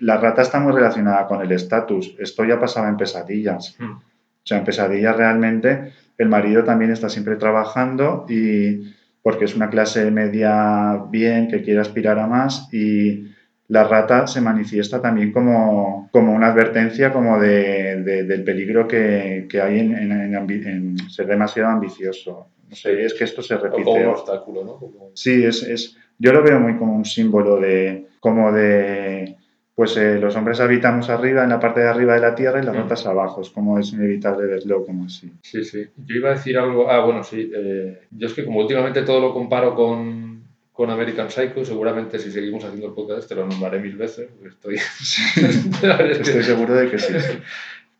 La 0.00 0.16
rata 0.16 0.40
está 0.40 0.58
muy 0.58 0.72
relacionada 0.72 1.26
con 1.26 1.42
el 1.42 1.52
estatus. 1.52 2.16
Esto 2.18 2.46
ya 2.46 2.58
pasaba 2.58 2.88
en 2.88 2.96
pesadillas. 2.96 3.76
Mm. 3.78 3.90
O 3.92 4.00
sea, 4.42 4.56
en 4.56 4.64
pesadillas 4.64 5.14
realmente 5.14 5.92
el 6.16 6.30
marido 6.30 6.64
también 6.64 6.90
está 6.92 7.10
siempre 7.10 7.36
trabajando 7.36 8.24
y 8.26 8.94
porque 9.20 9.44
es 9.44 9.54
una 9.54 9.68
clase 9.68 10.10
media 10.10 10.96
bien 11.10 11.48
que 11.48 11.60
quiere 11.60 11.80
aspirar 11.80 12.18
a 12.18 12.26
más 12.26 12.72
y 12.72 13.35
la 13.68 13.84
rata 13.84 14.26
se 14.26 14.40
manifiesta 14.40 15.00
también 15.02 15.32
como, 15.32 16.08
como 16.12 16.32
una 16.34 16.48
advertencia 16.48 17.12
como 17.12 17.40
de, 17.40 18.02
de- 18.02 18.22
del 18.24 18.44
peligro 18.44 18.86
que, 18.86 19.46
que 19.48 19.60
hay 19.60 19.80
en, 19.80 19.94
en- 19.96 20.98
ser 21.10 21.26
demasiado 21.26 21.70
ambicioso. 21.70 22.48
No 22.68 22.74
sé, 22.76 23.04
es 23.04 23.14
que 23.14 23.24
esto 23.24 23.42
se 23.42 23.56
repite. 23.56 23.84
como 23.84 23.96
un 24.00 24.06
obstáculo, 24.06 24.64
¿no? 24.64 24.76
Como- 24.78 25.10
Sí, 25.14 25.44
es, 25.44 25.62
es, 25.62 25.96
yo 26.18 26.32
lo 26.32 26.42
veo 26.42 26.58
muy 26.60 26.76
como 26.76 26.94
un 26.96 27.04
símbolo 27.04 27.60
de, 27.60 28.06
como 28.20 28.50
de, 28.52 29.36
pues 29.74 29.96
eh, 29.96 30.18
los 30.18 30.34
hombres 30.36 30.58
habitamos 30.60 31.08
arriba, 31.10 31.44
en 31.44 31.50
la 31.50 31.60
parte 31.60 31.80
de 31.80 31.88
arriba 31.88 32.14
de 32.14 32.20
la 32.20 32.34
Tierra 32.34 32.60
y 32.62 32.64
las 32.66 32.74
Mm. 32.74 32.78
ratas 32.78 33.06
abajo. 33.06 33.40
Es 33.40 33.50
como 33.50 33.78
es 33.78 33.92
inevitable 33.92 34.46
verlo 34.46 34.84
como 34.84 35.04
así. 35.04 35.30
Sí, 35.42 35.62
sí. 35.64 35.86
Yo 35.96 36.16
iba 36.16 36.30
a 36.30 36.34
decir 36.34 36.56
algo. 36.58 36.90
Ah, 36.90 37.04
bueno, 37.04 37.22
sí. 37.22 37.50
eh, 37.54 38.00
yo 38.10 38.26
es 38.26 38.32
que 38.34 38.44
como 38.44 38.60
últimamente 38.60 39.02
todo 39.02 39.20
lo 39.20 39.32
comparo 39.32 39.74
con, 39.74 40.35
con 40.76 40.90
American 40.90 41.30
Psycho, 41.30 41.64
seguramente 41.64 42.18
si 42.18 42.30
seguimos 42.30 42.62
haciendo 42.64 42.88
el 42.88 42.92
podcast 42.92 43.26
te 43.28 43.34
lo 43.34 43.46
nombraré 43.46 43.78
mil 43.80 43.96
veces. 43.96 44.28
estoy. 44.46 44.76
Estoy 46.10 46.42
seguro 46.42 46.74
de 46.74 46.90
que 46.90 46.98
sí. 46.98 47.14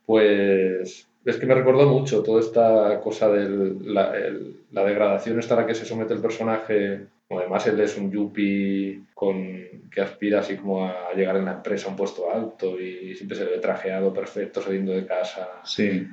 Pues 0.04 1.08
es 1.24 1.36
que 1.36 1.46
me 1.46 1.54
recordó 1.54 1.86
mucho 1.88 2.22
toda 2.22 2.40
esta 2.40 3.00
cosa 3.00 3.28
de 3.30 3.74
la, 3.84 4.16
el- 4.16 4.54
la 4.72 4.84
degradación 4.84 5.38
esta 5.38 5.54
a 5.54 5.60
la 5.62 5.66
que 5.66 5.74
se 5.74 5.84
somete 5.84 6.14
el 6.14 6.20
personaje. 6.20 7.06
Como 7.28 7.40
además 7.40 7.66
él 7.66 7.80
es 7.80 7.96
un 7.96 8.12
yuppie 8.12 9.00
con, 9.14 9.58
que 9.90 10.00
aspira 10.00 10.38
así 10.40 10.54
como 10.56 10.86
a 10.86 11.12
llegar 11.16 11.36
en 11.36 11.46
la 11.46 11.54
empresa 11.54 11.88
a 11.88 11.90
un 11.90 11.96
puesto 11.96 12.32
alto 12.32 12.78
y 12.80 13.16
siempre 13.16 13.36
se 13.36 13.44
ve 13.44 13.58
trajeado 13.58 14.12
perfecto 14.14 14.62
saliendo 14.62 14.92
de 14.92 15.04
casa. 15.06 15.48
Sí, 15.64 16.06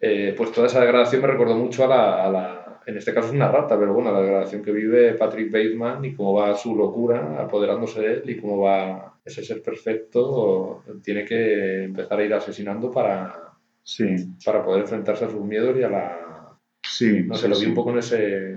Eh, 0.00 0.32
pues 0.36 0.52
toda 0.52 0.66
esa 0.68 0.80
degradación 0.80 1.22
me 1.22 1.26
recordó 1.28 1.56
mucho 1.56 1.84
a 1.84 1.88
la, 1.88 2.24
a 2.24 2.30
la- 2.30 2.57
en 2.88 2.96
este 2.96 3.12
caso 3.12 3.28
es 3.28 3.34
una 3.34 3.52
rata, 3.52 3.78
pero 3.78 3.92
bueno, 3.92 4.10
la 4.12 4.22
degradación 4.22 4.62
que 4.62 4.72
vive 4.72 5.14
Patrick 5.14 5.52
Bateman 5.52 6.04
y 6.06 6.14
cómo 6.14 6.32
va 6.34 6.56
su 6.56 6.74
locura 6.74 7.40
apoderándose 7.42 8.00
de 8.00 8.12
él 8.14 8.30
y 8.30 8.40
cómo 8.40 8.60
va 8.60 9.20
ese 9.24 9.44
ser 9.44 9.62
perfecto, 9.62 10.84
tiene 11.02 11.24
que 11.24 11.84
empezar 11.84 12.18
a 12.18 12.24
ir 12.24 12.32
asesinando 12.34 12.90
para, 12.90 13.34
sí, 13.82 14.06
para 14.44 14.64
poder 14.64 14.82
enfrentarse 14.82 15.26
a 15.26 15.30
sus 15.30 15.44
miedos 15.44 15.76
y 15.78 15.82
a 15.82 15.90
la... 15.90 16.58
sí. 16.82 17.22
No 17.24 17.34
sí, 17.34 17.42
sé, 17.42 17.48
lo 17.48 17.58
vi 17.58 17.66
sí. 17.66 17.66
un 17.66 17.74
poco 17.74 17.90
en, 17.90 17.98
ese, 17.98 18.52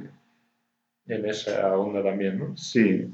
en 1.08 1.26
esa 1.26 1.78
onda 1.78 2.02
también, 2.04 2.40
¿no? 2.40 2.56
Sí, 2.56 3.08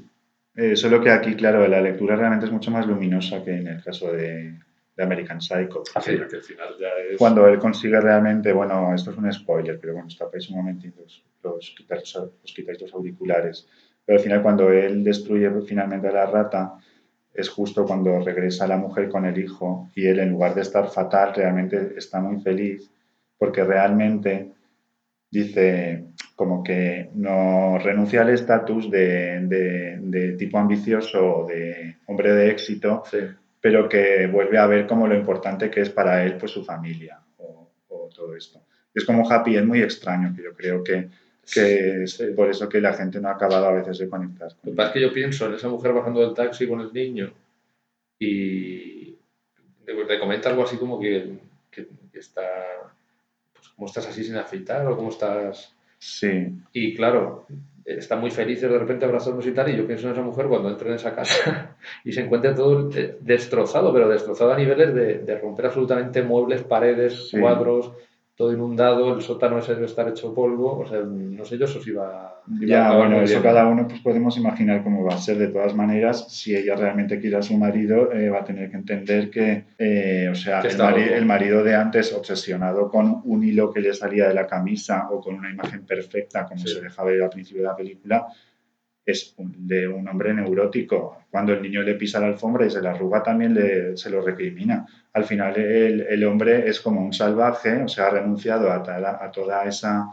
Eh, 0.54 0.76
solo 0.76 1.00
que 1.00 1.10
aquí, 1.10 1.34
claro, 1.36 1.66
la 1.68 1.80
lectura 1.80 2.16
realmente 2.16 2.46
es 2.46 2.52
mucho 2.52 2.70
más 2.70 2.86
luminosa 2.86 3.44
que 3.44 3.52
en 3.52 3.68
el 3.68 3.82
caso 3.82 4.12
de, 4.12 4.58
de 4.98 5.04
American 5.04 5.40
Psycho. 5.40 5.82
porque 5.84 5.92
Así 5.94 6.16
que 6.16 6.36
al 6.36 6.42
final 6.42 6.68
ya 6.78 6.88
es... 7.10 7.16
Cuando 7.16 7.46
él 7.46 7.58
consigue 7.58 7.98
realmente, 8.00 8.52
bueno, 8.52 8.92
esto 8.94 9.12
es 9.12 9.16
un 9.16 9.32
spoiler, 9.32 9.78
pero 9.80 9.94
bueno, 9.94 10.08
tapáis 10.18 10.50
un 10.50 10.56
momentito, 10.56 11.00
los, 11.02 11.22
los, 11.42 11.74
quitáis, 11.76 12.14
os 12.16 12.52
quitáis 12.54 12.80
los 12.82 12.92
auriculares. 12.92 13.66
Pero 14.04 14.18
al 14.18 14.22
final, 14.24 14.42
cuando 14.42 14.70
él 14.70 15.04
destruye 15.04 15.48
finalmente 15.66 16.08
a 16.08 16.12
la 16.12 16.26
rata, 16.26 16.74
es 17.32 17.48
justo 17.48 17.86
cuando 17.86 18.18
regresa 18.18 18.66
la 18.66 18.76
mujer 18.76 19.08
con 19.08 19.24
el 19.24 19.38
hijo 19.38 19.88
y 19.94 20.06
él, 20.08 20.18
en 20.18 20.30
lugar 20.30 20.54
de 20.56 20.62
estar 20.62 20.88
fatal, 20.90 21.32
realmente 21.34 21.92
está 21.96 22.20
muy 22.20 22.40
feliz 22.42 22.90
porque 23.38 23.62
realmente 23.62 24.50
dice 25.30 26.04
como 26.34 26.62
que 26.64 27.10
no 27.14 27.78
renuncia 27.78 28.22
al 28.22 28.30
estatus 28.30 28.90
de, 28.90 29.40
de- 29.46 29.98
de 30.00 30.32
tipo 30.32 30.58
ambicioso, 30.58 31.46
de 31.48 31.96
hombre 32.06 32.32
de 32.32 32.50
éxito, 32.50 33.02
Sí. 33.08 33.18
Pero 33.68 33.86
que 33.86 34.26
vuelve 34.26 34.56
a 34.56 34.66
ver 34.66 34.86
como 34.86 35.06
lo 35.06 35.14
importante 35.14 35.70
que 35.70 35.82
es 35.82 35.90
para 35.90 36.24
él 36.24 36.38
pues 36.38 36.52
su 36.52 36.64
familia 36.64 37.20
o, 37.36 37.70
o 37.88 38.08
todo 38.14 38.34
esto. 38.34 38.62
Es 38.94 39.04
como 39.04 39.30
happy 39.30 39.58
end 39.58 39.68
muy 39.68 39.82
extraño, 39.82 40.32
que 40.34 40.42
yo 40.42 40.54
creo 40.54 40.82
que, 40.82 41.10
que 41.52 42.04
es 42.04 42.22
por 42.34 42.48
eso 42.48 42.66
que 42.66 42.80
la 42.80 42.94
gente 42.94 43.20
no 43.20 43.28
ha 43.28 43.32
acabado 43.32 43.66
a 43.66 43.72
veces 43.72 43.98
de 43.98 44.08
conectar. 44.08 44.48
Lo 44.52 44.56
con 44.62 44.70
que 44.72 44.76
pasa 44.76 44.88
es 44.88 44.94
que 44.94 45.00
yo 45.02 45.12
pienso 45.12 45.44
en 45.46 45.52
esa 45.52 45.68
mujer 45.68 45.92
bajando 45.92 46.20
del 46.20 46.32
taxi 46.32 46.66
con 46.66 46.80
el 46.80 46.90
niño 46.94 47.30
y 48.18 49.18
le 49.86 50.18
comenta 50.18 50.48
algo 50.48 50.64
así 50.64 50.78
como 50.78 50.98
que, 50.98 51.38
que- 51.70 51.88
que 52.10 52.18
está, 52.18 52.42
pues, 53.52 53.68
¿cómo 53.68 53.86
estás 53.86 54.06
así 54.06 54.24
sin 54.24 54.36
afeitar 54.36 54.86
o 54.86 54.96
cómo 54.96 55.10
estás? 55.10 55.74
Sí, 55.98 56.54
Y 56.72 56.94
claro, 56.94 57.46
están 57.96 58.20
muy 58.20 58.30
felices 58.30 58.70
de 58.70 58.78
repente 58.78 59.04
abrazándose 59.04 59.48
y 59.50 59.54
tal, 59.54 59.68
y 59.70 59.76
yo 59.76 59.86
pienso 59.86 60.06
en 60.06 60.12
esa 60.12 60.22
mujer 60.22 60.46
cuando 60.46 60.68
entra 60.68 60.88
en 60.88 60.94
esa 60.94 61.14
casa 61.14 61.76
y 62.04 62.12
se 62.12 62.20
encuentra 62.22 62.54
todo 62.54 62.90
eh, 62.94 63.16
destrozado, 63.20 63.92
pero 63.92 64.08
destrozado 64.08 64.52
a 64.52 64.56
niveles 64.56 64.94
de, 64.94 65.18
de 65.20 65.38
romper 65.38 65.66
absolutamente 65.66 66.22
muebles, 66.22 66.62
paredes, 66.62 67.30
Sí. 67.30 67.38
cuadros, 67.40 67.92
todo 68.38 68.52
inundado, 68.52 69.16
el 69.16 69.20
sótano 69.20 69.58
ese 69.58 69.74
debe 69.74 69.86
estar 69.86 70.08
hecho 70.08 70.32
polvo, 70.32 70.78
o 70.78 70.86
sea, 70.86 71.00
no 71.00 71.44
sé 71.44 71.58
yo 71.58 71.64
eso 71.64 71.82
si 71.82 71.90
va... 71.90 72.06
a 72.28 72.34
ya, 72.60 72.96
bueno, 72.96 73.20
eso 73.20 73.32
bien. 73.32 73.42
cada 73.42 73.66
uno 73.66 73.88
pues 73.88 74.00
podemos 74.00 74.36
imaginar 74.38 74.84
cómo 74.84 75.02
va 75.04 75.14
a 75.16 75.18
ser. 75.18 75.38
De 75.38 75.48
todas 75.48 75.74
maneras, 75.74 76.26
si 76.32 76.54
ella 76.54 76.76
realmente 76.76 77.18
quiere 77.18 77.36
a 77.36 77.42
su 77.42 77.56
marido, 77.58 78.12
eh, 78.12 78.30
va 78.30 78.38
a 78.38 78.44
tener 78.44 78.70
que 78.70 78.76
entender 78.76 79.28
que, 79.28 79.64
eh, 79.76 80.28
o 80.30 80.36
sea, 80.36 80.60
el, 80.60 80.78
mari- 80.78 81.12
el 81.12 81.26
marido 81.26 81.64
de 81.64 81.74
antes, 81.74 82.12
obsesionado 82.14 82.88
con 82.88 83.22
un 83.24 83.42
hilo 83.42 83.72
que 83.72 83.80
le 83.80 83.92
salía 83.92 84.28
de 84.28 84.34
la 84.34 84.46
camisa 84.46 85.08
o 85.10 85.20
con 85.20 85.34
una 85.34 85.50
imagen 85.50 85.84
perfecta, 85.84 86.46
como 86.46 86.60
Sí. 86.64 86.74
se 86.74 86.80
deja 86.80 87.02
ver 87.02 87.20
al 87.20 87.30
principio 87.30 87.62
de 87.62 87.68
la 87.68 87.76
película, 87.76 88.28
es 89.10 89.34
de 89.38 89.88
un 89.88 90.06
hombre 90.08 90.32
neurótico. 90.34 91.18
Cuando 91.30 91.52
el 91.52 91.62
niño 91.62 91.82
le 91.82 91.94
pisa 91.94 92.20
la 92.20 92.26
alfombra 92.26 92.66
y 92.66 92.70
se 92.70 92.82
la 92.82 92.90
arruga, 92.92 93.22
también 93.22 93.54
le- 93.54 93.96
se 93.96 94.10
lo 94.10 94.20
recrimina. 94.22 94.86
Al 95.12 95.24
final, 95.24 95.56
el, 95.56 96.02
el 96.02 96.24
hombre 96.24 96.68
es 96.68 96.80
como 96.80 97.00
un 97.04 97.12
salvaje, 97.12 97.82
o 97.82 97.88
sea, 97.88 98.06
ha 98.06 98.10
renunciado 98.10 98.70
a, 98.70 98.76
a 99.24 99.30
toda 99.30 99.64
esa 99.64 100.06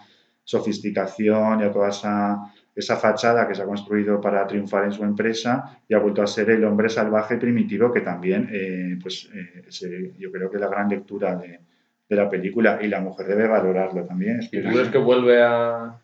sofisticación 0.43 1.61
y 1.61 1.63
a 1.63 1.71
toda 1.71 1.89
esa, 1.89 2.37
esa 2.75 2.95
fachada 2.97 3.47
que 3.47 3.55
se 3.55 3.61
ha 3.63 3.65
construido 3.65 4.21
para 4.21 4.45
triunfar 4.47 4.85
en 4.85 4.91
su 4.91 5.03
empresa 5.03 5.79
y 5.87 5.93
ha 5.93 5.99
vuelto 5.99 6.21
a 6.21 6.27
ser 6.27 6.49
el 6.51 6.63
hombre 6.63 6.87
salvaje 6.89 7.37
primitivo 7.37 7.91
que 7.91 8.01
también, 8.01 8.49
eh, 8.51 8.97
pues, 9.01 9.29
eh, 9.33 10.13
yo 10.19 10.31
creo 10.31 10.49
que 10.49 10.57
la 10.59 10.67
gran 10.69 10.87
lectura 10.89 11.35
de, 11.35 11.59
de 12.07 12.15
la 12.15 12.29
película 12.29 12.79
y 12.81 12.87
la 12.87 13.01
mujer 13.01 13.27
debe 13.27 13.47
valorarlo 13.47 14.03
también. 14.05 14.39
¿Y 14.51 14.61
tú 14.61 14.69
crees 14.69 14.89
que 14.89 14.97
vuelve 14.99 15.41
a... 15.41 15.99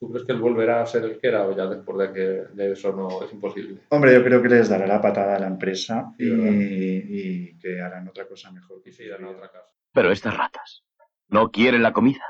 ¿Tú 0.00 0.10
crees 0.10 0.24
que 0.26 0.32
él 0.32 0.38
volverá 0.40 0.80
a 0.80 0.86
ser 0.86 1.04
el 1.04 1.18
que 1.18 1.26
era 1.28 1.44
o 1.46 1.56
ya 1.56 1.66
después 1.66 1.98
de 1.98 2.12
que 2.14 2.20
de 2.54 2.72
eso 2.72 2.92
no 2.92 3.22
es 3.24 3.32
imposible? 3.32 3.80
Hombre, 3.88 4.14
yo 4.14 4.22
creo 4.22 4.40
que 4.40 4.48
les 4.48 4.68
dará 4.68 4.86
la 4.86 5.00
patada 5.00 5.36
a 5.36 5.40
la 5.40 5.48
empresa 5.48 6.12
y, 6.18 6.24
Sí, 6.24 6.30
¿verdad? 6.30 6.52
y 6.52 7.58
que 7.58 7.80
harán 7.80 8.06
otra 8.08 8.26
cosa 8.28 8.50
mejor. 8.52 8.80
Y 8.84 8.92
se 8.92 9.04
irán 9.04 9.24
a 9.24 9.30
otra 9.30 9.50
casa. 9.50 9.74
Pero 9.92 10.12
estas 10.12 10.36
ratas 10.36 10.84
no 11.28 11.50
quieren 11.50 11.82
la 11.82 11.92
comida. 11.92 12.22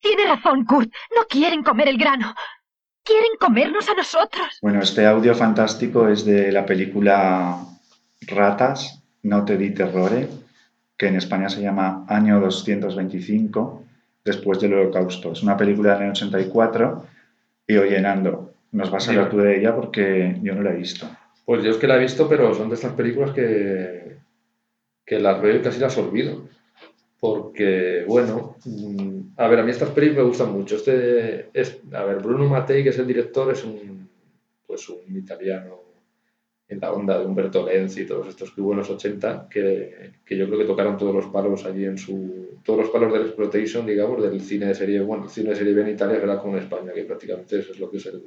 Tiene 0.00 0.26
razón, 0.26 0.64
Kurt. 0.64 0.90
No 1.16 1.22
quieren 1.28 1.62
comer 1.62 1.88
el 1.88 1.96
grano. 1.98 2.34
Quieren 3.04 3.36
comernos 3.38 3.88
a 3.88 3.94
nosotros. 3.94 4.58
Bueno, 4.60 4.80
este 4.82 5.06
audio 5.06 5.34
fantástico 5.34 6.08
es 6.08 6.24
de 6.24 6.50
la 6.50 6.66
película 6.66 7.58
Ratas, 8.22 9.02
no 9.22 9.44
te 9.44 9.56
di 9.58 9.72
terrore, 9.72 10.28
que 10.96 11.08
en 11.08 11.16
España 11.16 11.48
se 11.48 11.60
llama 11.62 12.06
Año 12.08 12.40
225, 12.40 13.83
después 14.24 14.60
del 14.60 14.74
Holocausto. 14.74 15.32
Es 15.32 15.42
una 15.42 15.56
película 15.56 15.92
del 15.92 16.02
año 16.02 16.12
84 16.12 17.06
y 17.66 17.76
oye, 17.76 18.00
Nando, 18.00 18.54
nos 18.72 18.90
vas 18.90 19.06
a 19.06 19.10
hablar 19.10 19.30
tú 19.30 19.38
de 19.38 19.58
ella 19.58 19.74
porque 19.74 20.38
yo 20.42 20.54
no 20.54 20.62
la 20.62 20.72
he 20.72 20.76
visto. 20.76 21.08
Pues 21.44 21.62
yo 21.62 21.70
es 21.70 21.76
que 21.76 21.86
la 21.86 21.96
he 21.96 22.00
visto, 22.00 22.28
pero 22.28 22.54
son 22.54 22.68
de 22.68 22.74
estas 22.74 22.94
películas 22.94 23.32
que, 23.32 24.16
que 25.04 25.20
las 25.20 25.40
veo 25.40 25.56
y 25.56 25.62
casi 25.62 25.78
las 25.78 25.96
olvido. 25.98 26.48
Porque, 27.20 28.04
bueno, 28.06 28.56
mm, 28.64 29.20
a 29.36 29.48
ver, 29.48 29.60
a 29.60 29.62
mí 29.62 29.70
estas 29.70 29.90
películas 29.90 30.24
me 30.24 30.28
gustan 30.28 30.52
mucho. 30.52 30.76
Este 30.76 31.48
es, 31.52 31.80
a 31.92 32.04
ver, 32.04 32.18
Bruno 32.18 32.48
Mattei, 32.48 32.82
que 32.82 32.90
es 32.90 32.98
el 32.98 33.06
director, 33.06 33.50
es 33.52 33.64
un, 33.64 34.08
pues 34.66 34.88
un 34.88 35.16
italiano 35.16 35.83
en 36.74 36.80
la 36.80 36.92
onda 36.92 37.18
de 37.18 37.26
Umberto 37.26 37.64
Lenzi 37.66 38.02
y 38.02 38.06
todos 38.06 38.28
estos 38.28 38.50
que 38.50 38.60
hubo 38.60 38.72
en 38.72 38.78
los 38.78 38.90
80, 38.90 39.48
que, 39.48 40.10
que 40.24 40.36
yo 40.36 40.46
creo 40.46 40.58
que 40.58 40.64
tocaron 40.64 40.96
todos 40.96 41.14
los 41.14 41.26
palos 41.26 41.64
allí 41.64 41.84
en 41.84 41.98
su... 41.98 42.48
Todos 42.64 42.80
los 42.80 42.90
palos 42.90 43.12
del 43.12 43.22
exploitation, 43.22 43.86
digamos, 43.86 44.22
del 44.22 44.40
cine 44.40 44.66
de 44.66 44.74
serie... 44.74 45.00
Bueno, 45.00 45.24
el 45.24 45.30
cine 45.30 45.50
de 45.50 45.56
serie 45.56 45.74
B 45.74 45.82
en 45.82 45.90
Italia 45.90 46.18
era 46.22 46.38
como 46.38 46.56
en 46.56 46.62
España, 46.62 46.92
que 46.92 47.04
prácticamente 47.04 47.58
eso 47.58 47.72
es 47.72 47.78
lo 47.78 47.90
que 47.90 47.98
es 47.98 48.06
el, 48.06 48.22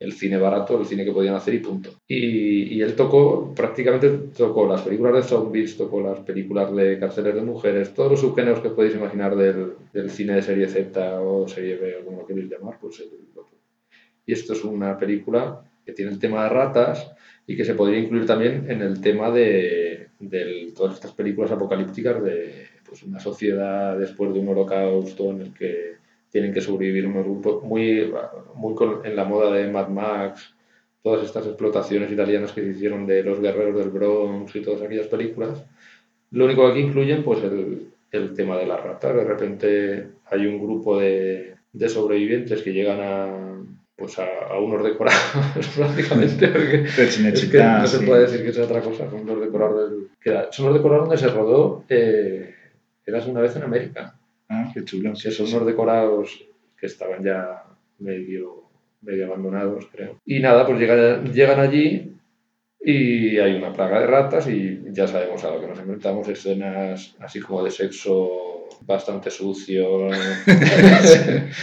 el 0.00 0.12
cine 0.12 0.38
barato, 0.38 0.80
el 0.80 0.86
cine 0.86 1.04
que 1.04 1.12
podían 1.12 1.34
hacer 1.34 1.54
y 1.54 1.58
punto. 1.58 1.90
Y, 2.08 2.74
y 2.74 2.82
él 2.82 2.96
tocó, 2.96 3.54
prácticamente 3.54 4.08
tocó 4.36 4.66
las 4.66 4.82
películas 4.82 5.14
de 5.14 5.22
zombies, 5.22 5.76
tocó 5.76 6.00
las 6.00 6.20
películas 6.20 6.74
de 6.74 6.98
cárceles 6.98 7.34
de 7.34 7.42
mujeres, 7.42 7.94
todos 7.94 8.12
los 8.12 8.20
subgéneros 8.20 8.60
que 8.60 8.70
podéis 8.70 8.94
imaginar 8.94 9.36
del, 9.36 9.74
del 9.92 10.10
cine 10.10 10.34
de 10.34 10.42
serie 10.42 10.68
Z 10.68 11.20
o 11.20 11.46
serie 11.46 11.76
B 11.76 11.96
o 11.96 12.04
como 12.06 12.20
lo 12.20 12.26
queréis 12.26 12.50
llamar, 12.50 12.78
pues 12.80 13.00
él 13.00 13.10
lo 13.34 13.42
tocó. 13.42 13.56
Y 14.24 14.32
esto 14.32 14.54
es 14.54 14.64
una 14.64 14.98
película 14.98 15.62
que 15.84 15.92
tiene 15.92 16.12
el 16.12 16.18
tema 16.18 16.44
de 16.44 16.48
ratas 16.48 17.12
y 17.46 17.56
que 17.56 17.64
se 17.64 17.74
podría 17.74 17.98
incluir 17.98 18.26
también 18.26 18.70
en 18.70 18.82
el 18.82 19.00
tema 19.00 19.30
de, 19.30 20.08
de 20.18 20.72
todas 20.76 20.94
estas 20.94 21.12
películas 21.12 21.50
apocalípticas 21.50 22.22
de 22.22 22.66
pues, 22.86 23.02
una 23.02 23.18
sociedad 23.18 23.98
después 23.98 24.32
de 24.32 24.40
un 24.40 24.48
holocausto 24.48 25.30
en 25.30 25.40
el 25.40 25.54
que 25.54 25.94
tienen 26.30 26.52
que 26.52 26.60
sobrevivir 26.60 27.06
unos 27.06 27.24
grupos 27.24 27.62
muy, 27.64 28.12
muy 28.54 28.74
en 29.04 29.16
la 29.16 29.24
moda 29.24 29.52
de 29.52 29.70
Mad 29.70 29.88
Max, 29.88 30.54
todas 31.02 31.24
estas 31.24 31.46
explotaciones 31.46 32.12
italianas 32.12 32.52
que 32.52 32.62
se 32.62 32.70
hicieron 32.70 33.06
de 33.06 33.24
los 33.24 33.40
guerreros 33.40 33.76
del 33.76 33.90
Bronx 33.90 34.54
y 34.54 34.62
todas 34.62 34.82
aquellas 34.82 35.08
películas. 35.08 35.64
Lo 36.30 36.44
único 36.44 36.64
que 36.64 36.72
aquí 36.72 36.80
incluyen, 36.80 37.24
pues 37.24 37.42
el, 37.42 37.88
el 38.12 38.34
tema 38.34 38.56
de 38.58 38.66
las 38.66 38.82
ratas. 38.82 39.16
De 39.16 39.24
repente 39.24 40.06
hay 40.26 40.46
un 40.46 40.60
grupo 40.60 40.98
de, 41.00 41.54
de 41.72 41.88
sobrevivientes 41.88 42.62
que 42.62 42.72
llegan 42.72 43.00
a 43.00 43.60
pues 44.00 44.18
a, 44.18 44.26
a 44.50 44.58
unos 44.58 44.82
decorados 44.82 45.68
prácticamente 45.76 46.48
porque 46.48 46.82
es 46.84 47.48
que 47.50 47.62
no 47.62 47.86
se 47.86 48.00
puede 48.00 48.22
decir 48.22 48.42
que 48.44 48.52
sea 48.52 48.64
otra 48.64 48.80
cosa 48.80 49.08
son 49.08 49.24
los 49.26 49.40
decorados 49.40 49.90
del, 49.90 50.08
que 50.20 50.30
era- 50.30 50.50
son 50.50 50.66
los 50.66 50.74
decorados 50.74 51.08
donde 51.08 51.18
se 51.22 51.28
rodó 51.28 51.84
eh, 51.88 52.54
Eras 53.06 53.26
una 53.26 53.40
vez 53.42 53.54
en 53.56 53.62
América 53.62 54.14
Ah, 54.48 54.70
qué 54.74 54.84
chulo. 54.84 55.12
que 55.12 55.30
son 55.30 55.46
unos 55.46 55.66
decorados 55.66 56.44
que 56.78 56.86
estaban 56.86 57.22
ya 57.22 57.62
medio, 58.00 58.64
medio 59.02 59.26
abandonados, 59.26 59.86
creo. 59.92 60.18
Y 60.24 60.40
nada, 60.40 60.66
pues 60.66 60.80
llegan, 60.80 61.32
llegan 61.32 61.60
allí 61.60 62.16
y 62.80 63.38
hay 63.38 63.54
una 63.54 63.72
plaga 63.72 64.00
de 64.00 64.06
ratas 64.08 64.48
y 64.48 64.80
ya 64.90 65.06
sabemos 65.06 65.44
a 65.44 65.50
lo 65.54 65.60
que 65.60 65.68
nos 65.68 65.78
enfrentamos, 65.78 66.26
escenas 66.28 67.14
así 67.20 67.38
como 67.40 67.62
de 67.62 67.70
sexo 67.70 68.68
bastante 68.86 69.30
sucio, 69.30 70.08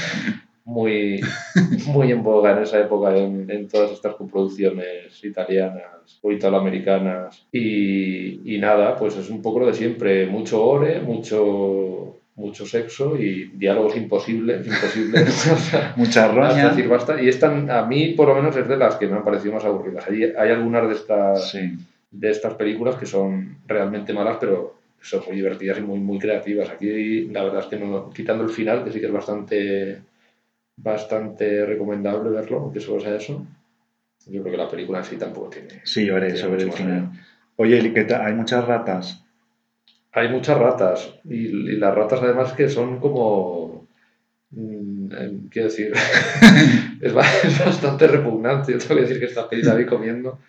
muy, 0.67 1.21
muy 1.87 2.11
en 2.11 2.21
boga 2.21 2.51
en 2.51 2.63
esa 2.63 2.81
época 2.81 3.15
en, 3.15 3.49
en 3.49 3.69
todas 3.69 3.89
estas 3.91 4.15
coproducciones 4.15 5.23
italianas 5.23 6.19
o 6.21 6.31
italoamericanas. 6.31 7.47
Y, 7.53 8.53
y 8.53 8.59
nada, 8.59 8.97
pues 8.97 9.15
es 9.15 9.29
un 9.29 9.41
poco 9.41 9.61
lo 9.61 9.67
de 9.67 9.73
siempre, 9.73 10.27
mucho 10.27 10.63
ore, 10.63 10.99
mucho, 10.99 12.17
mucho 12.35 12.65
sexo 12.65 13.17
y 13.17 13.45
diálogos 13.53 13.95
imposibles, 13.95 14.67
imposibles. 14.67 15.49
Mucha 15.95 16.27
roña. 16.27 16.69
decir 16.69 16.89
basta. 16.89 17.21
Y 17.21 17.29
están, 17.29 17.71
a 17.71 17.85
mí 17.85 18.09
por 18.09 18.27
lo 18.27 18.35
menos 18.35 18.55
es 18.57 18.67
de 18.67 18.75
las 18.75 18.95
que 18.95 19.07
me 19.07 19.15
han 19.15 19.23
parecido 19.23 19.53
más 19.53 19.63
aburridas. 19.63 20.05
Hay, 20.09 20.23
hay 20.23 20.49
algunas 20.49 20.87
de 20.89 20.95
estas, 20.95 21.57
de 22.11 22.29
estas 22.29 22.55
películas 22.55 22.95
que 22.95 23.05
son 23.05 23.59
realmente 23.65 24.13
malas, 24.13 24.35
pero 24.37 24.75
son 25.01 25.21
muy 25.27 25.37
divertidas 25.37 25.77
y 25.77 25.81
muy, 25.81 25.99
muy 25.99 26.19
creativas. 26.19 26.69
Aquí 26.69 27.27
la 27.27 27.43
verdad 27.43 27.61
es 27.61 27.67
que 27.67 27.77
no, 27.77 28.09
quitando 28.09 28.43
el 28.43 28.49
final, 28.49 28.83
que 28.83 28.91
sí 28.91 28.99
que 28.99 29.05
es 29.05 29.13
bastante, 29.13 30.01
bastante 30.77 31.65
recomendable 31.65 32.29
verlo, 32.29 32.59
aunque 32.59 32.79
solo 32.79 32.99
sea 33.01 33.15
eso. 33.15 33.45
Yo 34.27 34.41
creo 34.41 34.51
que 34.53 34.57
la 34.57 34.69
película 34.69 34.99
en 34.99 35.05
sí 35.05 35.17
tampoco 35.17 35.49
tiene. 35.49 35.81
Sí, 35.83 36.05
lloré 36.05 36.27
tiene 36.27 36.39
sobre 36.41 36.63
el 36.63 36.71
final. 36.71 37.11
Oye, 37.57 37.81
Liqueta, 37.81 38.25
hay 38.25 38.33
muchas 38.33 38.65
ratas. 38.65 39.23
Hay 40.13 40.29
muchas 40.29 40.57
ratas 40.57 41.13
y, 41.25 41.47
y 41.47 41.77
las 41.77 41.93
ratas 41.95 42.21
además 42.21 42.53
que 42.53 42.69
son 42.69 42.99
como... 42.99 43.87
mm, 44.51 45.11
eh, 45.13 45.39
quiero 45.51 45.69
decir, 45.69 45.93
es, 47.01 47.13
ba- 47.13 47.25
es 47.43 47.59
bastante 47.65 48.07
repugnante. 48.07 48.73
Yo 48.73 48.79
tengo 48.79 48.95
que 48.95 49.01
decir 49.01 49.19
que 49.19 49.25
esta 49.27 49.49
película 49.49 49.73
la 49.73 49.79
vi 49.79 49.85
comiendo 49.85 50.39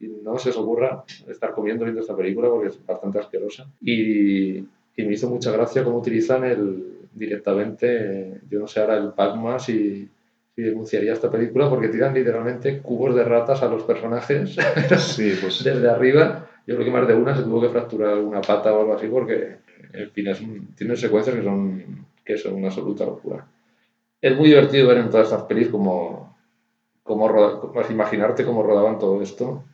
y 0.00 0.08
no 0.08 0.38
se 0.38 0.50
os 0.50 0.56
ocurra 0.58 1.04
estar 1.28 1.52
comiendo 1.52 1.84
viendo 1.84 2.00
esta 2.02 2.16
película 2.16 2.48
porque 2.50 2.68
es 2.68 2.86
bastante 2.86 3.18
asquerosa. 3.20 3.66
Y, 3.80 4.58
y 4.58 5.04
me 5.04 5.14
hizo 5.14 5.28
mucha 5.30 5.52
gracia 5.52 5.84
cómo 5.84 5.98
utilizan 5.98 6.44
el 6.44 6.93
directamente, 7.14 8.40
yo 8.50 8.60
no 8.60 8.66
sé 8.66 8.80
ahora 8.80 8.96
el 8.98 9.12
Pacma 9.12 9.58
si, 9.58 10.08
si 10.54 10.62
denunciaría 10.62 11.12
esta 11.12 11.30
película 11.30 11.68
porque 11.70 11.88
tiran 11.88 12.14
literalmente 12.14 12.80
cubos 12.80 13.14
de 13.14 13.24
ratas 13.24 13.62
a 13.62 13.68
los 13.68 13.82
personajes 13.84 14.56
Sí, 14.98 15.34
pues 15.40 15.62
desde 15.64 15.88
arriba. 15.88 16.48
Yo 16.66 16.74
creo 16.76 16.86
que 16.86 16.92
más 16.92 17.06
de 17.06 17.14
una 17.14 17.36
se 17.36 17.42
tuvo 17.42 17.60
que 17.60 17.68
fracturar 17.68 18.18
una 18.18 18.40
pata 18.40 18.72
o 18.72 18.80
algo 18.80 18.94
así 18.94 19.06
porque, 19.08 19.56
en 19.92 20.10
fin, 20.12 20.28
es 20.28 20.40
un- 20.40 20.74
tiene 20.74 20.96
secuencias 20.96 21.36
que 21.36 21.42
son, 21.42 22.06
que 22.24 22.38
son 22.38 22.54
una 22.54 22.68
absoluta 22.68 23.04
locura. 23.04 23.46
Es 24.20 24.36
muy 24.36 24.48
divertido 24.48 24.88
ver 24.88 24.98
en 24.98 25.10
todas 25.10 25.28
estas 25.28 25.44
pelis 25.44 25.68
como, 25.68 26.36
como, 27.02 27.28
roda- 27.28 27.60
como 27.60 27.80
imaginarte 27.90 28.44
cómo 28.44 28.62
rodaban 28.62 28.98
todo 28.98 29.22
esto 29.22 29.64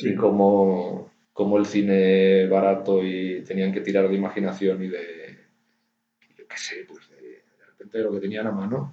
y 0.00 0.14
cómo, 0.16 1.10
cómo 1.32 1.58
el 1.58 1.66
cine 1.66 2.46
barato 2.48 3.04
y 3.04 3.42
tenían 3.44 3.72
que 3.72 3.80
tirar 3.80 4.08
de 4.08 4.16
imaginación 4.16 4.82
y 4.84 4.88
de, 4.88 4.98
qué 6.50 6.56
sé, 6.58 6.84
pues 6.88 7.08
de, 7.10 7.16
de 7.26 7.64
repente 7.66 7.98
de 7.98 8.04
lo 8.04 8.12
que 8.12 8.20
tenían 8.20 8.46
a 8.46 8.52
mano. 8.52 8.92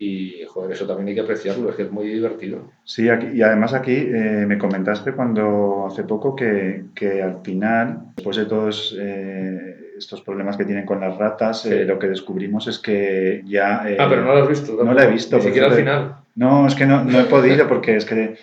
Y, 0.00 0.44
joder, 0.46 0.70
eso 0.72 0.86
también 0.86 1.08
hay 1.08 1.14
que 1.16 1.22
apreciarlo, 1.22 1.70
es 1.70 1.74
que 1.74 1.82
es 1.82 1.90
muy 1.90 2.06
divertido. 2.06 2.70
Sí, 2.84 3.08
aquí- 3.08 3.32
y 3.34 3.42
además 3.42 3.74
aquí 3.74 3.96
eh, 3.96 4.44
me 4.46 4.56
comentaste 4.56 5.10
cuando 5.12 5.86
hace 5.88 6.04
poco 6.04 6.36
que, 6.36 6.84
que 6.94 7.20
al 7.20 7.40
final, 7.42 8.12
después 8.14 8.36
de 8.36 8.44
todos 8.44 8.96
eh, 8.96 9.94
estos 9.98 10.20
problemas 10.22 10.56
que 10.56 10.64
tienen 10.64 10.86
con 10.86 11.00
las 11.00 11.16
ratas, 11.18 11.66
eh, 11.66 11.80
Sí. 11.80 11.84
lo 11.84 11.98
que 11.98 12.06
descubrimos 12.06 12.68
es 12.68 12.78
que 12.78 13.42
ya... 13.44 13.82
eh, 13.90 13.96
Ah, 13.98 14.06
pero 14.08 14.22
no 14.22 14.34
lo 14.36 14.42
has 14.44 14.48
visto. 14.48 14.70
No 14.72 14.78
tampoco, 14.78 14.98
la 15.00 15.04
he 15.04 15.10
visto. 15.12 15.36
Ni 15.36 15.42
siquiera 15.42 15.66
al 15.66 15.74
final. 15.74 16.16
No, 16.36 16.68
es 16.68 16.76
que 16.76 16.86
no, 16.86 17.02
no 17.02 17.18
he 17.18 17.24
podido 17.24 17.66
porque 17.66 17.96
es 17.96 18.04
que 18.04 18.36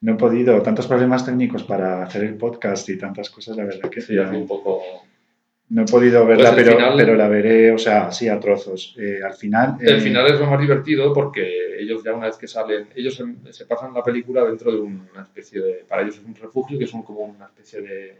no 0.00 0.12
he 0.12 0.16
podido. 0.16 0.62
Tantos 0.62 0.86
problemas 0.86 1.26
técnicos 1.26 1.64
para 1.64 2.02
hacer 2.02 2.24
el 2.24 2.36
podcast 2.36 2.88
y 2.88 2.96
tantas 2.96 3.28
cosas, 3.28 3.58
la 3.58 3.64
verdad 3.64 3.90
que 3.90 4.00
Sí, 4.00 4.14
no, 4.14 4.22
hace 4.22 4.36
un 4.38 4.46
poco... 4.46 4.80
no 5.70 5.82
he 5.82 5.86
podido 5.86 6.26
verla, 6.26 6.52
Pues 6.52 6.62
pero, 6.64 6.76
final- 6.76 6.94
pero 6.96 7.14
la 7.16 7.28
veré, 7.28 7.72
o 7.72 7.78
sea, 7.78 8.10
sí, 8.12 8.28
a 8.28 8.38
trozos. 8.38 8.94
Eh, 8.98 9.20
al 9.24 9.34
final... 9.34 9.76
El 9.80 9.96
eh, 9.96 10.00
final 10.00 10.26
es 10.26 10.38
lo 10.38 10.46
más 10.46 10.60
divertido 10.60 11.12
porque 11.12 11.76
ellos 11.80 12.02
ya 12.04 12.12
una 12.14 12.26
vez 12.26 12.36
que 12.36 12.46
salen, 12.46 12.88
ellos 12.94 13.14
se, 13.14 13.52
se 13.52 13.66
pasan 13.66 13.94
la 13.94 14.02
película 14.02 14.44
dentro 14.44 14.70
de 14.70 14.78
una 14.78 15.22
especie 15.22 15.60
de, 15.60 15.72
para 15.88 16.02
ellos 16.02 16.18
es 16.18 16.24
un 16.24 16.34
refugio, 16.34 16.78
que 16.78 16.84
es 16.84 16.92
un- 16.94 17.02
como 17.02 17.20
una 17.20 17.46
especie 17.46 17.80
de, 17.80 18.16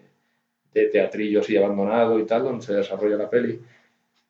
de 0.72 0.86
teatrillo 0.86 1.40
así 1.40 1.56
abandonado 1.56 2.18
y 2.18 2.24
tal, 2.24 2.42
donde 2.44 2.64
se 2.64 2.74
desarrolla 2.74 3.16
la 3.16 3.30
peli. 3.30 3.60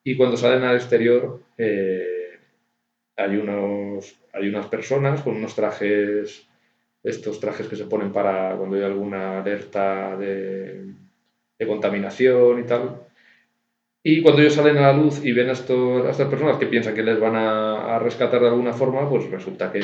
Y 0.03 0.17
cuando 0.17 0.37
salen 0.37 0.63
al 0.65 0.77
exterior 0.77 1.41
eh, 1.57 2.39
hay, 3.17 3.37
unos, 3.37 4.17
hay 4.33 4.49
unas 4.49 4.67
personas 4.67 5.23
con 5.23 5.37
unos 5.37 5.55
trajes, 5.55 6.47
estos 7.03 7.39
trajes 7.41 7.69
que 7.69 7.77
se 7.77 7.85
ponen 7.87 8.13
para 8.13 8.55
cuando 8.57 8.77
hay 8.77 8.83
alguna 8.83 9.41
alerta 9.41 10.17
de, 10.17 10.85
de 11.59 11.67
contaminación 11.67 12.61
y 12.61 12.65
tal. 12.65 13.01
Y 14.07 14.23
cuando 14.23 14.43
ellos 14.43 14.55
salen 14.55 14.77
a 14.79 14.83
la 14.83 14.93
luz 14.93 15.25
y 15.25 15.33
ven 15.33 15.49
a, 15.49 15.53
estos- 15.53 16.07
a 16.07 16.11
estas 16.11 16.29
personas 16.29 16.59
que 16.59 16.67
piensan 16.67 16.95
que 16.95 17.03
les 17.03 17.19
van 17.19 17.35
a, 17.37 17.97
a 17.97 17.99
rescatar 17.99 18.41
de 18.41 18.49
alguna 18.49 18.73
forma, 18.75 19.09
pues 19.09 19.31
resulta 19.31 19.73
que, 19.73 19.81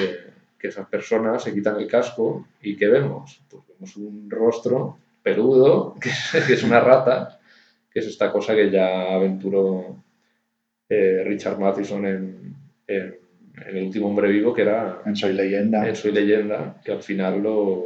que 0.59 0.69
esas 0.69 0.87
personas 0.89 1.43
se 1.43 1.55
quitan 1.55 1.79
el 1.81 1.87
casco 1.89 2.47
y 2.63 2.77
¿qué 2.77 2.87
vemos? 2.89 3.43
Pues 3.51 3.63
vemos 3.69 3.97
un 3.97 4.31
rostro 4.31 4.99
peludo, 5.23 5.95
que 6.01 6.11
es, 6.11 6.45
que 6.47 6.53
es 6.55 6.63
una 6.63 6.81
rata, 6.81 7.41
que 7.91 8.01
es 8.01 8.07
esta 8.07 8.31
cosa 8.31 8.55
que 8.55 8.71
ya 8.71 9.15
aventuró 9.15 9.97
eh, 10.89 11.23
Richard 11.25 11.59
Matheson 11.59 12.07
en, 12.07 12.55
en- 12.87 13.17
en 13.67 13.77
El 13.77 13.85
último 13.87 14.09
hombre 14.09 14.29
vivo, 14.31 14.55
que 14.55 14.63
era 14.63 15.03
En 15.05 15.17
Soy 15.17 15.33
Leyenda. 15.35 15.87
en 15.89 15.97
Soy 15.97 16.13
Leyenda, 16.13 16.81
que 16.85 16.93
al 16.93 17.03
final 17.03 17.43
los, 17.43 17.79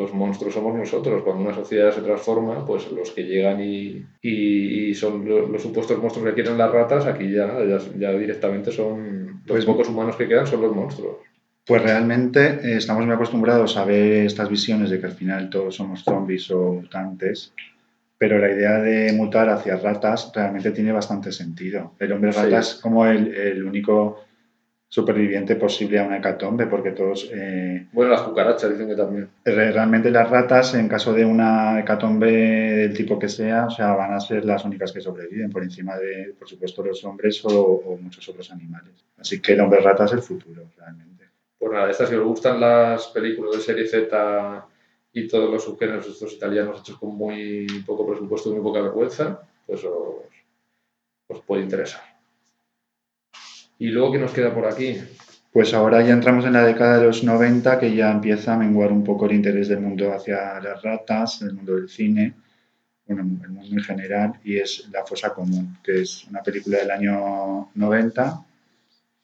los 0.00 0.14
monstruos 0.14 0.54
somos 0.54 0.74
nosotros. 0.76 1.22
Cuando 1.22 1.42
una 1.44 1.54
sociedad 1.54 1.92
se 1.92 2.00
transforma, 2.02 2.64
pues 2.64 2.90
los 2.92 3.10
que 3.12 3.24
llegan 3.24 3.60
y, 3.60 4.04
y- 4.22 4.88
y 4.90 4.94
son 4.94 5.28
lo- 5.28 5.46
los, 5.48 5.62
supuestos 5.62 5.98
monstruos 6.00 6.28
que 6.28 6.34
quieren 6.34 6.56
las 6.58 6.70
ratas, 6.72 7.06
aquí 7.06 7.30
ya, 7.32 7.46
ya, 7.64 7.78
ya 7.98 8.10
directamente 8.12 8.70
son 8.72 9.26
los 9.44 9.56
Pues- 9.56 9.64
pocos 9.64 9.88
humanos 9.88 10.16
que 10.16 10.28
quedan 10.28 10.46
son 10.46 10.60
los 10.62 10.74
monstruos. 10.74 11.16
Pues 11.66 11.82
realmente 11.82 12.40
eh, 12.62 12.76
estamos 12.78 13.04
muy 13.04 13.14
acostumbrados 13.14 13.76
a 13.76 13.84
ver 13.84 14.24
estas 14.24 14.48
visiones 14.48 14.88
de 14.88 15.00
que 15.00 15.06
al 15.06 15.12
final 15.12 15.50
todos 15.50 15.74
somos 15.76 16.02
zombies 16.02 16.50
o 16.50 16.72
mutantes, 16.74 17.52
pero 18.16 18.38
la 18.38 18.50
idea 18.50 18.78
de 18.80 19.12
mutar 19.12 19.48
hacia 19.50 19.76
ratas 19.76 20.32
realmente 20.34 20.70
tiene 20.70 20.92
bastante 20.92 21.30
sentido. 21.30 21.92
El 21.98 22.12
hombre 22.12 22.32
Sí. 22.32 22.38
rata 22.40 22.60
es 22.60 22.74
como 22.82 23.04
el, 23.06 23.34
el 23.34 23.64
único 23.64 24.24
superviviente 24.90 25.54
posible 25.56 25.98
a 25.98 26.04
una 26.04 26.16
hecatombe, 26.16 26.66
porque 26.66 26.92
todos... 26.92 27.28
eh, 27.32 27.86
Bueno, 27.92 28.10
las 28.12 28.22
cucarachas 28.22 28.70
dicen 28.70 28.88
que 28.88 28.96
también. 28.96 29.28
re- 29.44 29.70
realmente 29.72 30.10
las 30.10 30.30
ratas, 30.30 30.74
en 30.74 30.88
caso 30.88 31.12
de 31.12 31.24
una 31.26 31.80
hecatombe 31.80 32.30
del 32.32 32.94
tipo 32.96 33.18
que 33.18 33.28
sea, 33.28 33.66
o 33.66 33.70
sea, 33.70 33.92
van 33.94 34.14
a 34.14 34.20
ser 34.20 34.44
las 34.46 34.64
únicas 34.64 34.90
que 34.92 35.00
sobreviven, 35.02 35.50
por 35.50 35.62
encima 35.62 35.96
de, 35.98 36.34
por 36.38 36.48
supuesto, 36.48 36.82
los 36.82 37.04
hombres 37.04 37.44
o, 37.44 37.50
o 37.50 37.96
muchos 37.98 38.26
otros 38.30 38.50
animales. 38.50 39.04
Así 39.18 39.40
que 39.40 39.52
el 39.52 39.60
hombre 39.60 39.80
rata 39.80 40.06
es 40.06 40.12
el 40.12 40.22
futuro, 40.22 40.62
realmente. 40.78 41.24
Pues 41.58 41.72
nada, 41.72 41.90
estas 41.90 42.08
si 42.08 42.14
os 42.14 42.24
gustan 42.24 42.58
las 42.60 43.08
películas 43.08 43.56
de 43.56 43.60
serie 43.62 43.86
Z 43.86 44.64
y 45.12 45.28
todos 45.28 45.50
los 45.50 45.64
subgéneros 45.64 46.06
estos 46.06 46.32
italianos 46.32 46.80
hechos 46.80 46.96
con 46.98 47.14
muy 47.14 47.66
poco 47.86 48.06
presupuesto 48.06 48.48
y 48.48 48.52
muy 48.54 48.62
poca 48.62 48.80
vergüenza, 48.80 49.42
pues 49.66 49.84
os, 49.84 50.24
os 51.26 51.40
puede 51.42 51.62
interesar. 51.62 52.00
Y 53.78 53.88
luego, 53.88 54.12
¿qué 54.12 54.18
nos 54.18 54.32
queda 54.32 54.52
por 54.52 54.66
aquí? 54.66 54.96
Pues 55.52 55.72
ahora 55.72 56.02
ya 56.02 56.12
entramos 56.12 56.44
en 56.44 56.52
la 56.52 56.64
década 56.64 56.98
de 56.98 57.06
los 57.06 57.24
90, 57.24 57.78
que 57.78 57.94
ya 57.94 58.10
empieza 58.10 58.54
a 58.54 58.58
menguar 58.58 58.92
un 58.92 59.04
poco 59.04 59.26
el 59.26 59.32
interés 59.32 59.68
del 59.68 59.80
mundo 59.80 60.12
hacia 60.12 60.60
las 60.60 60.82
ratas, 60.82 61.42
el 61.42 61.54
mundo 61.54 61.76
del 61.76 61.88
cine, 61.88 62.34
bueno, 63.06 63.22
el 63.22 63.50
mundo 63.50 63.76
en 63.76 63.82
general, 63.82 64.32
y 64.44 64.58
es 64.58 64.88
La 64.92 65.04
Fosa 65.04 65.32
Común, 65.32 65.78
que 65.82 66.02
es 66.02 66.26
una 66.28 66.42
película 66.42 66.78
del 66.78 66.90
año 66.90 67.70
90 67.74 68.44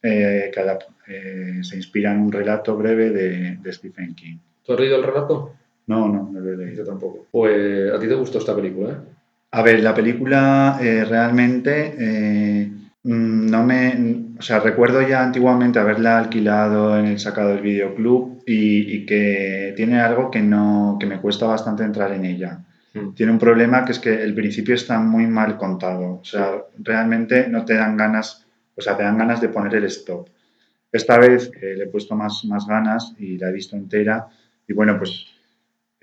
eh, 0.03 0.51
que 0.53 0.79
eh, 1.09 1.59
se 1.63 1.77
inspira 1.77 2.13
en 2.13 2.21
un 2.21 2.33
relato 2.33 2.77
breve 2.77 3.11
de, 3.11 3.57
de 3.57 3.73
Stephen 3.73 4.15
King. 4.15 4.39
¿Tú 4.65 4.73
has 4.73 4.81
leído 4.81 4.97
el 4.97 5.03
relato? 5.03 5.55
No, 5.87 6.09
no, 6.09 6.31
no 6.33 6.41
lo 6.41 6.53
he 6.53 6.57
leído. 6.57 6.85
Yo 6.85 6.85
tampoco. 6.85 7.27
Pues 7.31 7.93
a 7.93 7.99
ti 7.99 8.09
te 8.09 8.15
gustó 8.15 8.39
esta 8.39 8.55
película, 8.55 8.93
¿eh? 8.93 9.15
A 9.51 9.63
ver, 9.63 9.81
la 9.81 9.95
película 9.95 10.79
eh, 10.83 11.05
realmente 11.05 11.95
eh, 11.97 12.73
no 13.05 13.65
me. 13.65 14.25
O 14.39 14.43
sea, 14.43 14.61
recuerdo 14.61 15.07
ya 15.07 15.23
antiguamente 15.23 15.79
haberla 15.79 16.19
alquilado 16.19 16.99
en 16.99 17.07
el 17.07 17.19
sacado 17.19 17.51
del 17.51 17.63
videoclub 17.63 18.43
y, 18.47 18.97
y 18.97 19.07
que 19.07 19.73
tiene 19.77 20.01
algo 20.01 20.31
que 20.31 20.43
no 20.43 20.97
que 20.99 21.07
me 21.07 21.21
cuesta 21.21 21.47
bastante 21.47 21.85
entrar 21.85 22.13
en 22.13 22.25
ella. 22.25 22.65
Mm. 22.95 23.15
tiene 23.15 23.33
un 23.33 23.41
problema 23.41 23.85
que 23.85 23.91
es 23.91 23.99
que 23.99 24.23
el 24.23 24.35
principio 24.35 24.75
está 24.75 24.99
muy 25.01 25.27
mal 25.27 25.57
contado. 25.59 26.21
O 26.21 26.25
sea, 26.25 26.63
realmente 26.79 27.49
no 27.49 27.65
te 27.65 27.75
dan 27.75 27.97
ganas, 27.97 28.47
o 28.77 28.81
sea, 28.81 28.97
te 28.97 29.03
dan 29.03 29.19
ganas 29.19 29.41
de 29.41 29.49
poner 29.49 29.75
el 29.75 29.85
stop. 29.85 30.29
Esta 30.93 31.19
vez 31.19 31.51
eh, 31.61 31.75
le 31.77 31.85
he 31.85 31.89
puesto 31.89 32.15
más, 32.15 32.45
más 32.45 32.67
ganas 32.67 33.15
y 33.19 33.37
la 33.37 33.49
he 33.49 33.53
visto 33.53 33.77
entera. 33.77 34.29
Y 34.69 34.73
bueno, 34.73 34.97
pues 34.97 35.27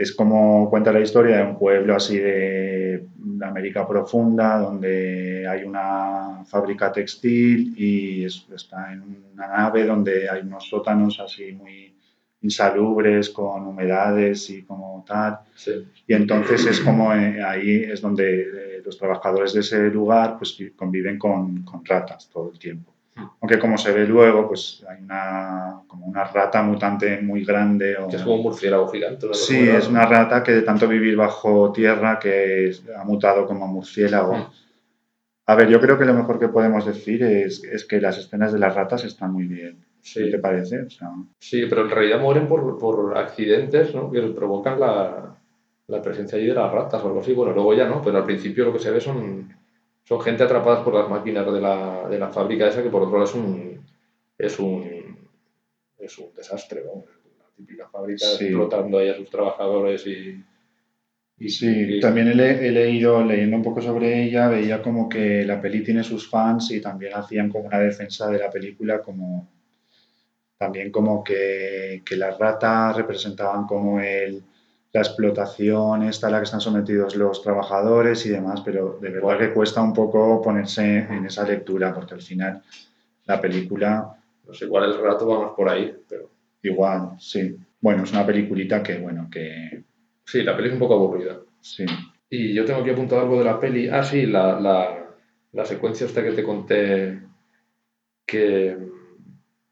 es 0.01 0.13
como 0.15 0.69
cuenta 0.69 0.91
la 0.91 0.99
historia 1.01 1.37
de 1.37 1.43
un 1.43 1.57
pueblo 1.57 1.95
así 1.95 2.17
de 2.17 3.05
América 3.43 3.87
profunda, 3.87 4.57
donde 4.59 5.47
hay 5.47 5.63
una 5.63 6.43
fábrica 6.45 6.91
textil 6.91 7.73
y 7.77 8.25
es- 8.25 8.45
está 8.53 8.91
en 8.93 9.01
una 9.33 9.47
nave 9.47 9.85
donde 9.85 10.29
hay 10.29 10.41
unos 10.41 10.67
sótanos 10.69 11.19
así 11.19 11.51
muy 11.53 11.93
insalubres, 12.41 13.29
con 13.29 13.67
humedades 13.67 14.49
y 14.49 14.63
como 14.63 15.03
tal. 15.07 15.39
Sí. 15.55 15.71
Y 16.07 16.13
entonces 16.13 16.65
es 16.65 16.79
como 16.79 17.13
eh, 17.13 17.41
ahí 17.43 17.83
es 17.83 18.01
donde 18.01 18.41
eh, 18.41 18.81
los 18.83 18.97
trabajadores 18.97 19.53
de 19.53 19.59
ese 19.59 19.79
lugar 19.89 20.37
pues 20.37 20.57
conviven 20.75 21.19
con, 21.19 21.63
con 21.63 21.85
ratas 21.85 22.29
todo 22.33 22.51
el 22.51 22.57
tiempo. 22.59 22.91
Aunque 23.15 23.59
como 23.59 23.77
se 23.77 23.91
ve 23.91 24.05
luego, 24.05 24.47
pues 24.47 24.83
hay 24.87 25.03
una, 25.03 25.81
como 25.87 26.05
una 26.05 26.23
rata 26.23 26.61
mutante 26.63 27.21
muy 27.21 27.43
grande. 27.43 27.97
O, 27.97 28.07
Que 28.07 28.15
es 28.15 28.21
como 28.23 28.35
un 28.35 28.43
murciélago 28.43 28.87
gigante. 28.87 29.27
cosa 29.27 29.45
Sí, 29.45 29.67
es 29.67 29.87
una 29.87 30.05
rata 30.05 30.41
que 30.43 30.53
de 30.53 30.61
tanto 30.61 30.87
vivir 30.87 31.15
bajo 31.15 31.71
tierra 31.71 32.19
que 32.19 32.71
ha 32.97 33.03
mutado 33.03 33.45
como 33.45 33.67
murciélago. 33.67 34.37
Mm. 34.37 34.45
A 35.47 35.55
ver, 35.55 35.67
yo 35.67 35.81
creo 35.81 35.97
que 35.97 36.05
lo 36.05 36.13
mejor 36.13 36.39
que 36.39 36.47
podemos 36.47 36.85
decir 36.85 37.23
es, 37.23 37.63
es 37.63 37.85
que 37.85 37.99
las 37.99 38.17
escenas 38.17 38.53
de 38.53 38.59
las 38.59 38.73
ratas 38.73 39.03
están 39.03 39.33
muy 39.33 39.45
bien. 39.47 39.83
Sí. 39.99 40.23
¿Qué 40.23 40.31
te 40.31 40.39
parece? 40.39 40.81
O 40.83 40.89
sea, 40.89 41.11
Sí, 41.39 41.65
pero 41.69 41.81
en 41.81 41.89
realidad 41.89 42.21
mueren 42.21 42.47
por, 42.47 42.77
por 42.77 43.17
accidentes 43.17 43.93
¿no? 43.93 44.09
que 44.09 44.21
provocan 44.21 44.79
la, 44.79 45.35
la 45.87 46.01
presencia 46.01 46.37
allí 46.37 46.47
de 46.47 46.53
las 46.53 46.71
ratas 46.71 47.03
o 47.03 47.07
algo 47.07 47.19
así. 47.19 47.33
Bueno, 47.33 47.53
luego 47.53 47.73
ya 47.73 47.87
no, 47.87 48.01
pero 48.01 48.17
al 48.17 48.23
principio 48.23 48.65
lo 48.65 48.73
que 48.73 48.79
se 48.79 48.91
ve 48.91 49.01
son, 49.01 49.53
son 50.03 50.21
gente 50.21 50.43
atrapadas 50.43 50.83
por 50.83 50.93
las 50.95 51.09
máquinas 51.09 51.45
de 51.51 51.61
la, 51.61 52.07
de 52.09 52.19
la 52.19 52.29
fábrica 52.29 52.67
esa, 52.67 52.83
que 52.83 52.89
por 52.89 53.03
otro 53.03 53.13
lado 53.19 53.25
es 53.29 53.35
un, 53.35 53.85
es 54.37 54.59
un, 54.59 55.29
es 55.99 56.17
un 56.19 56.33
desastre, 56.35 56.83
¿no? 56.85 57.05
La 57.39 57.45
típica 57.55 57.87
fábrica 57.89 58.25
Sí. 58.25 58.45
explotando 58.45 58.97
ahí 58.99 59.09
a 59.09 59.15
sus 59.17 59.29
trabajadores 59.29 60.05
y... 60.07 60.43
y 61.37 61.49
Sí, 61.49 61.97
y- 61.97 61.99
también 61.99 62.29
he, 62.29 62.35
le- 62.35 62.67
he 62.67 62.71
leído, 62.71 63.21
leyendo 63.23 63.57
un 63.57 63.63
poco 63.63 63.81
sobre 63.81 64.23
ella, 64.23 64.47
veía 64.47 64.81
como 64.81 65.09
que 65.09 65.43
la 65.45 65.59
peli 65.61 65.83
tiene 65.83 66.03
sus 66.03 66.29
fans 66.29 66.71
y 66.71 66.81
también 66.81 67.13
hacían 67.15 67.49
como 67.49 67.65
una 67.67 67.79
defensa 67.79 68.29
de 68.29 68.39
la 68.39 68.49
película, 68.49 69.01
como 69.01 69.49
también 70.57 70.91
como 70.91 71.23
que, 71.23 72.01
que 72.05 72.15
las 72.15 72.37
ratas 72.37 72.95
representaban 72.95 73.65
como 73.65 73.99
el, 73.99 74.43
la 74.93 75.01
explotación 75.01 76.03
esta 76.03 76.27
a 76.27 76.31
la 76.31 76.37
que 76.39 76.43
están 76.45 76.61
sometidos 76.61 77.15
los 77.15 77.41
trabajadores 77.41 78.25
y 78.25 78.29
demás, 78.29 78.61
pero 78.65 78.97
de 79.01 79.09
verdad 79.09 79.37
que 79.39 79.53
cuesta 79.53 79.81
un 79.81 79.93
poco 79.93 80.41
ponerse 80.41 80.99
en 80.99 81.25
esa 81.25 81.45
lectura, 81.47 81.93
porque 81.93 82.13
al 82.15 82.21
final 82.21 82.61
la 83.25 83.39
película 83.39 84.17
No 84.47 84.53
sé, 84.53 84.65
igual 84.65 84.85
el 84.91 84.97
relato 84.97 85.27
va 85.27 85.41
más 85.45 85.51
por 85.55 85.69
ahí, 85.69 85.95
pero... 86.09 86.29
igual, 86.63 87.11
sí. 87.19 87.55
Bueno, 87.79 88.03
es 88.03 88.11
una 88.11 88.25
peliculita 88.25 88.83
que, 88.83 88.97
bueno, 88.99 89.27
que 89.31 89.83
Sí, 90.25 90.43
la 90.43 90.55
peli 90.55 90.67
es 90.69 90.73
un 90.73 90.79
poco 90.79 90.95
aburrida. 90.95 91.39
sí. 91.61 91.85
Y 92.29 92.53
yo 92.53 92.63
tengo 92.63 92.79
aquí 92.81 92.89
apuntado 92.91 93.21
algo 93.21 93.39
de 93.39 93.43
la 93.45 93.59
peli. 93.59 93.89
Ah, 93.89 94.03
sí, 94.03 94.25
la, 94.25 94.57
la, 94.59 95.05
la 95.51 95.65
secuencia 95.65 96.05
esta 96.05 96.23
que 96.23 96.31
te 96.31 96.43
conté, 96.43 97.19
que 98.25 98.77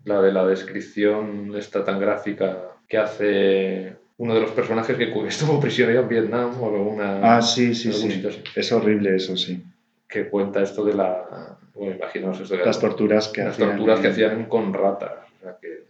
la 0.03 0.22
de 0.22 0.32
la 0.34 0.45
descripción 0.45 1.55
esta 1.55 1.84
tan 1.86 1.99
gráfica 1.99 2.76
que 2.88 2.97
hace 2.97 3.99
uno 4.20 4.34
de 4.34 4.41
los 4.41 4.51
personajes 4.51 4.95
que 4.95 5.11
estuvo 5.28 5.59
prisionero 5.59 6.01
en 6.01 6.07
Vietnam 6.07 6.61
o 6.61 6.67
alguna... 6.67 7.38
Ah, 7.38 7.41
sí, 7.41 7.74
sí, 7.74 7.91
sí. 7.91 8.24
Es 8.55 8.72
horrible 8.72 9.15
eso, 9.15 9.36
sí. 9.36 9.63
que 10.07 10.30
cuenta 10.30 10.61
esto 10.61 10.84
de 10.84 10.93
la... 10.93 11.57
Bueno, 11.74 11.95
imaginaos 11.95 12.39
esto 12.41 12.57
de 12.57 12.65
Las 12.65 12.80
torturas 12.80 13.30
que 13.30 13.41
las 13.41 13.53
hacían. 13.53 13.70
torturas 13.70 13.99
que 14.01 14.07
hacían 14.09 14.45
con 14.45 14.74
ratas. 14.74 15.13
O 15.38 15.41
sea, 15.41 15.57
que, 15.61 15.86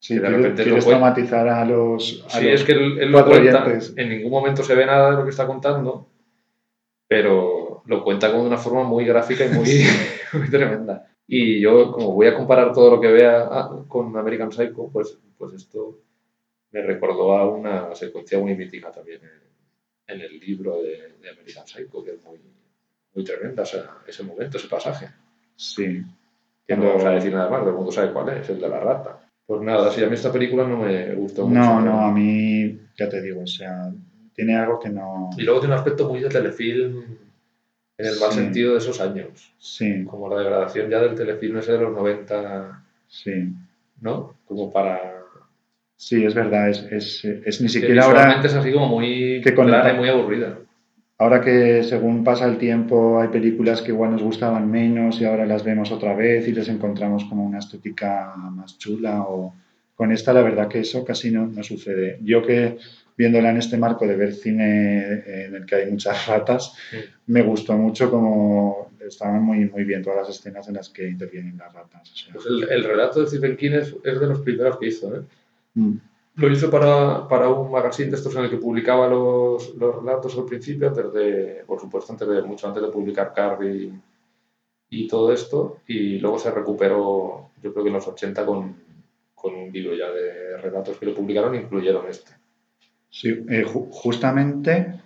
Sí, 0.00 0.14
que 0.14 0.20
de 0.20 0.28
repente 0.28 0.62
quieres 0.62 0.84
lo 0.84 0.90
traumatizar 0.90 1.48
a 1.48 1.64
los. 1.64 2.24
a 2.28 2.38
Sí, 2.38 2.44
los 2.44 2.60
es 2.60 2.64
que 2.64 2.72
él, 2.72 3.00
él 3.00 3.10
lo 3.10 3.26
cuenta, 3.26 3.64
oyentes. 3.64 3.94
en 3.96 4.08
ningún 4.10 4.30
momento 4.30 4.62
se 4.62 4.76
ve 4.76 4.86
nada 4.86 5.10
de 5.10 5.16
lo 5.16 5.24
que 5.24 5.30
está 5.30 5.48
contando, 5.48 6.06
pero 7.08 7.82
lo 7.86 8.04
cuenta 8.04 8.30
de 8.30 8.38
una 8.38 8.56
forma 8.56 8.84
muy 8.84 9.04
gráfica 9.04 9.44
y 9.44 9.48
muy, 9.48 9.66
muy 10.34 10.48
tremenda. 10.48 11.08
Y 11.26 11.60
yo, 11.60 11.90
como 11.90 12.12
voy 12.12 12.28
a 12.28 12.36
comparar 12.36 12.72
todo 12.72 12.92
lo 12.92 13.00
que 13.00 13.08
vea 13.10 13.48
ah, 13.50 13.84
con 13.88 14.16
American 14.16 14.52
Psycho, 14.52 14.88
pues, 14.92 15.18
pues 15.36 15.54
esto 15.54 15.98
me 16.72 16.82
recordó 16.82 17.36
a 17.36 17.48
una 17.48 17.94
secuencia 17.94 18.38
muy 18.38 18.54
mítica 18.54 18.90
también 18.90 19.20
en, 19.22 20.14
en 20.14 20.20
el 20.20 20.38
libro 20.38 20.82
de, 20.82 21.14
de 21.20 21.30
American 21.30 21.66
Psycho, 21.66 22.04
que 22.04 22.12
es 22.12 22.22
muy, 22.24 22.38
muy 23.14 23.24
tremenda, 23.24 23.62
o 23.62 23.66
sea, 23.66 23.98
ese 24.06 24.22
momento, 24.22 24.56
ese 24.58 24.68
pasaje. 24.68 25.08
Sí. 25.56 26.02
Que 26.66 26.76
no 26.76 26.84
vamos 26.86 27.04
a 27.04 27.10
decir 27.10 27.32
nada 27.32 27.48
más, 27.48 27.60
todo 27.60 27.70
el 27.70 27.76
mundo 27.76 27.92
sabe 27.92 28.12
cuál 28.12 28.28
es, 28.36 28.48
el 28.50 28.60
de 28.60 28.68
la 28.68 28.80
rata. 28.80 29.20
Pues 29.46 29.62
nada, 29.62 29.90
sí, 29.90 30.04
a 30.04 30.06
mí 30.08 30.14
esta 30.14 30.30
película 30.30 30.66
no 30.68 30.76
me 30.76 31.14
gustó 31.14 31.46
mucho. 31.46 31.58
No, 31.58 31.80
no, 31.80 32.00
a 32.02 32.12
mí, 32.12 32.78
ya 32.98 33.08
te 33.08 33.22
digo, 33.22 33.40
o 33.42 33.46
sea, 33.46 33.90
tiene 34.34 34.54
algo 34.56 34.78
que 34.78 34.90
no. 34.90 35.30
Y 35.38 35.42
luego 35.42 35.60
tiene 35.60 35.74
un 35.74 35.78
aspecto 35.78 36.06
muy 36.08 36.20
de 36.20 36.28
telefilm 36.28 36.98
en 37.96 38.06
el 38.06 38.20
mal 38.20 38.30
Sí. 38.30 38.36
sentido 38.40 38.72
de 38.72 38.78
esos 38.78 39.00
años. 39.00 39.54
Sí, 39.58 40.04
Como 40.04 40.28
la 40.28 40.40
degradación 40.42 40.90
ya 40.90 41.00
del 41.00 41.14
telefilm 41.14 41.56
ese 41.56 41.72
de 41.72 41.78
los 41.80 41.92
90, 41.92 42.84
sí. 43.08 43.52
¿no? 44.02 44.36
Como 44.44 44.70
para... 44.70 45.17
Sí, 45.98 46.24
es 46.24 46.32
verdad, 46.32 46.70
es, 46.70 46.86
es, 46.92 47.24
es 47.24 47.60
ni 47.60 47.68
siquiera 47.68 48.04
ahora. 48.04 48.40
es 48.42 48.54
así 48.54 48.72
como 48.72 48.86
muy 48.86 49.40
que 49.42 49.52
con 49.52 49.66
clara 49.66 49.92
y 49.92 49.96
muy 49.96 50.08
aburrida. 50.08 50.58
Ahora 51.18 51.40
que 51.40 51.82
según 51.82 52.22
pasa 52.22 52.46
el 52.46 52.56
tiempo 52.56 53.20
hay 53.20 53.28
películas 53.28 53.82
que 53.82 53.90
igual 53.90 54.12
nos 54.12 54.22
gustaban 54.22 54.70
menos 54.70 55.20
y 55.20 55.24
ahora 55.24 55.44
las 55.44 55.64
vemos 55.64 55.90
otra 55.90 56.14
vez 56.14 56.46
y 56.46 56.52
les 56.52 56.68
encontramos 56.68 57.24
como 57.24 57.44
una 57.44 57.58
estética 57.58 58.32
más 58.36 58.78
chula 58.78 59.22
o 59.22 59.52
con 59.96 60.12
esta 60.12 60.32
la 60.32 60.42
verdad 60.42 60.68
que 60.68 60.78
eso 60.78 61.04
casi 61.04 61.32
no, 61.32 61.48
no 61.48 61.64
sucede. 61.64 62.20
Yo 62.22 62.46
que 62.46 62.78
viéndola 63.16 63.50
en 63.50 63.56
este 63.56 63.76
marco 63.76 64.06
de 64.06 64.14
ver 64.14 64.32
cine 64.32 65.24
en 65.26 65.56
el 65.56 65.66
que 65.66 65.74
hay 65.74 65.90
muchas 65.90 66.28
ratas, 66.28 66.74
me 67.26 67.42
gustó 67.42 67.72
mucho 67.72 68.08
como 68.08 68.92
estaban 69.04 69.42
muy, 69.42 69.68
muy 69.68 69.82
bien 69.82 70.04
todas 70.04 70.28
las 70.28 70.38
escenas 70.38 70.68
en 70.68 70.74
las 70.74 70.90
que 70.90 71.08
intervienen 71.08 71.58
las 71.58 71.72
ratas. 71.72 72.12
o 72.12 72.16
sea, 72.16 72.32
Pues 72.34 72.46
el, 72.46 72.68
el 72.70 72.84
relato 72.84 73.20
de 73.20 73.26
Stephen 73.26 73.56
King 73.56 73.72
es, 73.72 73.96
es 74.04 74.20
de 74.20 74.26
los 74.28 74.40
primeros 74.42 74.78
que 74.78 74.86
hizo, 74.86 75.16
¿eh? 75.16 75.22
Mm, 75.80 75.92
Lo 76.36 76.50
hizo 76.52 76.70
para, 76.70 77.26
para 77.28 77.48
un 77.48 77.70
magazine 77.70 78.10
de 78.10 78.16
estos 78.16 78.34
en 78.36 78.44
el 78.44 78.50
que 78.50 78.58
publicaba 78.58 79.08
los, 79.08 79.74
los 79.76 79.96
relatos 79.96 80.36
al 80.38 80.44
principio, 80.46 80.88
antes 80.88 81.12
de, 81.12 81.64
por 81.66 81.80
supuesto, 81.80 82.12
antes 82.12 82.28
de, 82.28 82.42
mucho 82.42 82.68
antes 82.68 82.82
de 82.82 82.88
publicar 82.90 83.32
Carrie 83.34 83.92
y 84.90 85.06
todo 85.08 85.32
esto, 85.32 85.78
y 85.86 86.18
luego 86.18 86.38
se 86.38 86.50
recuperó, 86.50 87.50
yo 87.62 87.72
creo 87.72 87.84
que 87.84 87.90
en 87.90 87.94
los 87.96 88.08
80 88.08 88.46
con, 88.46 88.76
con 89.34 89.54
un 89.54 89.72
libro 89.72 89.94
ya 89.96 90.10
de 90.10 90.56
relatos 90.58 90.98
que 90.98 91.06
lo 91.06 91.14
publicaron, 91.14 91.54
incluyeron 91.54 92.08
este. 92.08 92.32
Sí, 93.10 93.28
eh, 93.48 93.64
ju- 93.66 93.88
justamente 93.90 95.00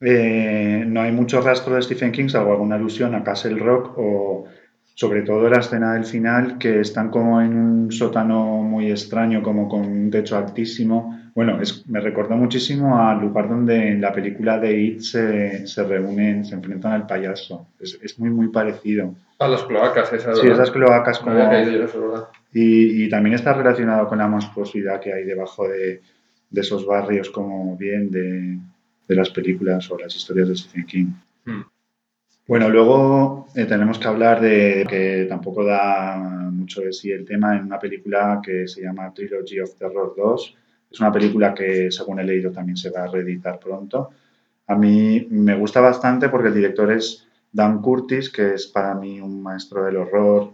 eh, 0.00 0.84
no 0.86 1.00
hay 1.02 1.12
mucho 1.12 1.40
rastro 1.40 1.74
de 1.74 1.82
Stephen 1.82 2.12
King, 2.12 2.28
salvo 2.28 2.52
alguna 2.52 2.76
alusión 2.76 3.14
a 3.14 3.24
Castle 3.24 3.58
Rock 3.58 3.94
o 3.98 4.46
sobre 4.94 5.22
todo 5.22 5.48
la 5.48 5.58
escena 5.58 5.94
del 5.94 6.04
final, 6.04 6.56
que 6.58 6.80
están 6.80 7.10
como 7.10 7.40
en 7.40 7.56
un 7.56 7.92
sótano 7.92 8.62
muy 8.62 8.90
extraño, 8.90 9.42
como 9.42 9.68
con 9.68 9.80
un 9.80 10.10
techo 10.10 10.36
altísimo. 10.36 11.20
Bueno, 11.34 11.60
es, 11.60 11.84
me 11.88 12.00
recordó 12.00 12.36
muchísimo 12.36 12.96
al 12.96 13.20
lugar 13.20 13.48
donde 13.48 13.88
en 13.88 14.00
la 14.00 14.12
película 14.12 14.58
de 14.60 14.80
It 14.80 15.00
se, 15.00 15.66
se 15.66 15.82
reúnen, 15.82 16.44
se 16.44 16.54
enfrentan 16.54 16.92
al 16.92 17.06
payaso. 17.06 17.66
Es, 17.80 17.98
es 18.00 18.18
muy, 18.20 18.30
muy 18.30 18.48
parecido. 18.48 19.14
A 19.40 19.48
las 19.48 19.64
cloacas, 19.64 20.12
esas. 20.12 20.38
Sí, 20.38 20.46
esas 20.46 20.70
cloacas 20.70 21.18
como... 21.18 21.50
y 22.52 23.08
también 23.08 23.34
está 23.34 23.52
relacionado 23.52 24.06
con 24.06 24.18
la 24.18 24.28
monstruosidad 24.28 25.00
que 25.00 25.12
hay 25.12 25.24
debajo 25.24 25.68
de, 25.68 26.00
de 26.50 26.60
esos 26.60 26.86
barrios, 26.86 27.30
como 27.30 27.76
bien 27.76 28.12
de, 28.12 28.58
de 29.08 29.16
las 29.16 29.30
películas 29.30 29.90
o 29.90 29.98
las 29.98 30.14
historias 30.14 30.48
de 30.48 30.56
Stephen 30.56 30.86
King. 30.86 31.06
Hmm. 31.44 31.62
Bueno, 32.46 32.68
luego 32.68 33.46
eh, 33.54 33.64
tenemos 33.64 33.98
que 33.98 34.06
hablar 34.06 34.38
de 34.38 34.84
que 34.88 35.24
tampoco 35.26 35.64
da 35.64 36.16
mucho 36.52 36.82
de 36.82 36.92
sí 36.92 37.10
el 37.10 37.24
tema 37.24 37.56
en 37.56 37.64
una 37.64 37.78
película 37.78 38.40
que 38.44 38.68
se 38.68 38.82
llama 38.82 39.14
Trilogy 39.14 39.60
of 39.60 39.76
Terror 39.76 40.14
2. 40.14 40.56
Es 40.90 41.00
una 41.00 41.10
película 41.10 41.54
que, 41.54 41.90
según 41.90 42.20
he 42.20 42.24
leído, 42.24 42.52
también 42.52 42.76
se 42.76 42.90
va 42.90 43.04
a 43.04 43.06
reeditar 43.06 43.58
pronto. 43.58 44.10
A 44.66 44.74
mí 44.74 45.26
me 45.30 45.56
gusta 45.56 45.80
bastante 45.80 46.28
porque 46.28 46.48
el 46.48 46.54
director 46.54 46.92
es 46.92 47.26
Dan 47.50 47.80
Curtis, 47.80 48.28
que 48.30 48.54
es 48.54 48.66
para 48.66 48.94
mí 48.94 49.20
un 49.22 49.42
maestro 49.42 49.84
del 49.84 49.96
horror, 49.96 50.52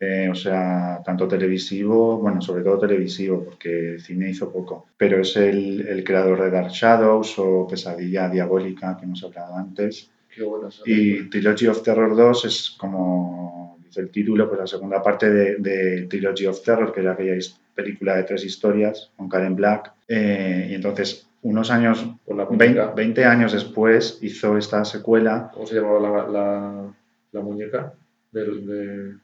eh, 0.00 0.28
o 0.30 0.34
sea, 0.34 1.00
tanto 1.04 1.26
televisivo, 1.26 2.18
bueno, 2.18 2.42
sobre 2.42 2.62
todo 2.62 2.78
televisivo, 2.80 3.42
porque 3.42 3.96
cine 3.98 4.28
hizo 4.28 4.52
poco, 4.52 4.88
pero 4.98 5.22
es 5.22 5.36
el, 5.36 5.86
el 5.88 6.04
creador 6.04 6.42
de 6.42 6.50
Dark 6.50 6.70
Shadows 6.70 7.38
o 7.38 7.66
Pesadilla 7.66 8.28
Diabólica, 8.28 8.96
que 8.98 9.04
hemos 9.04 9.24
hablado 9.24 9.56
antes. 9.56 10.10
Qué 10.34 10.42
Y. 10.86 11.28
Trilogy 11.30 11.66
of 11.66 11.82
Terror 11.82 12.16
2 12.16 12.44
es 12.44 12.76
como 12.78 13.78
dice 13.84 14.00
el 14.00 14.10
título, 14.10 14.48
pues 14.48 14.60
la 14.60 14.66
segunda 14.66 15.02
parte 15.02 15.30
de, 15.30 15.56
de 15.56 16.06
Trilogy 16.06 16.46
of 16.46 16.62
Terror, 16.62 16.92
que 16.92 17.00
era 17.00 17.12
aquella 17.12 17.38
película 17.74 18.16
de 18.16 18.24
tres 18.24 18.44
historias 18.44 19.10
con 19.16 19.28
Karen 19.28 19.54
Black. 19.54 19.92
Eh, 20.08 20.68
y 20.70 20.74
entonces 20.74 21.28
unos 21.42 21.70
años, 21.70 22.06
la 22.26 22.46
20, 22.46 22.66
muñeca. 22.66 22.92
20 22.92 23.24
años 23.24 23.52
después, 23.52 24.18
hizo 24.22 24.56
esta 24.56 24.84
secuela, 24.84 25.50
¿Cómo 25.52 25.66
se 25.66 25.76
llamaba 25.76 26.00
la, 26.00 26.28
la, 26.28 26.94
la 27.32 27.40
muñeca? 27.40 27.92
Del, 28.32 28.66
de, 28.66 29.14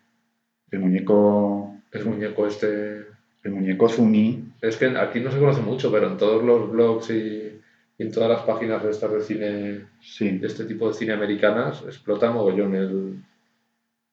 el 0.71 0.79
muñeco, 0.79 1.77
el 1.91 2.05
muñeco 2.05 2.47
este. 2.47 3.07
el 3.43 3.53
muñeco 3.53 3.89
Zuni. 3.89 4.53
Es 4.61 4.77
que 4.77 4.87
aquí 4.87 5.21
no 5.21 5.33
se 5.33 5.39
conoce 5.39 5.63
mucho, 5.63 5.91
pero 5.91 6.09
en 6.09 6.17
todos 6.17 6.45
los 6.45 6.71
blogs 6.71 7.11
y 7.11 7.60
en 8.03 8.11
todas 8.11 8.31
las 8.31 8.43
páginas 8.43 8.83
de 8.83 8.91
estas 8.91 9.13
de 9.13 9.21
cine, 9.21 9.81
Sí, 10.01 10.39
de 10.39 10.47
este 10.47 10.65
tipo 10.65 10.89
de 10.89 10.95
cine 10.95 11.13
americanas, 11.13 11.83
explota 11.87 12.31
mogollón 12.31 12.75
el. 12.75 13.15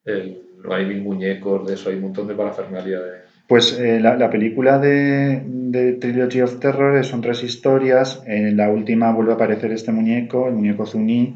el 0.05 0.41
hay 0.69 0.85
mil 0.85 1.01
muñecos 1.01 1.67
de 1.67 1.75
eso, 1.75 1.89
hay 1.89 1.95
un 1.95 2.01
montón 2.03 2.27
de 2.27 2.35
parafernalia 2.35 2.99
de. 2.99 3.11
Pues 3.47 3.79
eh, 3.79 3.99
la, 4.01 4.17
la 4.17 4.29
película 4.29 4.77
de, 4.77 5.41
de 5.45 5.93
Trilogy 5.93 6.41
of 6.41 6.59
Terror 6.59 7.01
son 7.05 7.21
tres 7.21 7.43
historias. 7.43 8.21
En 8.25 8.57
la 8.57 8.69
última 8.69 9.13
vuelve 9.13 9.31
a 9.31 9.35
aparecer 9.35 9.71
este 9.71 9.93
muñeco, 9.93 10.49
el 10.49 10.55
muñeco 10.55 10.85
Zuni, 10.85 11.35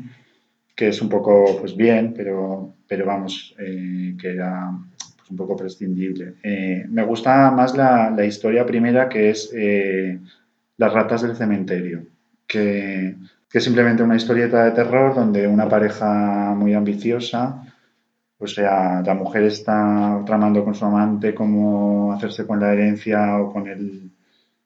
que 0.75 0.89
es 0.89 1.01
un 1.01 1.07
poco, 1.07 1.57
pues 1.57 1.73
bien, 1.77 2.13
pero, 2.13 2.73
pero 2.85 3.05
vamos, 3.05 3.55
eh, 3.59 4.15
que 4.19 4.31
era 4.31 4.71
pues, 5.17 5.29
un 5.29 5.37
poco 5.37 5.55
prescindible. 5.55 6.33
Eh, 6.43 6.83
me 6.89 7.03
gusta 7.05 7.49
más 7.51 7.77
la, 7.77 8.09
la 8.09 8.25
historia 8.25 8.65
primera, 8.65 9.07
que 9.07 9.29
es 9.29 9.49
eh, 9.55 10.19
Las 10.75 10.91
ratas 10.91 11.21
del 11.21 11.35
cementerio, 11.37 12.03
que, 12.51 13.15
que 13.49 13.57
es 13.57 13.63
simplemente 13.63 14.03
una 14.03 14.15
historieta 14.15 14.65
de 14.65 14.71
terror 14.71 15.15
donde 15.15 15.47
una 15.47 15.69
pareja 15.69 16.53
muy 16.55 16.73
ambiciosa 16.73 17.63
o 18.43 18.47
sea, 18.47 19.03
la 19.03 19.13
mujer 19.13 19.43
está 19.43 20.23
tramando 20.25 20.63
con 20.63 20.73
su 20.73 20.83
amante 20.83 21.35
cómo 21.35 22.11
hacerse 22.11 22.47
con 22.47 22.59
la 22.59 22.73
herencia 22.73 23.37
o 23.37 23.53
con 23.53 23.67
el, 23.67 24.09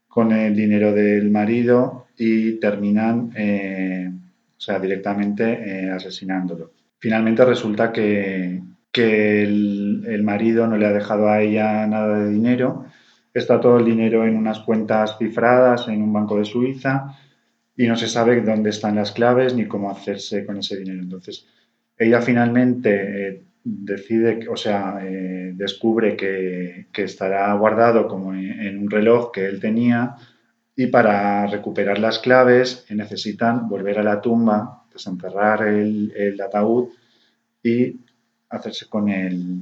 con 0.07 0.31
el 0.31 0.55
dinero 0.55 0.93
del 0.93 1.29
marido 1.29 2.05
y 2.17 2.53
terminan, 2.53 3.31
eh, 3.35 4.09
o 4.09 4.61
sea, 4.61 4.79
directamente 4.79 5.43
eh, 5.43 5.91
asesinándolo. 5.91 6.71
Finalmente 6.99 7.43
resulta 7.43 7.91
que, 7.91 8.61
que 8.93 9.43
el, 9.43 10.05
el 10.07 10.23
marido 10.23 10.67
no 10.67 10.77
le 10.77 10.85
ha 10.85 10.93
dejado 10.93 11.27
a 11.27 11.41
ella 11.41 11.85
nada 11.85 12.19
de 12.19 12.29
dinero, 12.29 12.85
está 13.33 13.59
todo 13.59 13.77
el 13.77 13.83
dinero 13.83 14.25
en 14.25 14.37
unas 14.37 14.59
cuentas 14.61 15.17
cifradas 15.19 15.89
en 15.89 16.01
un 16.01 16.13
banco 16.13 16.37
de 16.37 16.45
Suiza 16.45 17.17
y 17.77 17.87
no 17.87 17.95
se 17.95 18.07
sabe 18.07 18.41
dónde 18.41 18.69
están 18.69 18.95
las 18.95 19.11
claves 19.11 19.53
ni 19.53 19.67
cómo 19.67 19.89
hacerse 19.89 20.45
con 20.45 20.57
ese 20.57 20.77
dinero. 20.77 21.01
Entonces, 21.01 21.45
ella 21.97 22.21
finalmente 22.21 23.27
eh, 23.27 23.43
decide, 23.63 24.47
o 24.49 24.55
sea, 24.55 24.99
eh, 25.03 25.51
descubre 25.55 26.15
que, 26.15 26.87
que 26.91 27.03
estará 27.03 27.53
guardado 27.53 28.07
como 28.07 28.33
en, 28.33 28.59
en 28.61 28.79
un 28.79 28.89
reloj 28.89 29.31
que 29.31 29.45
él 29.45 29.59
tenía 29.59 30.15
y 30.75 30.87
para 30.87 31.47
recuperar 31.47 31.99
las 31.99 32.19
claves 32.19 32.85
necesitan 32.89 33.69
volver 33.69 33.99
a 33.99 34.03
la 34.03 34.21
tumba, 34.21 34.83
desenterrar 34.91 35.67
el, 35.67 36.11
el 36.15 36.39
ataúd 36.41 36.89
y 37.63 37.95
hacerse 38.49 38.87
con 38.87 39.09
el... 39.09 39.61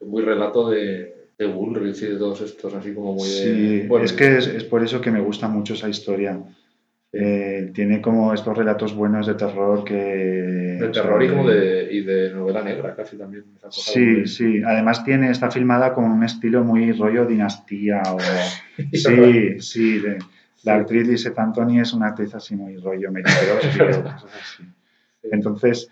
Muy 0.00 0.22
relato 0.22 0.70
de, 0.70 1.28
de 1.38 1.46
Bullrich 1.46 2.02
y 2.02 2.06
de 2.06 2.16
todos 2.16 2.40
estos, 2.40 2.72
así 2.74 2.94
como 2.94 3.14
muy 3.14 3.28
de. 3.28 3.86
Bueno, 3.88 4.04
es 4.04 4.12
que 4.12 4.38
es, 4.38 4.46
es 4.46 4.64
por 4.64 4.82
eso 4.82 5.00
que 5.00 5.10
me 5.10 5.20
gusta 5.20 5.48
mucho 5.48 5.74
esa 5.74 5.88
historia. 5.88 6.40
Eh, 7.10 7.70
tiene 7.74 8.02
como 8.02 8.34
estos 8.34 8.56
relatos 8.56 8.94
buenos 8.94 9.26
de 9.26 9.34
terror 9.34 9.82
que... 9.82 9.94
De 9.94 10.88
terror 10.92 11.22
y 11.22 11.28
como 11.28 11.48
de, 11.48 11.88
y 11.90 12.02
de 12.02 12.30
novela 12.34 12.62
negra, 12.62 12.94
casi 12.94 13.16
también. 13.16 13.44
esa 13.56 13.68
cosa 13.68 13.92
Sí, 13.92 14.00
muy- 14.00 14.26
sí. 14.28 14.62
Además 14.64 15.02
tiene, 15.04 15.30
está 15.30 15.50
filmada 15.50 15.94
con 15.94 16.04
un 16.04 16.22
estilo 16.22 16.62
muy 16.64 16.92
rollo 16.92 17.24
dinastía 17.24 18.02
o... 18.12 18.18
Sí, 18.92 19.58
sí. 19.60 19.98
de- 20.00 20.18
la 20.64 20.74
actriz 20.74 21.06
Lise 21.06 21.32
Anthony 21.36 21.80
es 21.80 21.92
una 21.92 22.08
actriz 22.08 22.34
así 22.34 22.56
muy 22.56 22.76
rollo. 22.76 23.10
Entonces 25.22 25.88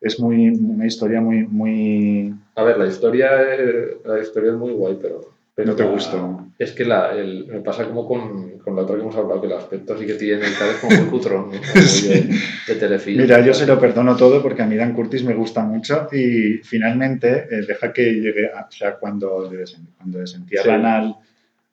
es 0.00 0.20
muy 0.20 0.48
una 0.48 0.86
historia 0.86 1.20
muy 1.20 1.46
muy 1.46 2.34
A 2.54 2.62
ver, 2.64 2.78
la 2.78 2.86
historia, 2.86 3.28
eh, 3.54 3.98
la 4.04 4.20
historia 4.20 4.50
es 4.52 4.56
muy 4.56 4.72
guay, 4.72 4.98
pero. 5.00 5.20
pero 5.54 5.68
no 5.68 5.76
te 5.76 5.84
la- 5.84 5.90
gustó. 5.90 6.46
Es 6.58 6.72
que 6.72 6.84
la, 6.84 7.12
el, 7.16 7.46
me 7.46 7.60
pasa 7.60 7.86
como 7.86 8.06
con, 8.06 8.57
con 8.68 8.76
la 8.76 8.82
otra 8.82 8.96
que 8.96 9.02
hemos 9.02 9.16
hablado, 9.16 9.40
que 9.40 9.46
el 9.46 9.52
aspecto 9.54 9.96
sí 9.98 10.06
que 10.06 10.14
tiene 10.14 10.44
tal, 10.58 10.68
es 10.70 10.76
como 10.76 10.96
muy 10.96 11.06
cutrón, 11.10 11.50
¿no? 11.50 11.80
Sí. 11.82 12.08
de, 12.08 12.38
de 12.66 12.74
telefilm. 12.78 13.20
Mira, 13.22 13.40
yo 13.40 13.54
se 13.54 13.66
lo 13.66 13.78
perdono 13.80 14.14
todo 14.16 14.42
porque 14.42 14.62
a 14.62 14.66
mí 14.66 14.76
Dan 14.76 14.92
Curtis 14.94 15.24
me 15.24 15.34
gusta 15.34 15.62
mucho 15.62 16.08
y 16.12 16.58
finalmente 16.62 17.46
eh, 17.50 17.62
deja 17.66 17.92
que 17.92 18.12
llegue, 18.14 18.46
a- 18.54 18.66
o 18.68 18.70
sea, 18.72 18.96
cuando, 18.96 19.50
cuando 19.96 20.18
desentierran 20.18 20.80
Sí. 20.82 20.86
al, 20.86 21.16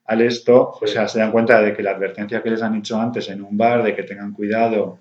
al 0.06 0.22
esto, 0.22 0.72
o 0.82 0.88
Sí. 0.88 0.94
sea, 0.94 1.08
se 1.08 1.20
dan 1.20 1.32
cuenta 1.32 1.62
de 1.62 1.74
que 1.74 1.84
la 1.84 1.92
advertencia 1.92 2.42
que 2.42 2.50
les 2.52 2.62
han 2.62 2.76
hecho 2.76 3.00
antes 3.00 3.28
en 3.30 3.42
un 3.42 3.58
bar, 3.58 3.84
de 3.84 3.96
que 3.96 4.04
tengan 4.04 4.32
cuidado 4.34 5.00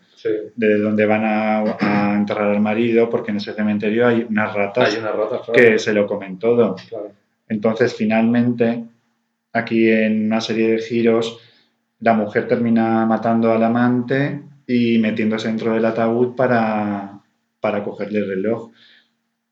de 0.57 0.78
dónde 0.78 1.05
van 1.05 1.22
a, 1.22 1.76
a 1.80 2.14
enterrar 2.16 2.51
al 2.51 2.61
marido, 2.61 3.11
porque 3.11 3.30
en 3.30 3.36
ese 3.36 3.53
cementerio 3.53 4.07
hay 4.07 4.26
unas 4.26 4.55
ratas 4.55 4.90
Hay 4.95 4.99
unas 5.01 5.14
ratas, 5.14 5.40
claro. 5.45 5.53
que 5.53 5.78
se 5.78 5.92
lo 5.92 6.07
comen 6.07 6.38
todo. 6.38 6.76
Claro. 6.88 7.12
Entonces, 7.47 7.95
finalmente, 7.95 8.84
aquí 9.53 9.90
en 9.90 10.24
una 10.24 10.40
serie 10.40 10.68
de 10.70 10.78
giros, 10.78 11.38
la 12.05 12.12
mujer 12.12 12.46
termina 12.46 13.07
matando 13.07 13.50
al 13.50 13.64
amante 13.64 14.42
y 14.66 14.98
metiéndose 14.98 15.48
dentro 15.48 15.72
del 15.72 15.86
ataúd 15.86 16.36
para, 16.36 17.20
para 17.61 17.82
cogerle 17.82 18.18
el 18.18 18.28
reloj. 18.28 18.70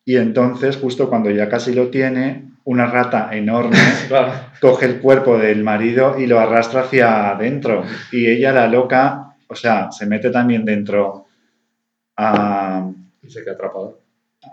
Y 0.05 0.17
entonces, 0.17 0.77
justo 0.77 1.09
cuando 1.09 1.31
ya 1.31 1.49
casi 1.49 1.73
lo 1.73 1.89
tiene, 1.89 2.51
una 2.65 2.87
rata 2.87 3.31
enorme 3.33 3.79
Claro. 4.09 4.33
coge 4.61 4.85
el 4.85 5.01
cuerpo 5.01 5.39
del 5.39 5.65
marido 5.65 6.19
y 6.19 6.27
lo 6.27 6.39
arrastra 6.39 6.83
hacia 6.83 7.31
adentro. 7.31 7.85
Y 8.13 8.27
ella, 8.27 8.53
la 8.53 8.69
loca, 8.69 9.35
o 9.49 9.55
sea, 9.55 9.91
se 9.91 10.05
mete 10.05 10.29
también 10.31 10.67
dentro 10.67 11.25
a, 12.19 12.87
Y 13.23 13.31
se 13.31 13.43
queda 13.43 13.55
atrapado. 13.55 14.02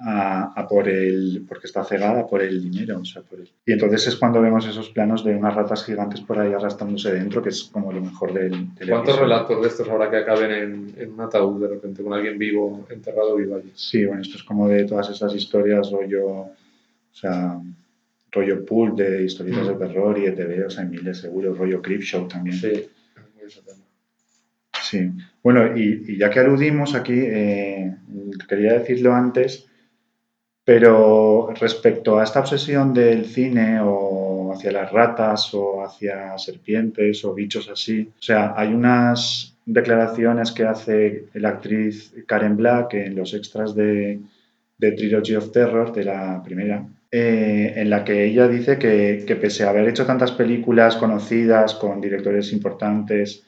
A, 0.01 0.53
a 0.55 0.67
por 0.67 0.87
el, 0.87 1.45
porque 1.47 1.67
está 1.67 1.83
cegada 1.83 2.27
por 2.27 2.41
el 2.41 2.61
dinero. 2.69 2.99
o 2.99 3.05
sea, 3.05 3.21
por 3.23 3.39
el- 3.39 3.49
y 3.65 3.71
entonces 3.73 4.07
es 4.07 4.15
cuando 4.17 4.41
vemos 4.41 4.67
esos 4.67 4.89
planos 4.89 5.23
de 5.23 5.35
unas 5.35 5.55
ratas 5.55 5.83
gigantes 5.85 6.21
por 6.21 6.37
ahí 6.39 6.53
arrastrándose 6.53 7.11
dentro, 7.13 7.41
que 7.41 7.49
es 7.49 7.63
como 7.63 7.91
lo 7.91 8.01
mejor 8.01 8.33
del, 8.33 8.51
del 8.75 8.89
¿Cuántos 8.89 9.15
episodio. 9.15 9.21
relatos 9.21 9.61
de 9.61 9.67
estos 9.67 9.89
habrá 9.89 10.09
que 10.11 10.17
acaben 10.17 10.51
en, 10.51 10.93
en 10.97 11.11
un 11.13 11.21
ataúd 11.21 11.61
de 11.61 11.67
repente 11.69 12.03
con 12.03 12.13
alguien 12.13 12.37
vivo, 12.37 12.85
enterrado 12.89 13.35
vivo 13.35 13.55
allí? 13.55 13.71
Sí, 13.75 14.05
bueno, 14.05 14.21
esto 14.21 14.37
es 14.37 14.43
como 14.43 14.67
de 14.69 14.85
todas 14.85 15.09
esas 15.09 15.33
historias, 15.33 15.91
rollo, 15.91 16.27
o 16.29 16.51
sea, 17.11 17.59
rollo 18.31 18.63
pool 18.65 18.95
de 18.95 19.23
historietas 19.23 19.67
de 19.67 19.73
terror 19.75 20.17
y 20.19 20.21
de 20.25 20.31
TV, 20.33 20.65
o 20.65 20.69
sea, 20.69 20.83
hay 20.83 20.89
miles 20.89 21.17
seguro, 21.17 21.53
rollo 21.55 21.81
Creepshow 21.81 22.27
también. 22.27 22.57
Sí. 22.57 22.87
Sí, 24.81 25.11
bueno, 25.43 25.77
y, 25.77 26.03
y 26.07 26.17
ya 26.17 26.29
que 26.29 26.39
aludimos 26.39 26.95
aquí, 26.95 27.13
eh, 27.15 27.95
quería 28.47 28.73
decirlo 28.79 29.13
antes, 29.13 29.67
pero 30.69 31.51
respecto 31.59 32.19
a 32.19 32.23
esta 32.23 32.41
obsesión 32.41 32.93
del 32.93 33.25
cine 33.25 33.79
o 33.81 34.53
hacia 34.53 34.71
las 34.71 34.91
ratas 34.91 35.51
o 35.55 35.83
hacia 35.83 36.37
serpientes 36.37 37.25
o 37.25 37.33
bichos 37.33 37.67
así, 37.69 38.07
o 38.07 38.21
sea, 38.21 38.53
hay 38.55 38.71
unas 38.71 39.57
declaraciones 39.65 40.51
que 40.51 40.65
hace 40.65 41.25
la 41.33 41.49
actriz 41.49 42.13
Karen 42.27 42.55
Black 42.55 42.93
en 42.93 43.15
los 43.15 43.33
extras 43.33 43.73
de, 43.73 44.19
de 44.77 44.91
Trilogy 44.91 45.37
of 45.37 45.51
Terror, 45.51 45.91
de 45.91 46.03
la 46.03 46.39
primera, 46.43 46.87
eh, 47.09 47.73
en 47.75 47.89
la 47.89 48.03
que 48.03 48.25
ella 48.25 48.47
dice 48.47 48.77
que, 48.77 49.37
pese 49.41 49.63
a 49.63 49.71
haber 49.71 49.87
hecho 49.87 50.05
tantas 50.05 50.33
películas 50.33 50.97
conocidas 50.97 51.73
con 51.73 51.99
directores 51.99 52.53
importantes, 52.53 53.43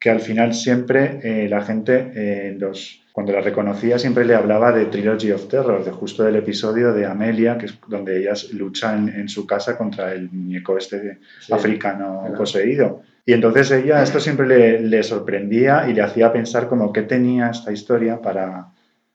que 0.00 0.08
al 0.08 0.20
final 0.20 0.54
siempre 0.54 1.20
eh, 1.22 1.46
la 1.46 1.60
gente, 1.60 2.10
eh, 2.14 2.56
los, 2.58 3.03
cuando 3.14 3.32
la 3.32 3.40
reconocía, 3.40 3.96
siempre 3.96 4.24
le 4.24 4.34
hablaba 4.34 4.72
de 4.72 4.86
Trilogy 4.86 5.30
of 5.30 5.46
Terror, 5.46 5.84
de 5.84 5.92
justo 5.92 6.24
del 6.24 6.34
episodio 6.34 6.92
de 6.92 7.06
Amelia, 7.06 7.56
que 7.56 7.66
es 7.66 7.78
donde 7.86 8.18
ellas 8.18 8.52
luchan 8.52 9.08
en 9.08 9.28
su 9.28 9.46
casa 9.46 9.78
contra 9.78 10.12
el 10.12 10.28
muñeco 10.32 10.76
este 10.76 11.20
Sí. 11.38 11.52
africano 11.52 12.22
Claro. 12.22 12.36
poseído. 12.38 13.02
Y 13.24 13.32
entonces 13.32 13.70
ella, 13.70 14.02
esto 14.02 14.18
siempre 14.18 14.48
le, 14.48 14.80
le 14.80 15.04
sorprendía 15.04 15.88
y 15.88 15.94
le 15.94 16.02
hacía 16.02 16.32
pensar 16.32 16.66
como 16.68 16.92
qué 16.92 17.02
tenía 17.02 17.50
esta 17.50 17.70
historia 17.70 18.20
para, 18.20 18.72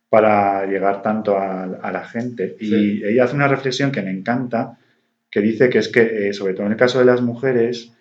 para 0.09 0.65
llegar 0.65 1.01
tanto 1.01 1.37
a, 1.37 1.63
a 1.65 1.91
la 1.91 2.05
gente. 2.05 2.55
Y 2.57 2.67
Sí. 2.69 3.01
ella 3.03 3.25
hace 3.25 3.35
una 3.35 3.49
reflexión 3.49 3.91
que 3.91 4.01
me 4.01 4.11
encanta, 4.11 4.77
que 5.29 5.41
dice 5.41 5.67
que 5.67 5.79
es 5.79 5.89
que, 5.89 6.29
eh, 6.29 6.33
sobre 6.33 6.53
todo 6.53 6.67
en 6.67 6.71
el 6.71 6.77
caso 6.77 6.99
de 6.99 7.05
las 7.05 7.21
mujeres, 7.21 7.91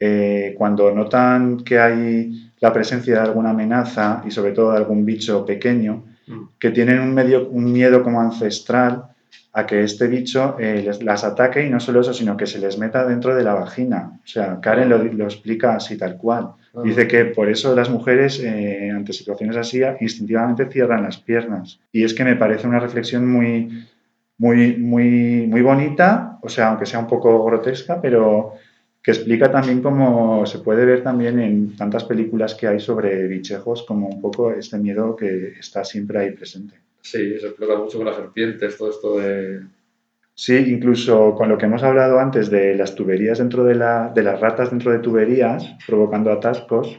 eh, 0.00 0.54
cuando 0.56 0.90
notan 0.94 1.58
que 1.62 1.78
hay 1.78 2.50
la 2.62 2.72
presencia 2.72 3.14
de 3.16 3.20
alguna 3.20 3.50
amenaza 3.50 4.22
y 4.26 4.30
sobre 4.30 4.52
todo 4.52 4.70
de 4.72 4.78
algún 4.78 5.04
bicho 5.04 5.44
pequeño, 5.44 6.04
Mm. 6.28 6.42
que 6.60 6.70
tienen 6.70 7.00
un, 7.00 7.12
medio, 7.12 7.48
un 7.48 7.72
miedo 7.72 8.00
como 8.04 8.20
ancestral 8.20 9.06
a 9.52 9.66
que 9.66 9.82
este 9.82 10.06
bicho 10.06 10.56
eh, 10.60 10.80
les- 10.86 11.02
las 11.02 11.24
ataque 11.24 11.66
y 11.66 11.68
no 11.68 11.80
solo 11.80 12.00
eso, 12.00 12.14
sino 12.14 12.36
que 12.36 12.46
se 12.46 12.60
les 12.60 12.78
meta 12.78 13.04
dentro 13.04 13.34
de 13.34 13.42
la 13.42 13.54
vagina. 13.54 14.20
O 14.24 14.26
sea, 14.26 14.60
Karen 14.60 14.88
lo, 14.88 14.98
lo 15.02 15.24
explica 15.24 15.74
así 15.74 15.98
tal 15.98 16.16
cual. 16.16 16.52
Dice 16.84 17.06
que 17.08 17.24
por 17.26 17.50
eso 17.50 17.74
las 17.74 17.90
mujeres 17.90 18.40
eh, 18.42 18.90
ante 18.94 19.12
situaciones 19.12 19.56
así 19.56 19.82
instintivamente 20.00 20.66
cierran 20.70 21.02
las 21.02 21.18
piernas. 21.18 21.80
Y 21.90 22.04
es 22.04 22.14
que 22.14 22.24
me 22.24 22.36
parece 22.36 22.66
una 22.68 22.78
reflexión 22.80 23.28
muy, 23.30 23.84
muy, 24.38 24.76
muy, 24.76 25.46
muy 25.48 25.60
bonita, 25.60 26.38
o 26.40 26.48
sea, 26.48 26.68
aunque 26.68 26.86
sea 26.86 27.00
un 27.00 27.08
poco 27.08 27.44
grotesca, 27.44 28.00
pero, 28.00 28.54
que 29.02 29.10
explica 29.10 29.50
también 29.50 29.82
cómo 29.82 30.46
se 30.46 30.60
puede 30.60 30.84
ver 30.84 31.02
también 31.02 31.40
en 31.40 31.76
tantas 31.76 32.04
películas 32.04 32.54
que 32.54 32.68
hay 32.68 32.78
sobre 32.78 33.26
bichejos, 33.26 33.82
como 33.82 34.08
un 34.08 34.20
poco 34.20 34.52
este 34.52 34.78
miedo 34.78 35.16
que 35.16 35.54
está 35.58 35.84
siempre 35.84 36.20
ahí 36.20 36.30
presente. 36.30 36.74
Sí, 37.00 37.38
se 37.40 37.48
explota 37.48 37.76
mucho 37.76 37.98
con 37.98 38.06
las 38.06 38.16
serpientes, 38.16 38.78
todo 38.78 38.90
esto 38.90 39.18
de... 39.18 39.60
Sí, 40.34 40.56
incluso 40.56 41.34
con 41.34 41.48
lo 41.48 41.58
que 41.58 41.66
hemos 41.66 41.82
hablado 41.82 42.18
antes 42.20 42.48
de 42.48 42.74
las 42.76 42.94
tuberías 42.94 43.38
dentro 43.38 43.64
de, 43.64 43.74
la, 43.74 44.10
de 44.14 44.22
las 44.22 44.40
ratas 44.40 44.70
dentro 44.70 44.92
de 44.92 45.00
tuberías, 45.00 45.76
provocando 45.86 46.30
atascos, 46.30 46.98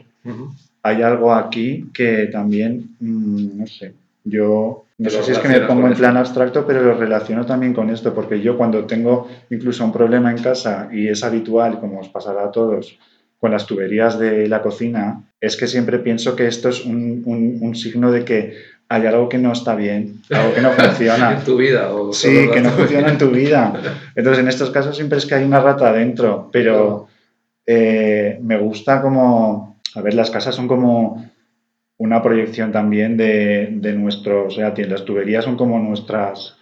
hay 0.82 1.02
algo 1.02 1.32
aquí 1.32 1.86
que 1.92 2.26
también, 2.26 2.96
mm, 3.00 3.58
no 3.58 3.66
sé, 3.66 3.94
yo 4.24 4.83
no 4.98 5.10
sé 5.10 5.22
si 5.22 5.32
es 5.32 5.38
que 5.38 5.48
me 5.48 5.60
pongo 5.60 5.86
en 5.88 5.94
plan 5.94 6.16
abstracto, 6.16 6.64
pero 6.66 6.82
lo 6.82 6.94
relaciono 6.94 7.44
también 7.44 7.74
con 7.74 7.90
esto, 7.90 8.14
porque 8.14 8.40
yo 8.40 8.56
cuando 8.56 8.84
tengo 8.84 9.28
incluso 9.50 9.84
un 9.84 9.92
problema 9.92 10.30
en 10.30 10.38
casa 10.42 10.88
y 10.92 11.08
es 11.08 11.24
habitual, 11.24 11.80
como 11.80 12.00
os 12.00 12.08
pasará 12.08 12.44
a 12.44 12.50
todos, 12.52 12.98
con 13.38 13.50
las 13.50 13.66
tuberías 13.66 14.18
de 14.18 14.46
la 14.48 14.62
cocina, 14.62 15.22
es 15.40 15.56
que 15.56 15.66
siempre 15.66 15.98
pienso 15.98 16.34
que 16.36 16.46
esto 16.46 16.68
es 16.68 16.84
un, 16.84 17.22
un- 17.26 17.58
un 17.60 17.74
signo 17.74 18.10
de 18.12 18.24
que 18.24 18.54
hay 18.88 19.04
algo 19.06 19.28
que 19.28 19.38
no 19.38 19.52
está 19.52 19.74
bien, 19.74 20.22
algo 20.30 20.54
que 20.54 20.60
no 20.60 20.70
funciona. 20.78 21.32
en 21.32 21.44
tu 21.44 21.56
vida. 21.56 21.92
O 21.92 22.12
Sí, 22.12 22.48
que 22.52 22.60
no 22.60 22.70
funciona 22.70 23.08
en 23.10 23.18
tu 23.18 23.30
vida. 23.30 23.72
Entonces, 24.14 24.40
en 24.42 24.48
estos 24.48 24.70
casos 24.70 24.94
siempre 24.96 25.18
es 25.18 25.26
que 25.26 25.34
hay 25.34 25.44
una 25.44 25.60
rata 25.60 25.92
dentro, 25.92 26.48
pero 26.52 27.08
eh, 27.66 28.38
me 28.42 28.58
gusta 28.58 29.00
como, 29.02 29.78
a 29.94 30.00
ver, 30.00 30.14
las 30.14 30.30
casas 30.30 30.54
son 30.54 30.68
como 30.68 31.30
una 31.98 32.22
proyección 32.22 32.72
también 32.72 33.16
de, 33.16 33.68
de 33.72 33.92
nuestro, 33.94 34.46
o 34.46 34.50
sea, 34.50 34.74
las 34.76 35.04
tuberías 35.04 35.44
son 35.44 35.56
como 35.56 35.78
nuestras, 35.78 36.56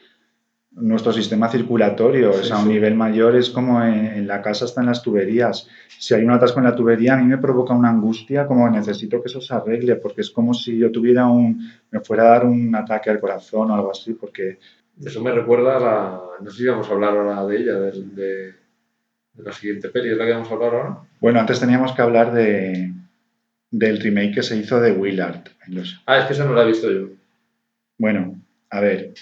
nuestro 0.73 1.13
sistema 1.13 1.49
circulatorio, 1.49 2.33
Sí, 2.33 2.41
o 2.41 2.45
sea, 2.45 2.57
a 2.57 2.61
un 2.61 2.67
sí. 2.67 2.73
nivel 2.73 2.95
mayor 2.95 3.37
es 3.37 3.51
como 3.51 3.83
en, 3.83 4.07
en 4.07 4.27
la 4.27 4.43
casa 4.43 4.65
están 4.67 4.87
las 4.87 5.03
tuberías. 5.03 5.69
Si 5.99 6.15
hay 6.15 6.25
un 6.25 6.31
atasco 6.33 6.59
en 6.61 6.65
la 6.67 6.77
tubería, 6.77 7.15
a 7.15 7.17
mí 7.19 7.25
me 7.27 7.39
provoca 7.39 7.75
una 7.75 7.91
angustia, 7.91 8.47
como 8.47 8.69
necesito 8.71 9.23
que 9.23 9.29
eso 9.29 9.41
se 9.41 9.55
arregle, 9.55 9.97
porque 9.97 10.23
es 10.23 10.31
como 10.31 10.55
si 10.55 10.79
yo 10.79 10.91
tuviera 10.91 11.27
un, 11.27 11.71
me 11.91 12.01
fuera 12.01 12.25
a 12.25 12.29
dar 12.31 12.47
un 12.47 12.75
ataque 12.75 13.11
al 13.11 13.21
corazón 13.21 13.71
o 13.71 13.75
algo 13.75 13.91
así, 13.91 14.15
porque 14.15 14.59
Eso 15.05 15.23
me 15.23 15.33
recuerda 15.33 15.77
a 15.77 15.81
la... 15.81 16.21
No 16.43 16.51
sé 16.51 16.59
si 16.59 16.67
vamos 16.67 16.89
a 16.89 16.93
hablar 16.93 17.17
ahora 17.17 17.47
de 17.47 17.57
ella, 17.57 17.75
del- 17.81 18.15
de, 18.15 18.35
de 19.35 19.43
la 19.45 19.53
siguiente 19.53 19.89
peli. 19.91 20.11
¿Es 20.11 20.17
la 20.19 20.27
que 20.27 20.33
vamos 20.33 20.51
a 20.51 20.55
hablar 20.55 20.75
ahora? 20.75 20.99
Bueno, 21.21 21.41
antes 21.41 21.61
teníamos 21.61 21.93
que 21.93 22.03
hablar 22.03 22.33
de, 22.33 22.93
del 23.73 24.01
remake 24.01 24.37
que 24.37 24.43
se 24.45 24.57
hizo 24.57 24.81
de 24.81 24.93
Willard. 24.93 25.49
Ah, 26.07 26.19
es 26.19 26.27
que 26.27 26.35
esa 26.35 26.45
no 26.45 26.55
la 26.55 26.63
he 26.63 26.69
visto 26.69 26.91
yo. 26.91 27.09
Bueno, 27.99 28.41
a 28.71 28.81
ver. 28.81 29.15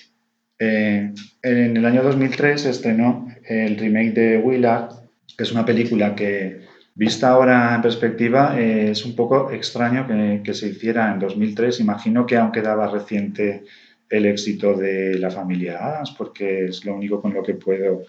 eh, 0.59 1.13
en 1.43 1.77
el 1.77 1.87
año 1.87 2.03
2003 2.03 2.61
se 2.61 2.71
estrenó 2.71 3.27
el 3.47 3.79
remake 3.79 4.13
de 4.13 4.37
Willard, 4.37 4.91
que 5.35 5.45
es 5.45 5.53
una 5.53 5.65
película 5.65 6.15
que, 6.15 6.69
vista 6.95 7.31
ahora 7.31 7.75
en 7.75 7.81
perspectiva, 7.81 8.61
eh, 8.61 8.91
es 8.91 9.07
un 9.07 9.17
poco 9.17 9.51
extraño 9.51 10.07
que, 10.07 10.43
que 10.45 10.53
se 10.53 10.69
hiciera 10.69 11.11
en 11.13 11.19
2003. 11.19 11.81
Imagino 11.81 12.27
que 12.27 12.37
aún 12.37 12.53
quedaba 12.53 12.91
reciente 12.91 13.65
el 14.11 14.27
éxito 14.27 14.75
de 14.75 15.19
la 15.19 15.31
familia 15.31 15.79
Adams, 15.79 16.15
porque 16.19 16.67
es 16.67 16.85
lo 16.85 16.95
único 16.95 17.23
con 17.23 17.33
lo 17.33 17.43
que 17.43 17.55
puedo 17.55 18.03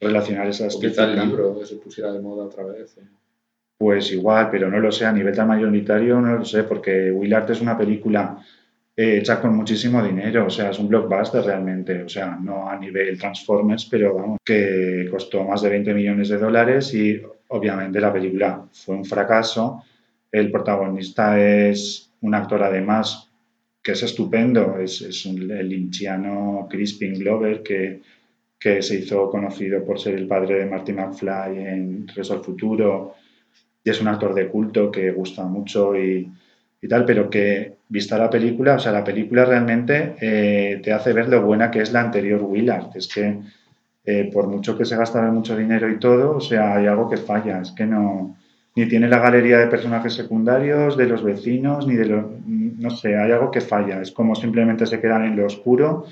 relacionar 0.00 0.46
esa 0.48 0.68
O 0.68 0.80
quizá 0.80 1.04
el 1.04 1.20
libro 1.20 1.58
que 1.58 1.66
se 1.66 1.76
pusiera 1.76 2.12
de 2.12 2.20
moda 2.20 2.44
otra 2.44 2.64
vez. 2.64 2.96
¿eh? 2.98 3.02
Pues 3.76 4.12
igual, 4.12 4.50
pero 4.50 4.70
no 4.70 4.78
lo 4.78 4.92
sé, 4.92 5.04
a 5.04 5.12
nivel 5.12 5.34
tan 5.34 5.48
mayoritario 5.48 6.20
no 6.20 6.38
lo 6.38 6.44
sé, 6.44 6.62
porque 6.64 7.10
Willard 7.10 7.50
es 7.50 7.60
una 7.60 7.76
película 7.76 8.38
eh, 8.96 9.18
hecha 9.18 9.40
con 9.40 9.56
muchísimo 9.56 10.02
dinero, 10.02 10.46
o 10.46 10.50
sea, 10.50 10.70
es 10.70 10.78
un 10.78 10.88
blockbuster 10.88 11.44
realmente, 11.44 12.04
o 12.04 12.08
sea, 12.08 12.38
no 12.40 12.68
a 12.68 12.78
nivel 12.78 13.18
Transformers, 13.18 13.86
pero 13.86 14.14
vamos, 14.14 14.38
que 14.44 15.08
costó 15.10 15.42
más 15.42 15.62
de 15.62 15.70
20 15.70 15.94
millones 15.94 16.28
de 16.28 16.38
dólares 16.38 16.94
y 16.94 17.20
obviamente 17.48 18.00
la 18.00 18.12
película 18.12 18.64
fue 18.72 18.94
un 18.94 19.04
fracaso. 19.04 19.82
El 20.30 20.50
protagonista 20.52 21.40
es 21.40 22.12
un 22.20 22.34
actor 22.34 22.62
además 22.62 23.28
que 23.82 23.92
es 23.92 24.02
estupendo, 24.04 24.78
es, 24.78 25.02
es 25.02 25.26
un, 25.26 25.50
el 25.50 25.68
lynchiano 25.68 26.68
Crispin 26.70 27.14
Glover 27.14 27.62
que, 27.62 28.00
que 28.58 28.80
se 28.80 29.00
hizo 29.00 29.28
conocido 29.28 29.84
por 29.84 29.98
ser 29.98 30.14
el 30.14 30.28
padre 30.28 30.60
de 30.60 30.66
Marty 30.66 30.92
McFly 30.92 31.58
en 31.58 32.06
al 32.16 32.44
Futuro 32.44 33.14
y 33.84 33.90
es 33.90 34.00
un 34.00 34.08
actor 34.08 34.34
de 34.34 34.48
culto 34.48 34.90
que 34.90 35.12
gusta 35.12 35.44
mucho 35.44 35.96
y, 35.96 36.32
y 36.82 36.88
tal, 36.88 37.04
pero 37.04 37.30
que 37.30 37.74
vista 37.88 38.18
la 38.18 38.30
película, 38.30 38.76
o 38.76 38.78
sea, 38.78 38.92
la 38.92 39.04
película 39.04 39.44
realmente 39.44 40.16
eh, 40.20 40.80
te 40.82 40.92
hace 40.92 41.12
ver 41.12 41.28
lo 41.28 41.42
buena 41.42 41.70
que 41.70 41.82
es 41.82 41.92
la 41.92 42.00
anterior 42.02 42.42
Willard. 42.42 42.96
Es 42.96 43.08
que 43.08 43.40
eh, 44.04 44.30
por 44.32 44.46
mucho 44.48 44.76
que 44.76 44.84
se 44.84 44.96
gastara 44.96 45.30
mucho 45.32 45.56
dinero 45.56 45.90
y 45.90 45.98
todo, 45.98 46.36
o 46.36 46.40
sea, 46.40 46.76
hay 46.76 46.86
algo 46.86 47.08
que 47.08 47.16
falla, 47.16 47.60
es 47.62 47.70
que 47.72 47.86
no, 47.86 48.36
ni 48.76 48.86
tiene 48.88 49.08
la 49.08 49.18
galería 49.18 49.58
de 49.58 49.66
personajes 49.68 50.14
secundarios, 50.14 50.96
de 50.96 51.06
los 51.06 51.22
vecinos, 51.22 51.86
ni 51.86 51.94
de 51.96 52.06
los, 52.06 52.24
no 52.46 52.90
sé, 52.90 53.16
hay 53.16 53.32
algo 53.32 53.50
que 53.50 53.60
falla, 53.62 54.02
es 54.02 54.12
como 54.12 54.34
simplemente 54.34 54.86
se 54.86 55.00
quedan 55.00 55.24
en 55.24 55.36
lo 55.36 55.46
oscuro, 55.46 56.04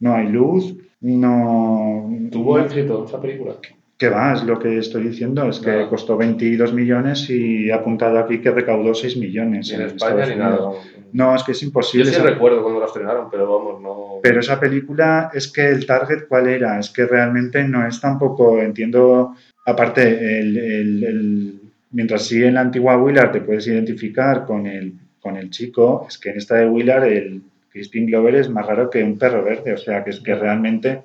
no 0.00 0.14
hay 0.14 0.28
luz, 0.28 0.76
no... 1.00 2.10
¿Tuvo 2.30 2.58
no- 2.58 2.64
éxito 2.64 3.04
esa 3.06 3.20
película? 3.20 3.54
Que 3.98 4.08
va, 4.08 4.32
es 4.32 4.44
lo 4.44 4.58
que 4.60 4.78
estoy 4.78 5.02
diciendo, 5.02 5.48
es 5.48 5.58
que 5.58 5.86
costó 5.90 6.16
22 6.16 6.72
millones 6.72 7.28
y 7.30 7.68
he 7.68 7.72
apuntado 7.72 8.18
aquí 8.20 8.38
que 8.40 8.52
recaudó 8.52 8.94
6 8.94 9.16
millones. 9.16 9.72
En 9.72 9.80
en 9.80 9.86
España 9.88 10.24
ni 10.26 10.36
nada. 10.36 10.70
No, 11.12 11.34
es 11.34 11.42
que 11.42 11.52
es 11.52 11.60
Yo 11.60 11.66
imposible. 11.66 12.06
sí 12.06 12.12
esa- 12.14 12.22
recuerdo 12.22 12.62
cuando 12.62 12.78
la 12.78 12.86
estrenaron, 12.86 13.28
pero 13.28 13.50
vamos, 13.58 13.80
no... 13.82 14.20
Pero 14.22 14.38
esa 14.40 14.60
película 14.60 15.30
es 15.34 15.48
que 15.50 15.66
el 15.68 15.84
target, 15.84 16.28
¿cuál 16.28 16.46
era? 16.48 16.78
Es 16.78 16.90
que 16.90 17.06
realmente 17.06 17.64
no 17.64 17.84
es 17.88 18.00
tampoco, 18.00 18.60
entiendo, 18.60 19.34
aparte, 19.66 20.38
el, 20.40 20.56
el- 20.56 21.04
el- 21.04 21.60
mientras 21.90 22.22
sí 22.26 22.44
en 22.44 22.54
la 22.54 22.60
antigua 22.60 22.96
Willard 23.02 23.32
te 23.32 23.40
puedes 23.40 23.66
identificar 23.66 24.44
con 24.46 24.66
el, 24.66 24.92
con 25.20 25.36
el 25.36 25.50
chico, 25.50 26.06
es 26.08 26.18
que 26.18 26.30
en 26.30 26.36
esta 26.36 26.54
de 26.56 26.68
Willard 26.68 27.04
el 27.04 27.42
Crispin 27.72 28.06
Glover 28.06 28.36
es 28.36 28.48
más 28.48 28.64
raro 28.66 28.88
que 28.90 29.02
un 29.02 29.18
perro 29.18 29.42
verde, 29.42 29.72
o 29.72 29.76
sea, 29.78 30.04
que 30.04 30.10
es 30.10 30.20
que 30.20 30.34
realmente 30.36 31.02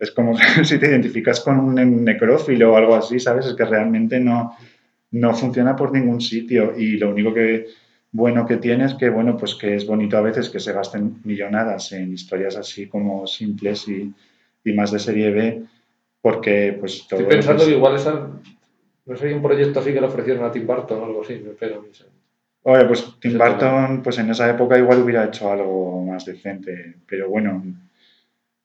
es 0.00 0.10
como 0.10 0.36
si 0.64 0.78
te 0.78 0.88
identificas 0.88 1.40
con 1.40 1.60
un 1.60 2.04
necrófilo 2.04 2.72
o 2.72 2.76
algo 2.76 2.96
así, 2.96 3.20
¿sabes? 3.20 3.46
Es 3.46 3.54
que 3.54 3.64
realmente 3.64 4.18
no, 4.18 4.56
no 5.12 5.34
funciona 5.34 5.76
por 5.76 5.92
ningún 5.92 6.20
sitio 6.20 6.76
y 6.76 6.96
lo 6.96 7.10
único 7.10 7.32
que 7.34 7.66
bueno 8.12 8.46
que 8.46 8.56
tiene 8.56 8.86
es 8.86 8.94
que, 8.94 9.08
bueno, 9.10 9.36
pues 9.36 9.54
que 9.54 9.76
es 9.76 9.86
bonito 9.86 10.16
a 10.16 10.22
veces 10.22 10.48
que 10.48 10.58
se 10.58 10.72
gasten 10.72 11.20
millonadas 11.24 11.92
en 11.92 12.12
historias 12.12 12.56
así 12.56 12.88
como 12.88 13.26
simples 13.26 13.86
y, 13.88 14.12
y 14.64 14.72
más 14.72 14.90
de 14.90 14.98
serie 14.98 15.30
B, 15.30 15.62
porque 16.20 16.76
pues 16.80 17.06
todo 17.06 17.20
Estoy 17.20 17.36
pensando 17.36 17.58
pues, 17.58 17.68
que 17.68 17.76
igual 17.76 17.96
esa... 17.96 18.30
No 19.06 19.16
sé, 19.16 19.34
un 19.34 19.42
proyecto 19.42 19.80
así 19.80 19.92
que 19.92 20.00
le 20.00 20.06
ofrecieron 20.06 20.44
a 20.44 20.52
Tim 20.52 20.66
Burton 20.66 21.00
o 21.00 21.04
algo 21.04 21.22
así, 21.22 21.34
me. 21.34 21.68
Oye, 22.62 22.84
pues 22.84 23.14
Tim 23.18 23.38
Burton, 23.38 24.02
pues 24.02 24.18
en 24.18 24.30
esa 24.30 24.50
época 24.50 24.78
igual 24.78 25.02
hubiera 25.02 25.24
hecho 25.24 25.50
algo 25.50 26.04
más 26.04 26.26
decente, 26.26 26.96
pero 27.08 27.28
bueno, 27.28 27.62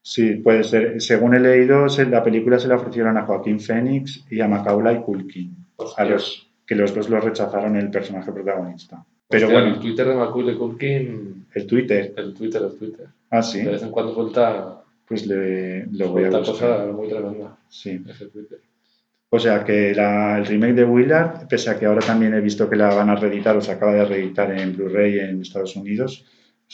sí, 0.06 0.36
puede 0.36 0.64
ser. 0.64 1.02
Según 1.02 1.34
he 1.34 1.40
leído, 1.40 1.88
la 2.10 2.24
película 2.24 2.60
se 2.60 2.68
la 2.68 2.76
ofrecieron 2.76 3.18
a 3.18 3.24
Joaquín 3.26 3.60
Phoenix 3.60 4.24
y 4.30 4.40
a 4.40 4.48
Macaulay 4.48 5.02
Culkin, 5.02 5.56
a 5.80 5.84
Hostia. 5.84 6.06
los 6.06 6.48
que 6.68 6.76
los 6.76 6.94
dos 6.94 7.10
lo 7.10 7.20
rechazaron 7.20 7.76
el 7.76 7.90
personaje 7.92 8.32
protagonista. 8.32 9.04
Pero 9.28 9.48
Hostia, 9.48 9.60
bueno, 9.62 9.76
El 9.76 9.82
Twitter 9.82 10.08
de 10.08 10.16
Macaulay 10.16 10.56
Culkin... 10.56 11.46
el 11.54 11.66
Twitter, 11.68 12.14
El 12.16 12.34
Twitter, 12.34 12.62
el 12.64 12.78
Twitter. 12.78 13.08
ah, 13.32 13.42
sí, 13.42 13.62
De 13.64 13.72
vez 13.72 13.82
en 13.84 13.90
cuando 13.92 14.14
suelta, 14.14 14.82
pues 15.08 15.26
le, 15.28 15.86
lo 15.88 16.10
voy 16.10 16.24
a 16.26 16.30
buscar. 16.30 16.44
cosa 16.46 16.86
muy 16.92 17.08
tremenda, 17.10 17.58
Sí. 17.70 18.00
ese 18.08 18.28
Twitter. 18.28 18.60
O 19.30 19.40
sea 19.40 19.64
que 19.66 19.94
la- 19.96 20.38
el 20.38 20.46
remake 20.46 20.74
de 20.76 20.86
Willard, 20.86 21.48
pese 21.48 21.70
a 21.70 21.78
que 21.80 21.86
ahora 21.88 22.02
también 22.06 22.34
he 22.36 22.42
visto 22.42 22.70
que 22.70 22.76
la 22.76 22.94
van 22.94 23.10
a 23.10 23.16
reeditar 23.16 23.58
o 23.58 23.62
se 23.62 23.72
acaba 23.72 23.94
de 23.94 24.06
reeditar 24.06 24.52
en 24.52 24.76
Blu-ray 24.76 25.20
en 25.20 25.42
Estados 25.42 25.76
Unidos, 25.76 26.26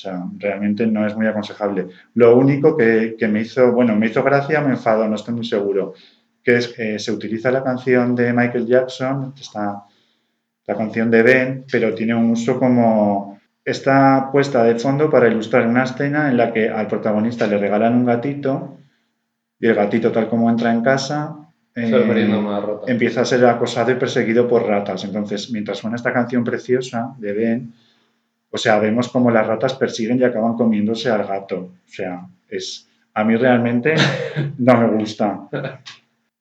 sea, 0.02 0.24
realmente 0.38 0.88
no 0.88 1.06
es 1.06 1.16
muy 1.16 1.28
aconsejable. 1.28 1.88
Lo 2.16 2.38
único 2.38 2.76
que, 2.76 3.16
que 3.18 3.28
me 3.28 3.42
hizo, 3.42 3.72
bueno, 3.72 3.96
me 3.96 4.08
hizo 4.08 4.24
gracia, 4.24 4.62
me 4.62 4.72
enfadó, 4.72 5.08
no 5.08 5.16
estoy 5.16 5.34
muy 5.34 5.46
seguro, 5.46 5.94
que 6.44 6.58
es 6.58 6.68
que 6.70 7.00
se 7.00 7.12
utiliza 7.12 7.52
la 7.52 7.64
canción 7.64 8.16
de 8.16 8.34
Michael 8.34 8.68
Jackson, 8.68 9.34
está 9.40 9.84
la 10.66 10.76
canción 10.76 11.12
de 11.12 11.24
Ben, 11.24 11.66
pero 11.72 11.94
tiene 11.94 12.16
un 12.16 12.32
uso 12.32 12.60
como 12.60 13.40
está 13.64 14.30
puesta 14.32 14.64
de 14.64 14.80
fondo 14.80 15.10
para 15.10 15.28
ilustrar 15.28 15.68
una 15.68 15.84
escena 15.84 16.30
en 16.30 16.38
la 16.38 16.52
que 16.52 16.70
al 16.70 16.88
protagonista 16.88 17.48
le 17.48 17.58
regalan 17.58 17.96
un 17.96 18.06
gatito 18.06 18.78
y 19.60 19.68
el 19.68 19.76
gatito 19.76 20.12
tal 20.12 20.28
como 20.28 20.50
entra 20.50 20.72
en 20.72 20.82
casa 20.82 21.42
eh, 21.74 21.90
empieza 22.88 23.22
a 23.22 23.26
ser 23.26 23.46
acosado 23.46 23.92
y 23.92 23.96
perseguido 23.96 24.48
por 24.48 24.68
ratas. 24.68 25.06
Entonces, 25.06 25.52
mientras 25.52 25.78
suena 25.78 25.96
esta 25.96 26.12
canción 26.12 26.44
preciosa 26.44 27.16
de 27.18 27.34
Ben, 27.34 27.74
o 28.52 28.58
sea, 28.58 28.80
vemos 28.80 29.10
como 29.10 29.32
las 29.32 29.48
ratas 29.48 29.74
persiguen 29.76 30.20
y 30.20 30.24
acaban 30.24 30.54
comiéndose 30.56 31.10
al 31.10 31.26
gato. 31.26 31.58
O 31.60 31.88
sea, 31.88 32.28
es 32.50 32.88
a 33.14 33.24
mí 33.24 33.36
realmente 33.36 33.96
no 34.58 34.78
me 34.80 34.88
gusta. 34.98 35.48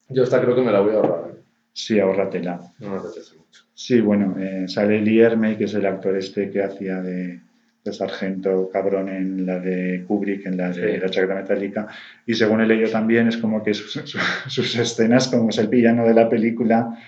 Yo 0.08 0.22
esta 0.24 0.40
creo 0.40 0.54
que 0.54 0.62
me 0.62 0.72
la 0.72 0.80
voy 0.80 0.92
a 0.92 0.96
ahorrar. 0.96 1.30
¿eh? 1.30 1.38
Sí, 1.72 1.98
ahórratela. 2.00 2.61
No 2.80 2.90
me 2.90 2.96
apetece 2.98 3.36
mucho. 3.36 3.62
Sí, 3.74 4.00
bueno, 4.00 4.36
eh, 4.38 4.64
sale 4.68 5.00
Lee 5.00 5.20
Ermey, 5.20 5.56
que 5.56 5.64
es 5.64 5.74
el 5.74 5.86
actor 5.86 6.16
este 6.16 6.50
que 6.50 6.62
hacía 6.62 7.00
de, 7.00 7.40
de 7.84 7.92
sargento 7.92 8.68
cabrón 8.72 9.08
en 9.08 9.46
la 9.46 9.58
de 9.61 10.04
Kubrick, 10.06 10.46
en 10.46 10.56
la 10.56 10.70
de 10.70 10.94
Sí. 10.94 11.00
la 11.00 11.08
chaqueta 11.08 11.34
metálica. 11.36 11.88
Y 12.26 12.34
según 12.34 12.61
he 12.61 12.66
leído 12.66 12.90
también, 12.90 13.28
es 13.28 13.36
como 13.36 13.62
que 13.62 13.72
sus, 13.72 13.92
sus- 13.92 14.18
sus 14.48 14.76
escenas, 14.76 15.28
como 15.28 15.48
es 15.50 15.58
el 15.58 15.68
villano 15.68 16.04
de 16.06 16.14
la 16.14 16.28
película, 16.28 16.98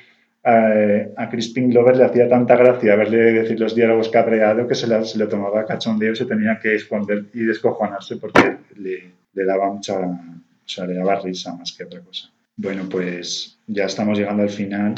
a, 0.44 0.72
a 1.16 1.28
Crispin 1.30 1.70
Glover 1.70 1.96
le 1.96 2.04
hacía 2.04 2.28
tanta 2.28 2.56
gracia 2.56 2.96
verle 2.96 3.18
decir 3.32 3.60
los 3.60 3.74
diálogos 3.74 4.08
cabreado 4.08 4.66
que 4.66 4.74
se, 4.74 4.86
la- 4.88 5.04
se 5.04 5.18
lo 5.18 5.28
tomaba 5.28 5.64
cachondeo 5.64 6.12
y 6.12 6.16
se 6.16 6.26
tenía 6.26 6.58
que 6.60 6.74
esconder 6.74 7.26
y 7.32 7.40
descojonarse 7.44 8.16
porque 8.16 8.56
le, 8.76 9.12
le 9.32 9.44
daba 9.44 9.72
mucha, 9.72 9.98
o 10.00 10.18
sea, 10.66 10.86
le 10.86 10.94
daba 10.94 11.20
risa 11.20 11.54
más 11.54 11.72
que 11.76 11.84
otra 11.84 12.00
cosa. 12.00 12.28
Bueno, 12.56 12.82
pues 12.90 13.58
ya 13.66 13.84
estamos 13.84 14.18
llegando 14.18 14.42
al 14.42 14.50
final. 14.50 14.94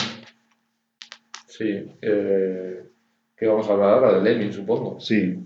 Sí. 1.47 1.89
Eh, 2.03 2.83
¿Qué 3.37 3.47
vamos 3.47 3.69
a 3.69 3.73
hablar 3.73 3.91
ahora? 3.91 4.13
De 4.19 4.23
Lemming, 4.23 4.53
supongo. 4.53 4.99
Sí, 5.01 5.39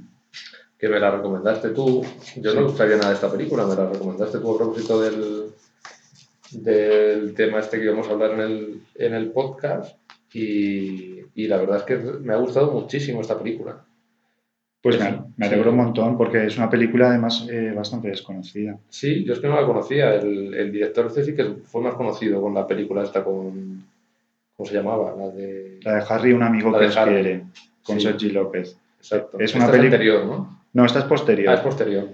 Que 0.78 0.88
me 0.88 1.00
la 1.00 1.10
recomendaste 1.10 1.70
tú. 1.70 2.04
Yo 2.36 2.54
no 2.54 2.68
sabía 2.70 2.96
nada 2.96 3.08
de 3.08 3.14
esta 3.16 3.30
película, 3.30 3.66
me 3.66 3.74
la 3.74 3.88
recomendaste 3.90 4.38
tú 4.38 4.54
a 4.54 4.58
propósito 4.58 5.00
del, 5.02 5.47
del 6.52 7.34
tema 7.34 7.58
este 7.60 7.78
que 7.78 7.84
íbamos 7.84 8.08
a 8.08 8.12
hablar 8.12 8.32
en 8.32 8.40
el, 8.40 8.80
en 8.96 9.14
el 9.14 9.30
podcast. 9.30 9.96
Y, 10.32 11.20
y 11.34 11.46
la 11.48 11.56
verdad 11.56 11.78
es 11.78 11.82
que 11.84 11.96
me 11.96 12.32
ha 12.34 12.36
gustado 12.36 12.70
muchísimo 12.72 13.20
esta 13.20 13.38
película. 13.38 13.82
pues 14.82 15.00
me, 15.00 15.22
me 15.36 15.46
alegro 15.46 15.70
un 15.70 15.76
montón 15.78 16.16
porque 16.18 16.44
es 16.46 16.56
una 16.58 16.68
película 16.68 17.08
además 17.08 17.46
eh, 17.50 17.72
bastante 17.74 18.08
desconocida. 18.08 18.78
Sí, 18.90 19.24
yo 19.24 19.32
es 19.32 19.38
que 19.40 19.48
no 19.48 19.58
la 19.60 19.66
conocía. 19.66 20.14
El, 20.14 20.52
el 20.54 20.70
director 20.72 21.06
este 21.06 21.24
sí 21.24 21.34
que 21.34 21.44
fue 21.64 21.80
más 21.80 21.94
conocido 21.94 22.40
con 22.42 22.54
la 22.54 22.66
película 22.66 23.02
esta 23.02 23.24
con... 23.24 23.84
¿Cómo 24.56 24.68
se 24.68 24.74
llamaba? 24.74 25.14
La 25.16 25.28
de... 25.30 25.78
La 25.82 25.94
de 25.96 26.04
Harry, 26.08 26.32
un 26.32 26.42
amigo 26.42 26.76
que 26.78 26.86
os 26.86 26.96
quiere, 26.96 27.44
con 27.84 28.00
Sí. 28.00 28.06
Sergi 28.06 28.30
López. 28.30 28.76
Exacto. 28.98 29.38
Es 29.38 29.54
una 29.54 29.64
Esta 29.66 29.76
peli- 29.76 29.86
anterior, 29.86 30.26
¿no? 30.26 30.62
No, 30.72 30.84
esta 30.84 30.98
es 30.98 31.04
posterior. 31.06 31.48
Ah, 31.50 31.54
es 31.54 31.60
posterior. 31.60 32.08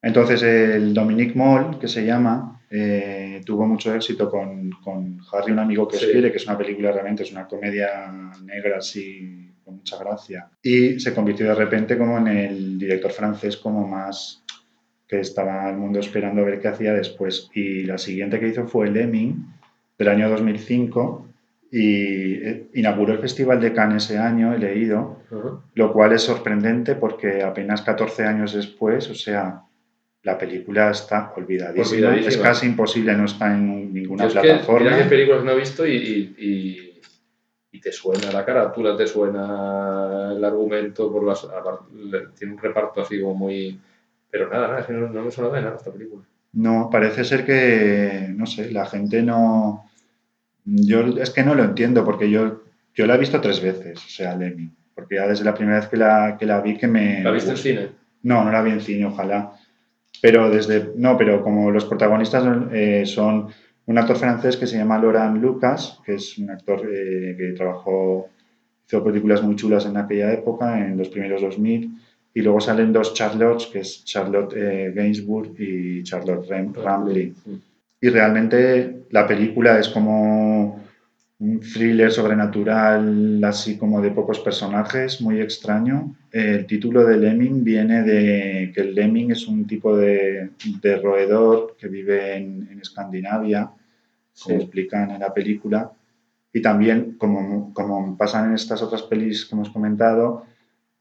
Entonces, 0.00 0.42
el 0.42 0.94
Dominic 0.94 1.36
Moll, 1.36 1.78
que 1.78 1.88
se 1.88 2.04
llama, 2.04 2.60
eh, 2.74 3.40
tuvo 3.44 3.66
mucho 3.66 3.94
éxito 3.94 4.30
con, 4.30 4.70
con 4.82 5.18
Harry, 5.32 5.52
un 5.52 5.58
amigo 5.58 5.86
que 5.86 5.98
Sí. 5.98 6.06
quiere, 6.10 6.30
que 6.30 6.38
es 6.38 6.46
una 6.46 6.56
película 6.56 6.90
realmente, 6.90 7.22
es 7.22 7.30
una 7.32 7.46
comedia 7.46 8.10
negra 8.44 8.78
así, 8.78 9.50
con 9.64 9.76
mucha 9.76 9.98
gracia. 9.98 10.48
Y 10.62 10.98
se 10.98 11.12
convirtió 11.14 11.46
de 11.46 11.54
repente 11.54 11.98
como 11.98 12.16
en 12.18 12.28
el 12.28 12.78
director 12.78 13.12
francés 13.12 13.56
como 13.58 13.86
más 13.86 14.42
que 15.06 15.20
estaba 15.20 15.68
el 15.68 15.76
mundo 15.76 16.00
esperando 16.00 16.40
a 16.40 16.44
ver 16.46 16.58
qué 16.60 16.68
hacía 16.68 16.94
después. 16.94 17.50
Y 17.54 17.82
la 17.84 17.98
siguiente 17.98 18.40
que 18.40 18.48
hizo 18.48 18.66
fue 18.66 18.90
Lemming, 18.90 19.44
del 19.98 20.08
año 20.08 20.30
2005, 20.30 21.26
y 21.70 22.34
eh, 22.34 22.66
inauguró 22.74 23.12
el 23.12 23.18
Festival 23.18 23.60
de 23.60 23.72
Cannes 23.74 24.04
ese 24.06 24.18
año, 24.18 24.52
he 24.54 24.58
leído, 24.58 25.18
lo 25.74 25.92
cual 25.92 26.12
es 26.12 26.22
sorprendente 26.22 26.94
porque 26.96 27.42
apenas 27.42 27.82
14 27.82 28.24
años 28.24 28.54
después, 28.54 29.08
o 29.10 29.14
sea, 29.14 29.62
la 30.22 30.38
película 30.38 30.90
está 30.90 31.32
olvidadísima. 31.36 32.08
Olvidadísima. 32.08 32.28
Es 32.28 32.36
casi 32.38 32.66
imposible, 32.66 33.14
no 33.14 33.24
está 33.24 33.52
en 33.54 33.92
ninguna 33.92 34.26
es 34.26 34.34
que, 34.34 34.40
plataforma. 34.40 34.90
mira 34.90 35.02
qué 35.02 35.08
películas 35.08 35.44
no 35.44 35.50
he 35.52 35.56
visto 35.56 35.86
y, 35.86 35.94
y, 35.96 36.34
y- 36.38 36.88
y 37.74 37.80
te 37.80 37.90
suena 37.90 38.30
la 38.30 38.44
carátula, 38.44 38.96
te 38.96 39.06
suena 39.06 40.32
el 40.36 40.44
argumento, 40.44 41.10
por 41.10 41.24
las, 41.24 41.46
tiene 42.38 42.52
un 42.54 42.58
reparto 42.60 43.00
así 43.00 43.20
como 43.20 43.34
muy... 43.34 43.80
Pero 44.30 44.48
nada, 44.50 44.68
nada, 44.68 44.86
no 44.88 45.22
me 45.24 45.30
suena 45.30 45.50
de 45.54 45.62
nada 45.62 45.76
esta 45.76 45.90
película. 45.90 46.22
No, 46.52 46.88
parece 46.92 47.24
ser 47.24 47.44
que, 47.46 48.28
no 48.36 48.46
sé, 48.46 48.70
la 48.70 48.86
gente 48.86 49.22
no... 49.22 49.88
Yo 50.64 51.00
es 51.18 51.30
que 51.30 51.42
no 51.42 51.54
lo 51.54 51.64
entiendo 51.64 52.04
porque 52.04 52.30
yo, 52.30 52.62
yo 52.94 53.06
la 53.06 53.14
he 53.16 53.18
visto 53.18 53.40
tres 53.40 53.60
veces, 53.60 53.98
o 54.04 54.08
sea, 54.08 54.36
Lemmy. 54.36 54.70
Porque 54.94 55.16
ya 55.16 55.26
desde 55.26 55.44
la 55.44 55.54
primera 55.54 55.80
vez 55.80 55.88
que 55.88 55.96
la, 55.96 56.36
que 56.38 56.44
la 56.46 56.60
vi 56.60 56.76
que 56.76 56.86
me... 56.86 57.22
¿La 57.24 57.30
viste 57.30 57.50
en 57.52 57.56
cine? 57.56 57.88
No, 58.22 58.44
no 58.44 58.52
la 58.52 58.62
vi 58.62 58.70
en 58.72 58.80
cine, 58.82 59.06
ojalá. 59.06 59.52
Pero 60.22 60.48
desde. 60.50 60.92
No, 60.96 61.18
pero 61.18 61.42
como 61.42 61.70
los 61.70 61.84
protagonistas 61.84 62.44
eh, 62.72 63.02
son 63.04 63.48
un 63.86 63.98
actor 63.98 64.16
francés 64.16 64.56
que 64.56 64.66
se 64.68 64.78
llama 64.78 64.98
Laurent 64.98 65.36
Lucas, 65.42 65.98
que 66.06 66.14
es 66.14 66.38
un 66.38 66.48
actor 66.50 66.80
eh, 66.90 67.34
que 67.36 67.52
trabajó, 67.56 68.28
hizo 68.86 69.02
películas 69.04 69.42
muy 69.42 69.56
chulas 69.56 69.84
en 69.86 69.96
aquella 69.96 70.32
época, 70.32 70.78
en 70.78 70.96
los 70.96 71.08
primeros 71.10 71.42
2000. 71.42 71.90
Y 72.34 72.40
luego 72.40 72.60
salen 72.60 72.92
dos 72.94 73.12
Charlottes, 73.12 73.66
que 73.66 73.80
es 73.80 74.04
Charlotte 74.06 74.54
eh, 74.56 74.92
Gainsbourg 74.94 75.52
y 75.60 76.02
Charlotte 76.04 76.48
Ram- 76.48 76.72
Ramley. 76.74 77.34
Y 78.00 78.08
realmente 78.08 79.02
la 79.10 79.26
película 79.26 79.78
es 79.78 79.88
como 79.88 80.80
un 81.42 81.58
thriller 81.60 82.10
sobrenatural, 82.12 83.42
así 83.44 83.76
como 83.76 84.00
de 84.00 84.10
pocos 84.12 84.38
personajes, 84.40 85.20
muy 85.20 85.40
extraño. 85.40 86.14
El 86.30 86.66
título 86.66 87.04
de 87.04 87.16
Lemming 87.16 87.64
viene 87.64 88.02
de 88.04 88.70
que 88.72 88.80
el 88.80 88.94
Lemming 88.94 89.32
es 89.32 89.48
un 89.48 89.66
tipo 89.66 89.96
de, 89.96 90.50
de 90.80 90.96
roedor 91.00 91.76
que 91.78 91.88
vive 91.88 92.36
en, 92.36 92.68
en 92.70 92.80
Escandinavia, 92.80 93.62
como 93.64 93.80
Sí. 94.34 94.52
explican 94.54 95.10
en 95.10 95.20
la 95.20 95.34
película. 95.34 95.90
Y 96.52 96.62
también, 96.62 97.16
como, 97.18 97.74
como 97.74 98.16
pasan 98.16 98.48
en 98.50 98.54
estas 98.54 98.80
otras 98.82 99.02
pelis 99.02 99.44
que 99.44 99.54
hemos 99.56 99.70
comentado, 99.70 100.44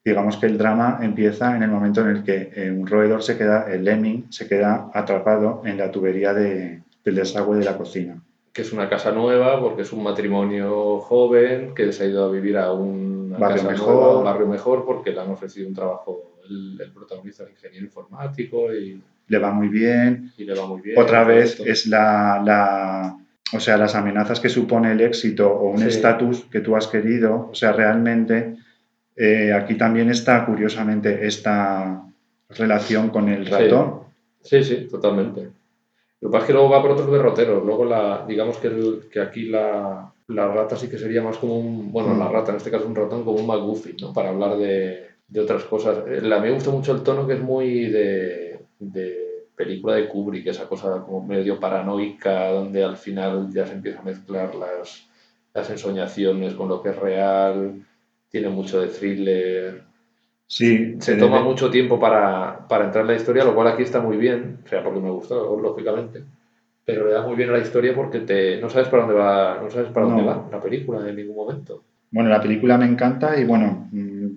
digamos 0.03 0.37
que 0.37 0.47
el 0.47 0.57
drama 0.57 0.99
empieza 1.03 1.55
en 1.55 1.61
el 1.61 1.69
momento 1.69 2.01
en 2.01 2.07
el 2.15 2.23
que 2.23 2.51
eh, 2.55 2.71
un 2.71 2.87
roedor 2.87 3.21
se 3.21 3.37
queda, 3.37 3.71
el 3.71 3.83
lemming, 3.83 4.25
se 4.31 4.47
queda 4.47 4.89
atrapado 4.93 5.61
en 5.65 5.77
la 5.77 5.91
tubería 5.91 6.33
de- 6.33 6.81
del 7.05 7.15
desagüe 7.15 7.57
de 7.59 7.65
la 7.65 7.77
cocina. 7.77 8.21
Que 8.53 8.63
es 8.63 8.73
una 8.73 8.89
casa 8.89 9.11
nueva 9.11 9.59
porque 9.61 9.83
es 9.83 9.93
un 9.93 10.03
matrimonio 10.03 10.99
joven 10.99 11.73
que 11.73 11.91
se 11.93 12.03
ha 12.03 12.07
ido 12.07 12.25
a 12.25 12.31
vivir 12.31 12.57
a 12.57 12.71
una 12.73 13.37
Barrio 13.37 13.63
mejor. 13.63 13.93
nueva, 13.95 14.17
un 14.17 14.23
barrio 14.25 14.47
mejor 14.47 14.85
porque 14.85 15.11
le 15.11 15.21
han 15.21 15.29
ofrecido 15.31 15.67
un 15.69 15.73
trabajo 15.73 16.33
el, 16.49 16.77
el 16.81 16.91
protagonista, 16.91 17.43
el 17.43 17.51
ingeniero 17.51 17.85
informático 17.85 18.73
y, 18.73 19.01
Le 19.27 19.37
va 19.39 19.51
muy 19.51 19.69
bien. 19.69 20.33
y 20.37 20.43
le 20.43 20.53
va 20.53 20.67
muy 20.67 20.81
bien. 20.81 20.99
Otra 20.99 21.23
vez 21.23 21.51
esto. 21.51 21.63
es 21.65 21.87
la, 21.87 22.41
la- 22.43 23.17
o 23.53 23.59
sea, 23.59 23.77
las 23.77 23.95
amenazas 23.95 24.39
que 24.41 24.49
supone 24.49 24.91
el 24.91 25.01
éxito 25.01 25.49
o 25.49 25.69
un 25.71 25.79
Sí. 25.79 25.87
estatus 25.87 26.45
que 26.51 26.59
tú 26.61 26.75
has 26.75 26.87
querido. 26.87 27.49
O 27.51 27.55
sea, 27.55 27.71
realmente 27.73 28.55
eh, 29.15 29.53
aquí 29.53 29.75
también 29.75 30.09
está, 30.09 30.45
curiosamente, 30.45 31.25
esta 31.27 32.01
relación 32.49 33.09
con 33.09 33.29
el 33.29 33.45
Sí. 33.45 33.51
ratón. 33.51 34.01
Sí, 34.41 34.63
sí, 34.63 34.87
totalmente. 34.89 35.49
Lo 36.21 36.29
que 36.29 36.31
pasa 36.33 36.43
es 36.43 36.47
que 36.47 36.53
luego 36.53 36.69
va 36.69 36.81
por 36.81 36.91
otros 36.91 37.11
derroteros. 37.11 37.63
Luego, 37.65 37.85
la, 37.85 38.25
digamos 38.27 38.57
que, 38.57 38.67
el- 38.67 39.09
que 39.11 39.19
aquí 39.19 39.45
la, 39.49 40.13
la 40.27 40.47
rata 40.47 40.75
sí 40.75 40.87
que 40.87 40.97
sería 40.97 41.21
más 41.23 41.37
como 41.37 41.57
un. 41.59 41.91
Bueno, 41.91 42.13
Mm. 42.13 42.19
la 42.19 42.29
rata, 42.29 42.51
en 42.51 42.57
este 42.57 42.71
caso 42.71 42.87
un 42.87 42.95
ratón, 42.95 43.23
como 43.23 43.39
un 43.39 43.47
McGuffin, 43.47 43.95
¿no? 43.99 44.13
Para 44.13 44.29
hablar 44.29 44.57
de, 44.57 45.07
de 45.27 45.39
otras 45.39 45.63
cosas. 45.63 45.97
Eh, 46.07 46.17
A 46.31 46.39
mí 46.39 46.47
me 46.47 46.51
gusta 46.53 46.69
mucho 46.69 46.91
el 46.93 47.01
tono 47.03 47.25
que 47.27 47.33
es 47.33 47.41
muy 47.41 47.85
de, 47.85 48.59
de 48.79 49.45
película 49.55 49.95
de 49.95 50.07
Kubrick, 50.07 50.45
esa 50.47 50.67
cosa 50.67 51.01
como 51.03 51.25
medio 51.25 51.59
paranoica, 51.59 52.49
donde 52.51 52.83
al 52.83 52.97
final 52.97 53.49
ya 53.51 53.65
se 53.65 53.73
empieza 53.73 53.99
a 53.99 54.03
mezclar 54.03 54.53
las, 54.55 55.07
las 55.53 55.69
ensoñaciones 55.69 56.53
con 56.53 56.69
lo 56.69 56.81
que 56.83 56.89
es 56.89 56.95
real. 56.99 57.83
Tiene 58.29 58.49
mucho 58.49 58.79
de 58.79 58.87
thriller. 58.87 59.83
Sí, 60.53 60.97
Se 60.99 61.15
toma 61.15 61.41
mucho 61.41 61.69
tiempo 61.69 61.97
para, 61.97 62.67
para 62.67 62.83
entrar 62.85 63.03
en 63.03 63.07
la 63.11 63.15
historia, 63.15 63.45
lo 63.45 63.55
cual 63.55 63.69
aquí 63.69 63.83
está 63.83 64.01
muy 64.01 64.17
bien, 64.17 64.57
o 64.65 64.67
sea, 64.67 64.83
porque 64.83 64.99
me 64.99 65.09
gustó, 65.09 65.57
lógicamente, 65.57 66.25
pero 66.83 67.05
le 67.07 67.13
da 67.13 67.25
muy 67.25 67.37
bien 67.37 67.49
a 67.51 67.53
la 67.53 67.59
historia 67.59 67.95
porque 67.95 68.19
te, 68.19 68.59
no 68.59 68.69
sabes 68.69 68.89
para 68.89 69.03
dónde 69.03 69.17
va, 69.17 69.59
no 69.63 69.69
sabes 69.71 69.91
para 69.91 70.07
dónde 70.07 70.23
No. 70.23 70.27
va 70.27 70.47
la 70.51 70.59
película 70.59 71.07
en 71.07 71.15
ningún 71.15 71.37
momento. 71.37 71.83
Bueno, 72.11 72.29
la 72.29 72.41
película 72.41 72.77
me 72.77 72.83
encanta 72.85 73.39
y 73.39 73.45
bueno, 73.45 73.87
mm, 73.93 74.27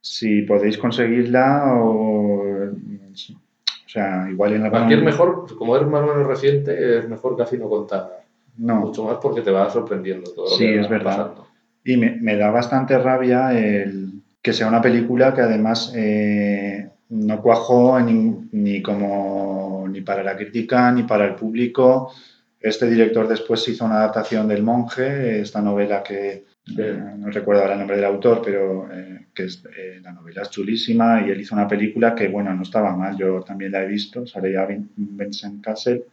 si 0.00 0.42
podéis 0.42 0.76
conseguirla 0.78 1.74
o... 1.76 2.64
O 2.66 3.88
sea, 3.92 4.26
igual 4.30 4.54
en 4.54 4.64
la 4.64 4.70
Cualquier 4.70 5.02
mejor, 5.02 5.46
como 5.56 5.76
es 5.76 5.86
más 5.86 6.02
o 6.02 6.06
menos 6.06 6.26
reciente, 6.26 6.98
es 6.98 7.08
mejor 7.08 7.36
casi 7.36 7.56
no 7.56 7.68
contar 7.68 8.24
No. 8.58 8.76
mucho 8.80 9.04
más 9.04 9.18
porque 9.22 9.42
te 9.42 9.52
va 9.52 9.70
sorprendiendo 9.70 10.32
todo 10.32 10.46
lo 10.46 10.56
Sí, 10.56 10.64
que 10.64 10.80
es 10.80 10.88
verdad. 10.88 11.04
pasando. 11.18 11.46
Y 11.84 11.96
me, 11.96 12.16
me 12.20 12.36
da 12.36 12.50
bastante 12.50 12.98
rabia 12.98 13.56
el 13.56 14.09
que 14.42 14.52
sea 14.52 14.68
una 14.68 14.80
película 14.80 15.34
que 15.34 15.42
además 15.42 15.92
eh, 15.94 16.88
no 17.10 17.42
cuajó 17.42 18.00
ni, 18.00 18.48
ni 18.52 18.82
como 18.82 19.86
ni 19.88 20.00
para 20.00 20.22
la 20.22 20.36
crítica 20.36 20.90
ni 20.92 21.02
para 21.04 21.26
el 21.26 21.34
público. 21.34 22.12
Este 22.60 22.88
director 22.88 23.26
después 23.26 23.66
hizo 23.68 23.84
una 23.84 23.96
adaptación 23.96 24.46
del 24.48 24.62
Monje, 24.62 25.40
esta 25.40 25.60
novela 25.62 26.02
que 26.02 26.44
eh, 26.78 27.00
no 27.16 27.30
recuerdo 27.30 27.62
ahora 27.62 27.72
el 27.74 27.78
nombre 27.80 27.96
del 27.96 28.04
autor, 28.04 28.42
pero 28.44 28.88
eh, 28.92 29.26
que 29.34 29.44
es, 29.44 29.62
la 30.02 30.12
novela 30.12 30.42
es 30.42 30.50
chulísima 30.50 31.22
y 31.26 31.30
él 31.30 31.40
hizo 31.40 31.54
una 31.54 31.66
película 31.66 32.14
que, 32.14 32.28
bueno, 32.28 32.52
no 32.54 32.62
estaba 32.62 32.94
mal, 32.96 33.16
yo 33.16 33.40
también 33.42 33.72
la 33.72 33.82
he 33.82 33.86
visto, 33.86 34.26
sale 34.26 34.52
ya 34.52 34.66
Vin- 34.66 34.90
Vincent 34.96 35.64
Castle. 35.64 36.04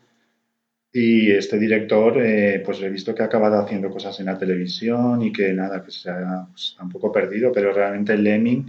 Y 0.92 1.32
este 1.32 1.60
director, 1.60 2.18
eh, 2.20 2.62
pues 2.66 2.82
he 2.82 2.90
visto 2.90 3.14
que 3.14 3.22
ha 3.22 3.26
acabado 3.26 3.60
haciendo 3.60 3.90
cosas 3.90 4.20
en 4.20 4.28
la 4.28 4.38
televisión 4.38 5.22
y 5.22 5.32
que 5.32 5.54
nada, 5.54 5.84
que 5.84 5.92
se 5.92 6.10
ha 6.10 6.48
pues, 6.52 6.76
un 6.82 6.90
poco 6.90 7.12
perdido, 7.12 7.52
pero 7.52 7.74
realmente 7.74 8.18
Lemming 8.18 8.66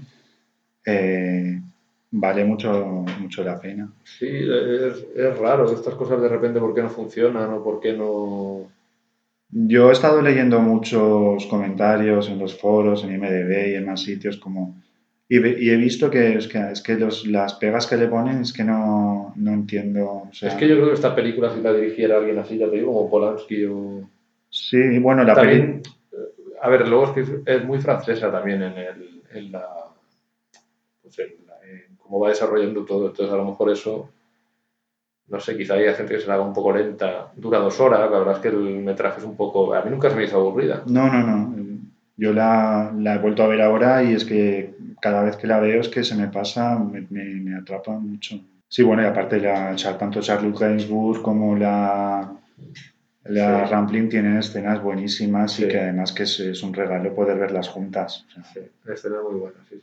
eh, 0.84 1.60
vale 2.10 2.44
mucho, 2.44 3.04
mucho 3.20 3.44
la 3.44 3.60
pena. 3.60 3.90
Sí, 4.04 4.26
es, 4.26 5.06
es 5.14 5.38
raro 5.38 5.72
estas 5.72 5.94
cosas 5.94 6.20
de 6.20 6.28
repente 6.28 6.60
por 6.60 6.74
qué 6.74 6.82
no 6.82 6.90
funcionan 6.90 7.52
o 7.54 7.62
por 7.62 7.80
qué 7.80 7.92
no... 7.92 8.70
Yo 9.50 9.88
he 9.88 9.92
estado 9.92 10.20
leyendo 10.20 10.60
muchos 10.60 11.46
comentarios 11.46 12.28
en 12.28 12.38
los 12.38 12.58
foros, 12.58 13.04
en 13.04 13.14
IMDB 13.14 13.70
y 13.70 13.74
en 13.74 13.86
más 13.86 14.02
sitios 14.02 14.36
como... 14.38 14.76
Y, 15.30 15.36
y 15.46 15.70
he 15.70 15.76
visto 15.76 16.10
que 16.10 16.36
es 16.36 16.48
que, 16.48 16.58
es 16.72 16.80
que 16.82 16.94
los, 16.94 17.26
las 17.26 17.54
pegas 17.54 17.86
que 17.86 17.96
le 17.96 18.08
ponen 18.08 18.40
es 18.40 18.52
que 18.52 18.64
no, 18.64 19.32
no 19.36 19.52
entiendo. 19.52 20.06
o 20.06 20.28
sea, 20.32 20.48
Es 20.48 20.54
que 20.54 20.66
yo 20.66 20.76
creo 20.76 20.88
que 20.88 20.94
esta 20.94 21.14
película 21.14 21.52
si 21.54 21.60
la 21.60 21.72
dirigiera 21.74 22.16
alguien 22.16 22.38
así, 22.38 22.56
ya 22.56 22.70
te 22.70 22.76
digo, 22.76 22.92
como 22.94 23.10
Polanski 23.10 23.66
o, 23.66 24.08
Sí, 24.50 24.98
bueno, 24.98 25.24
la 25.24 25.34
También, 25.34 25.82
eh, 26.12 26.16
a 26.62 26.70
ver, 26.70 26.88
luego 26.88 27.04
es 27.04 27.10
que 27.26 27.42
es 27.44 27.64
muy 27.64 27.78
francesa 27.78 28.32
también 28.32 28.62
en, 28.62 28.72
el, 28.78 29.22
en 29.34 29.52
la. 29.52 29.66
Pues 31.02 31.18
en, 31.18 31.46
la- 31.46 31.60
en 31.70 31.96
cómo 31.96 32.20
va 32.20 32.30
desarrollando 32.30 32.84
todo. 32.86 33.08
Entonces, 33.08 33.32
a 33.32 33.36
lo 33.36 33.44
mejor 33.44 33.70
eso. 33.70 34.08
No 35.26 35.38
sé, 35.40 35.58
quizá 35.58 35.74
haya 35.74 35.92
gente 35.92 36.14
que 36.14 36.20
se 36.22 36.26
la 36.26 36.34
haga 36.34 36.44
un 36.44 36.54
poco 36.54 36.72
lenta. 36.72 37.30
Dura 37.36 37.58
dos 37.58 37.78
horas, 37.80 38.00
la 38.10 38.18
verdad 38.18 38.36
es 38.36 38.40
que 38.40 38.48
el 38.48 38.56
metraje 38.82 39.18
es 39.18 39.26
un 39.26 39.36
poco. 39.36 39.74
A 39.74 39.82
mí 39.82 39.90
nunca 39.90 40.08
se 40.08 40.16
me 40.16 40.24
hizo 40.24 40.38
aburrida. 40.38 40.82
No, 40.86 41.10
no, 41.12 41.22
no. 41.22 41.54
Yo 42.16 42.32
la, 42.32 42.92
la 42.98 43.14
he 43.14 43.18
vuelto 43.18 43.42
a 43.42 43.48
ver 43.48 43.60
ahora 43.60 44.02
y 44.02 44.14
es 44.14 44.24
que 44.24 44.74
cada 45.00 45.22
vez 45.22 45.36
que 45.36 45.46
la 45.46 45.60
veo 45.60 45.80
es 45.80 45.88
que 45.88 46.04
se 46.04 46.14
me 46.16 46.28
pasa, 46.28 46.78
me, 46.78 47.06
me- 47.10 47.24
me 47.40 47.56
atrapa 47.56 47.92
mucho. 47.98 48.40
Sí, 48.68 48.82
bueno, 48.82 49.02
y 49.02 49.06
aparte 49.06 49.40
la, 49.40 49.74
tanto 49.98 50.20
Charlotte 50.20 50.58
Gainsbourg 50.58 51.22
como 51.22 51.56
la, 51.56 52.32
la 53.24 53.64
Sí. 53.66 53.70
Rampling 53.72 54.08
tienen 54.08 54.36
escenas 54.38 54.82
buenísimas 54.82 55.58
y 55.60 55.68
que 55.68 55.78
además 55.80 56.12
que 56.12 56.24
es, 56.24 56.40
es 56.40 56.62
un 56.62 56.74
regalo 56.74 57.14
poder 57.14 57.38
verlas 57.38 57.68
juntas. 57.68 58.24
O 58.28 58.32
sea, 58.32 58.44
Sí, 58.44 58.60
la 58.84 58.94
escena 58.94 59.16
es 59.16 59.22
muy 59.30 59.40
buena, 59.40 59.58
sí, 59.68 59.76
sí. 59.76 59.82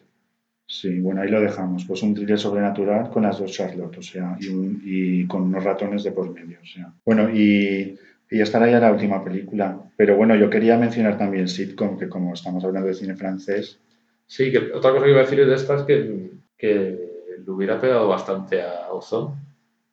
Sí, 0.68 1.00
bueno, 1.00 1.22
ahí 1.22 1.30
lo 1.30 1.42
dejamos. 1.42 1.86
Pues 1.86 2.02
un 2.02 2.16
thriller 2.16 2.40
sobrenatural 2.40 3.10
con 3.12 3.24
las 3.24 3.38
dos 3.40 3.52
Charlotte, 3.52 3.98
o 4.00 4.02
sea, 4.02 4.36
y, 4.40 4.48
un- 4.50 4.82
y 4.84 5.28
con 5.28 5.44
unos 5.44 5.64
ratones 5.64 6.04
de 6.04 6.12
por 6.12 6.32
medio, 6.34 6.58
o 6.62 6.66
sea. 6.66 6.92
Bueno, 7.06 7.30
y, 7.30 7.98
y 8.32 8.42
esta 8.42 8.58
era 8.58 8.72
ya 8.72 8.80
la 8.80 8.92
última 8.92 9.24
película. 9.24 9.80
Pero 9.96 10.18
bueno, 10.18 10.36
yo 10.36 10.50
quería 10.50 10.78
mencionar 10.78 11.18
también 11.20 11.48
sitcom, 11.48 11.98
que 12.00 12.10
como 12.10 12.34
estamos 12.34 12.64
hablando 12.66 12.88
de 12.90 12.96
cine 12.96 13.16
francés, 13.16 13.80
Sí, 14.28 14.52
que 14.52 14.72
otra 14.74 14.92
cosa 14.92 15.04
que 15.06 15.12
iba 15.12 15.20
a 15.20 15.24
decir 15.24 15.46
de 15.46 15.54
esta 15.56 15.76
es 15.76 15.84
que, 15.84 16.32
que 16.58 16.98
le 17.46 17.52
hubiera 17.52 17.80
pegado 17.80 18.08
bastante 18.08 18.62
a 18.62 18.92
Ozone 18.92 19.36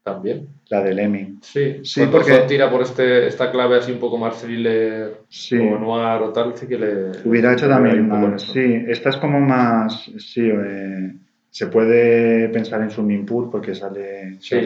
también. 0.02 0.48
la 0.68 0.82
del 0.82 0.98
Emmy. 0.98 1.36
Sí, 1.42 1.80
Sí, 1.84 2.02
porque- 2.10 2.44
tira 2.48 2.70
por 2.70 2.80
este, 2.82 3.26
esta 3.26 3.50
clave 3.52 3.76
así 3.76 3.92
un 3.92 3.98
poco 4.00 4.16
más 4.18 4.40
thriller 4.42 5.18
Sí. 5.28 5.56
o 5.58 5.78
noir 5.78 6.22
o 6.22 6.32
tal, 6.32 6.56
sí 6.56 6.66
que 6.66 6.78
le... 6.78 7.10
Hubiera 7.24 7.52
hecho 7.52 7.68
también 7.68 8.08
más. 8.08 8.42
Sí, 8.42 8.84
esta 8.88 9.10
es 9.10 9.16
como 9.18 9.38
más. 9.38 10.10
Sí, 10.18 10.48
eh, 10.48 11.12
se 11.50 11.66
puede 11.66 12.48
pensar 12.48 12.80
en 12.80 13.26
Pool 13.26 13.50
porque 13.50 13.74
sale 13.74 14.40
Sí. 14.40 14.56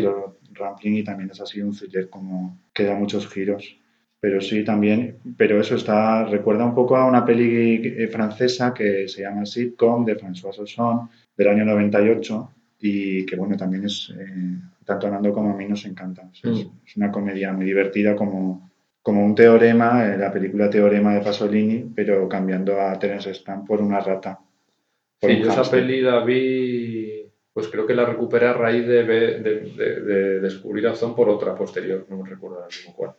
Rampling 0.52 0.94
y 0.98 1.04
también 1.04 1.30
es 1.30 1.40
así 1.40 1.60
un 1.60 1.76
thriller 1.76 2.08
como 2.08 2.60
que 2.72 2.84
da 2.84 2.94
muchos 2.94 3.28
giros. 3.28 3.76
Pero 4.20 4.40
sí, 4.40 4.64
también. 4.64 5.18
Pero 5.36 5.60
eso 5.60 5.76
está. 5.76 6.24
Recuerda 6.24 6.64
un 6.64 6.74
poco 6.74 6.96
a 6.96 7.06
una 7.06 7.24
peli 7.24 7.82
eh, 7.84 8.08
francesa 8.08 8.72
que 8.74 9.06
se 9.08 9.22
llama 9.22 9.44
Sitcom 9.46 10.04
de 10.04 10.16
François 10.18 10.58
Ozon 10.58 11.08
del 11.36 11.48
año 11.48 11.64
98 11.64 12.50
y 12.80 13.24
que 13.26 13.36
bueno, 13.36 13.56
también 13.56 13.84
es. 13.84 14.12
eh, 14.18 14.58
tanto 14.84 15.08
a 15.08 15.10
Nando 15.10 15.32
como 15.32 15.52
a 15.52 15.56
mí 15.56 15.66
nos 15.66 15.84
encanta. 15.84 16.28
O 16.30 16.34
sea, 16.34 16.50
es, 16.52 16.64
Mm. 16.64 16.70
es 16.86 16.96
una 16.96 17.10
comedia 17.10 17.52
muy 17.52 17.64
divertida 17.66 18.14
como 18.16 18.70
como 19.02 19.24
un 19.24 19.36
teorema, 19.36 20.04
eh, 20.04 20.18
la 20.18 20.32
película 20.32 20.68
Teorema 20.68 21.14
de 21.14 21.20
Pasolini, 21.20 21.92
pero 21.94 22.28
cambiando 22.28 22.80
a 22.80 22.98
Terence 22.98 23.32
Stamp 23.34 23.64
por 23.64 23.80
una 23.80 24.00
rata. 24.00 24.40
por 25.20 25.30
Sí, 25.30 25.36
un 25.36 25.42
yo 25.44 25.50
esa 25.52 25.70
peli 25.70 26.00
la 26.00 26.24
vi, 26.24 27.24
pues 27.52 27.68
creo 27.68 27.86
que 27.86 27.94
la 27.94 28.04
recuperé 28.04 28.46
a 28.48 28.52
raíz 28.54 28.84
de, 28.84 29.04
de, 29.04 29.38
de- 29.40 30.00
de 30.00 30.40
descubrir 30.40 30.88
a 30.88 30.92
Ozone 30.92 31.14
por 31.14 31.28
otra 31.28 31.54
posterior, 31.54 32.04
no 32.10 32.16
me 32.20 32.28
recuerdo 32.28 32.56
ahora 32.56 32.66
mismo 32.66 32.94
cuál, 32.96 33.12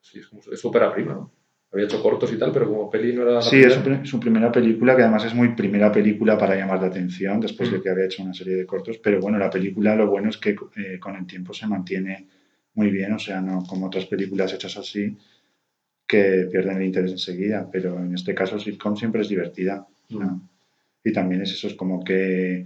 sí, 0.00 0.18
es 0.20 0.26
como 0.28 0.40
es 0.50 0.64
ópera 0.64 0.92
prima, 0.94 1.12
¿no? 1.14 1.32
Había 1.70 1.84
hecho 1.84 2.02
cortos 2.02 2.32
y 2.32 2.38
tal, 2.38 2.50
pero 2.50 2.66
como 2.66 2.90
peli 2.90 3.12
no 3.12 3.22
era 3.22 3.32
la 3.32 3.42
Sí, 3.42 3.60
es 3.60 3.74
su, 3.74 3.80
primera. 3.82 4.00
pri- 4.02 4.08
su 4.08 4.18
primera 4.20 4.50
película, 4.52 4.96
que 4.96 5.02
además 5.02 5.24
es 5.26 5.34
muy 5.34 5.48
primera 5.54 5.92
película 5.92 6.38
para 6.38 6.56
llamar 6.56 6.80
la 6.80 6.86
atención, 6.86 7.40
después 7.40 7.70
de 7.70 7.78
Mm. 7.78 7.82
que 7.82 7.90
había 7.90 8.04
hecho 8.06 8.22
una 8.22 8.32
serie 8.32 8.56
de 8.56 8.64
cortos. 8.66 8.96
Pero 8.98 9.20
bueno, 9.20 9.36
la 9.38 9.50
película 9.50 9.94
lo 9.94 10.06
bueno 10.08 10.30
es 10.30 10.38
que 10.38 10.56
eh, 10.76 10.98
con 10.98 11.14
el 11.16 11.26
tiempo 11.26 11.52
se 11.52 11.66
mantiene 11.66 12.26
muy 12.74 12.90
bien, 12.90 13.12
o 13.12 13.18
sea, 13.18 13.40
no 13.42 13.64
como 13.68 13.86
otras 13.88 14.06
películas 14.06 14.52
hechas 14.54 14.76
así 14.78 15.14
que 16.06 16.48
pierden 16.50 16.78
el 16.78 16.84
interés 16.84 17.12
enseguida, 17.12 17.68
pero 17.70 17.98
en 17.98 18.14
este 18.14 18.34
caso 18.34 18.58
sitcom 18.58 18.96
siempre 18.96 19.20
es 19.20 19.28
divertida. 19.28 19.86
Mm. 20.08 20.40
Y 21.04 21.12
también 21.12 21.42
es 21.42 21.52
eso, 21.52 21.66
es 21.68 21.74
como 21.74 22.02
que 22.02 22.64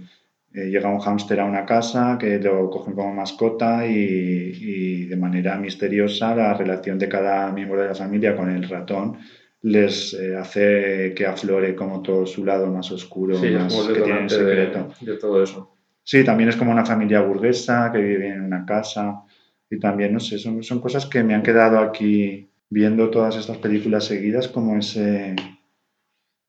eh, 0.53 0.65
llega 0.69 0.89
un 0.89 0.99
hámster 0.99 1.39
a 1.39 1.45
una 1.45 1.65
casa, 1.65 2.17
que 2.19 2.39
lo 2.39 2.69
cogen 2.69 2.93
como 2.93 3.13
mascota 3.13 3.87
y, 3.87 3.93
y 3.95 5.05
de 5.05 5.15
manera 5.17 5.57
misteriosa 5.57 6.35
la 6.35 6.53
relación 6.53 6.99
de 6.99 7.09
cada 7.09 7.51
miembro 7.51 7.81
de 7.81 7.87
la 7.87 7.95
familia 7.95 8.35
con 8.35 8.49
el 8.49 8.67
ratón 8.69 9.17
les 9.63 10.13
eh, 10.13 10.35
hace 10.35 11.13
que 11.15 11.25
aflore 11.25 11.73
como 11.73 12.01
todo 12.01 12.25
su 12.25 12.43
lado 12.43 12.67
más 12.67 12.91
oscuro, 12.91 13.37
Sí, 13.37 13.47
es 13.47 13.53
más 13.53 13.73
el 13.87 13.95
que 13.95 14.01
tiene 14.01 14.19
en 14.19 14.27
detonante 14.27 14.43
de, 14.43 14.67
secreto. 14.67 14.93
de 15.01 15.17
todo 15.17 15.41
eso. 15.41 15.75
Sí, 16.03 16.23
también 16.25 16.49
es 16.49 16.57
como 16.57 16.71
una 16.71 16.85
familia 16.85 17.21
burguesa 17.21 17.89
que 17.91 17.99
vive 17.99 18.27
en 18.27 18.41
una 18.41 18.65
casa 18.65 19.21
y 19.69 19.79
también, 19.79 20.13
no 20.13 20.19
sé, 20.19 20.37
son, 20.37 20.61
son 20.63 20.81
cosas 20.81 21.05
que 21.05 21.23
me 21.23 21.33
han 21.33 21.43
quedado 21.43 21.79
aquí 21.79 22.49
viendo 22.69 23.09
todas 23.09 23.37
estas 23.37 23.57
películas 23.57 24.03
seguidas, 24.03 24.49
como 24.49 24.77
ese, 24.77 25.33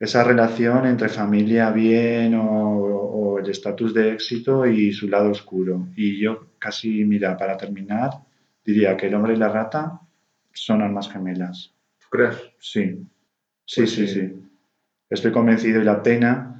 esa 0.00 0.24
relación 0.24 0.84
entre 0.86 1.08
familia 1.08 1.70
bien 1.70 2.34
o 2.34 2.83
el 3.44 3.50
estatus 3.50 3.94
de 3.94 4.12
éxito 4.14 4.66
y 4.66 4.92
su 4.92 5.08
lado 5.08 5.30
oscuro. 5.30 5.88
Y 5.96 6.20
yo 6.20 6.48
casi, 6.58 7.04
mira, 7.04 7.36
para 7.36 7.56
terminar, 7.56 8.10
diría 8.64 8.96
que 8.96 9.06
el 9.06 9.14
hombre 9.14 9.34
y 9.34 9.36
la 9.36 9.48
rata 9.48 10.00
son 10.52 10.82
almas 10.82 11.10
gemelas. 11.10 11.72
¿Tú 12.00 12.06
crees? 12.10 12.36
Sí, 12.58 12.98
sí, 13.66 13.80
Pues 13.82 13.90
sí, 13.92 14.06
sí. 14.06 14.08
sí. 14.08 14.32
Estoy 15.10 15.32
convencido 15.32 15.80
y 15.80 15.84
la 15.84 16.02
pena 16.02 16.50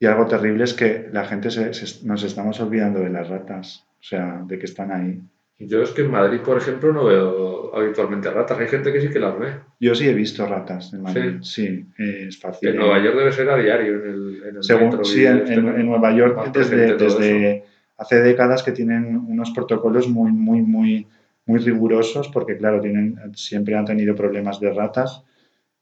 y 0.00 0.06
algo 0.06 0.26
terrible 0.26 0.64
es 0.64 0.74
que 0.74 1.08
la 1.12 1.24
gente 1.24 1.50
se- 1.50 1.72
se- 1.74 2.04
nos 2.06 2.22
estamos 2.24 2.58
olvidando 2.60 3.00
de 3.00 3.10
las 3.10 3.28
ratas, 3.28 3.86
o 4.00 4.02
sea, 4.02 4.42
de 4.46 4.58
que 4.58 4.64
están 4.66 4.90
ahí. 4.92 5.20
Yo 5.58 5.82
es 5.82 5.90
que 5.90 6.02
en 6.02 6.10
Madrid, 6.10 6.40
por 6.40 6.58
ejemplo, 6.58 6.92
no 6.92 7.04
veo 7.04 7.74
habitualmente 7.76 8.30
ratas. 8.30 8.58
Hay 8.58 8.68
gente 8.68 8.92
que 8.92 9.00
sí 9.00 9.08
que 9.08 9.20
las 9.20 9.38
ve. 9.38 9.54
Yo 9.80 9.94
sí 9.94 10.08
he 10.08 10.14
visto 10.14 10.46
ratas 10.46 10.92
en 10.92 11.02
Madrid, 11.02 11.36
sí, 11.42 11.86
eh, 11.98 12.26
es 12.28 12.38
fácil. 12.40 12.70
En 12.70 12.76
Nueva 12.76 13.02
York 13.02 13.16
debe 13.16 13.32
ser 13.32 13.48
a 13.50 13.56
diario 13.56 13.94
en 14.04 14.10
el, 14.10 14.42
en 14.48 14.56
el 14.56 14.62
Según- 14.64 14.84
metro. 14.90 15.04
sí, 15.04 15.24
en, 15.24 15.38
este, 15.38 15.54
en- 15.54 15.64
¿no? 15.66 15.76
en 15.76 15.86
Nueva 15.86 16.12
York 16.14 16.52
desde, 16.52 16.96
desde 16.96 17.64
hace 17.96 18.20
décadas 18.22 18.62
que 18.62 18.72
tienen 18.72 19.16
unos 19.16 19.50
protocolos 19.52 20.08
muy, 20.08 20.32
muy, 20.32 20.60
muy, 20.62 21.06
muy 21.46 21.58
rigurosos 21.60 22.28
porque, 22.28 22.56
claro, 22.56 22.80
tienen, 22.80 23.16
siempre 23.34 23.76
han 23.76 23.84
tenido 23.84 24.14
problemas 24.16 24.58
de 24.60 24.72
ratas 24.72 25.22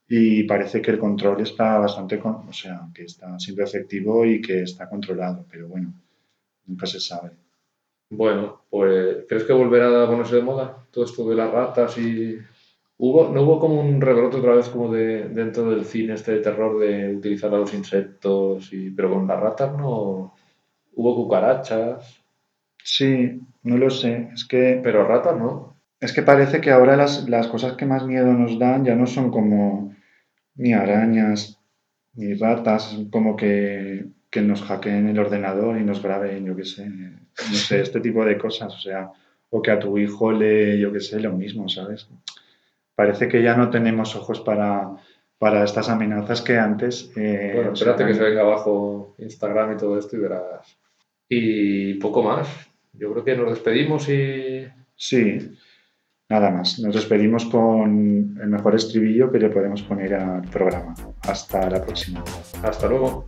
y 0.08 0.42
parece 0.44 0.82
que 0.82 0.90
el 0.90 0.98
control 0.98 1.40
está 1.40 1.78
bastante, 1.78 2.18
con- 2.18 2.46
o 2.48 2.52
sea, 2.52 2.82
que 2.94 3.04
está 3.04 3.38
siempre 3.38 3.64
efectivo 3.64 4.26
y 4.26 4.40
que 4.42 4.62
está 4.62 4.88
controlado, 4.88 5.46
pero 5.50 5.68
bueno, 5.68 5.94
nunca 6.66 6.84
se 6.86 7.00
sabe. 7.00 7.30
Bueno, 8.14 8.62
pues 8.68 9.24
¿crees 9.28 9.44
que 9.44 9.52
volverá 9.54 10.04
a 10.04 10.06
ponerse 10.06 10.36
de 10.36 10.42
moda 10.42 10.86
todo 10.90 11.04
esto 11.04 11.28
de 11.28 11.34
las 11.34 11.50
ratas 11.50 11.96
y 11.96 12.36
hubo 12.98 13.28
no 13.30 13.42
hubo 13.42 13.58
como 13.58 13.80
un 13.80 14.00
rebrote 14.00 14.36
otra 14.36 14.54
vez 14.54 14.68
como 14.68 14.92
de 14.92 15.28
dentro 15.30 15.70
del 15.70 15.84
cine 15.86 16.14
este 16.14 16.32
de 16.32 16.40
terror 16.40 16.78
de 16.78 17.16
utilizar 17.16 17.54
a 17.54 17.58
los 17.58 17.72
insectos 17.72 18.70
y 18.72 18.90
pero 18.90 19.10
con 19.14 19.26
las 19.26 19.40
ratas 19.40 19.72
no 19.78 20.34
hubo 20.94 21.16
cucarachas, 21.16 22.22
Sí, 22.84 23.40
no 23.62 23.76
lo 23.78 23.90
sé, 23.90 24.28
es 24.34 24.44
que 24.46 24.80
pero 24.82 25.06
ratas 25.06 25.36
no. 25.38 25.76
Es 26.00 26.12
que 26.12 26.22
parece 26.22 26.60
que 26.60 26.70
ahora 26.70 26.96
las, 26.96 27.28
las 27.28 27.46
cosas 27.48 27.74
que 27.76 27.86
más 27.86 28.04
miedo 28.06 28.32
nos 28.32 28.58
dan 28.58 28.84
ya 28.84 28.94
no 28.96 29.06
son 29.06 29.30
como 29.30 29.94
ni 30.56 30.72
arañas 30.74 31.58
ni 32.14 32.34
ratas, 32.34 32.98
como 33.10 33.36
que, 33.36 34.06
que 34.32 34.40
nos 34.40 34.62
hackeen 34.62 35.08
el 35.08 35.18
ordenador 35.18 35.78
y 35.78 35.84
nos 35.84 36.02
graben, 36.02 36.46
yo 36.46 36.56
qué 36.56 36.64
sé, 36.64 36.88
no 36.88 37.54
sé, 37.54 37.82
este 37.82 38.00
tipo 38.00 38.24
de 38.24 38.38
cosas, 38.38 38.74
o 38.74 38.78
sea, 38.78 39.10
o 39.50 39.60
que 39.60 39.70
a 39.70 39.78
tu 39.78 39.98
hijo 39.98 40.32
le, 40.32 40.78
yo 40.78 40.90
qué 40.90 41.00
sé, 41.00 41.20
lo 41.20 41.34
mismo, 41.34 41.68
¿sabes? 41.68 42.08
Parece 42.94 43.28
que 43.28 43.42
ya 43.42 43.54
no 43.54 43.68
tenemos 43.68 44.16
ojos 44.16 44.40
para, 44.40 44.96
para 45.36 45.64
estas 45.64 45.90
amenazas 45.90 46.40
que 46.40 46.56
antes... 46.56 47.12
eh, 47.14 47.52
Bueno, 47.56 47.72
o 47.72 47.76
sea, 47.76 47.90
espérate 47.90 48.10
que 48.10 48.18
se 48.18 48.24
venga 48.24 48.40
abajo 48.40 49.14
Instagram 49.18 49.74
y 49.74 49.76
todo 49.76 49.98
esto 49.98 50.16
y 50.16 50.20
verás. 50.20 50.78
Y 51.28 51.94
poco 51.94 52.22
más. 52.22 52.48
Yo 52.94 53.12
creo 53.12 53.24
que 53.24 53.36
nos 53.36 53.50
despedimos 53.50 54.08
y 54.08 54.66
Sí, 54.94 55.56
nada 56.30 56.50
más. 56.50 56.78
Nos 56.78 56.94
despedimos 56.94 57.44
con 57.46 58.38
el 58.40 58.48
mejor 58.48 58.76
estribillo 58.76 59.30
que 59.30 59.40
le 59.40 59.50
podemos 59.50 59.82
poner 59.82 60.14
al 60.14 60.42
programa. 60.42 60.94
Hasta 61.22 61.68
la 61.68 61.82
próxima. 61.84 62.24
hasta 62.62 62.88
luego. 62.88 63.26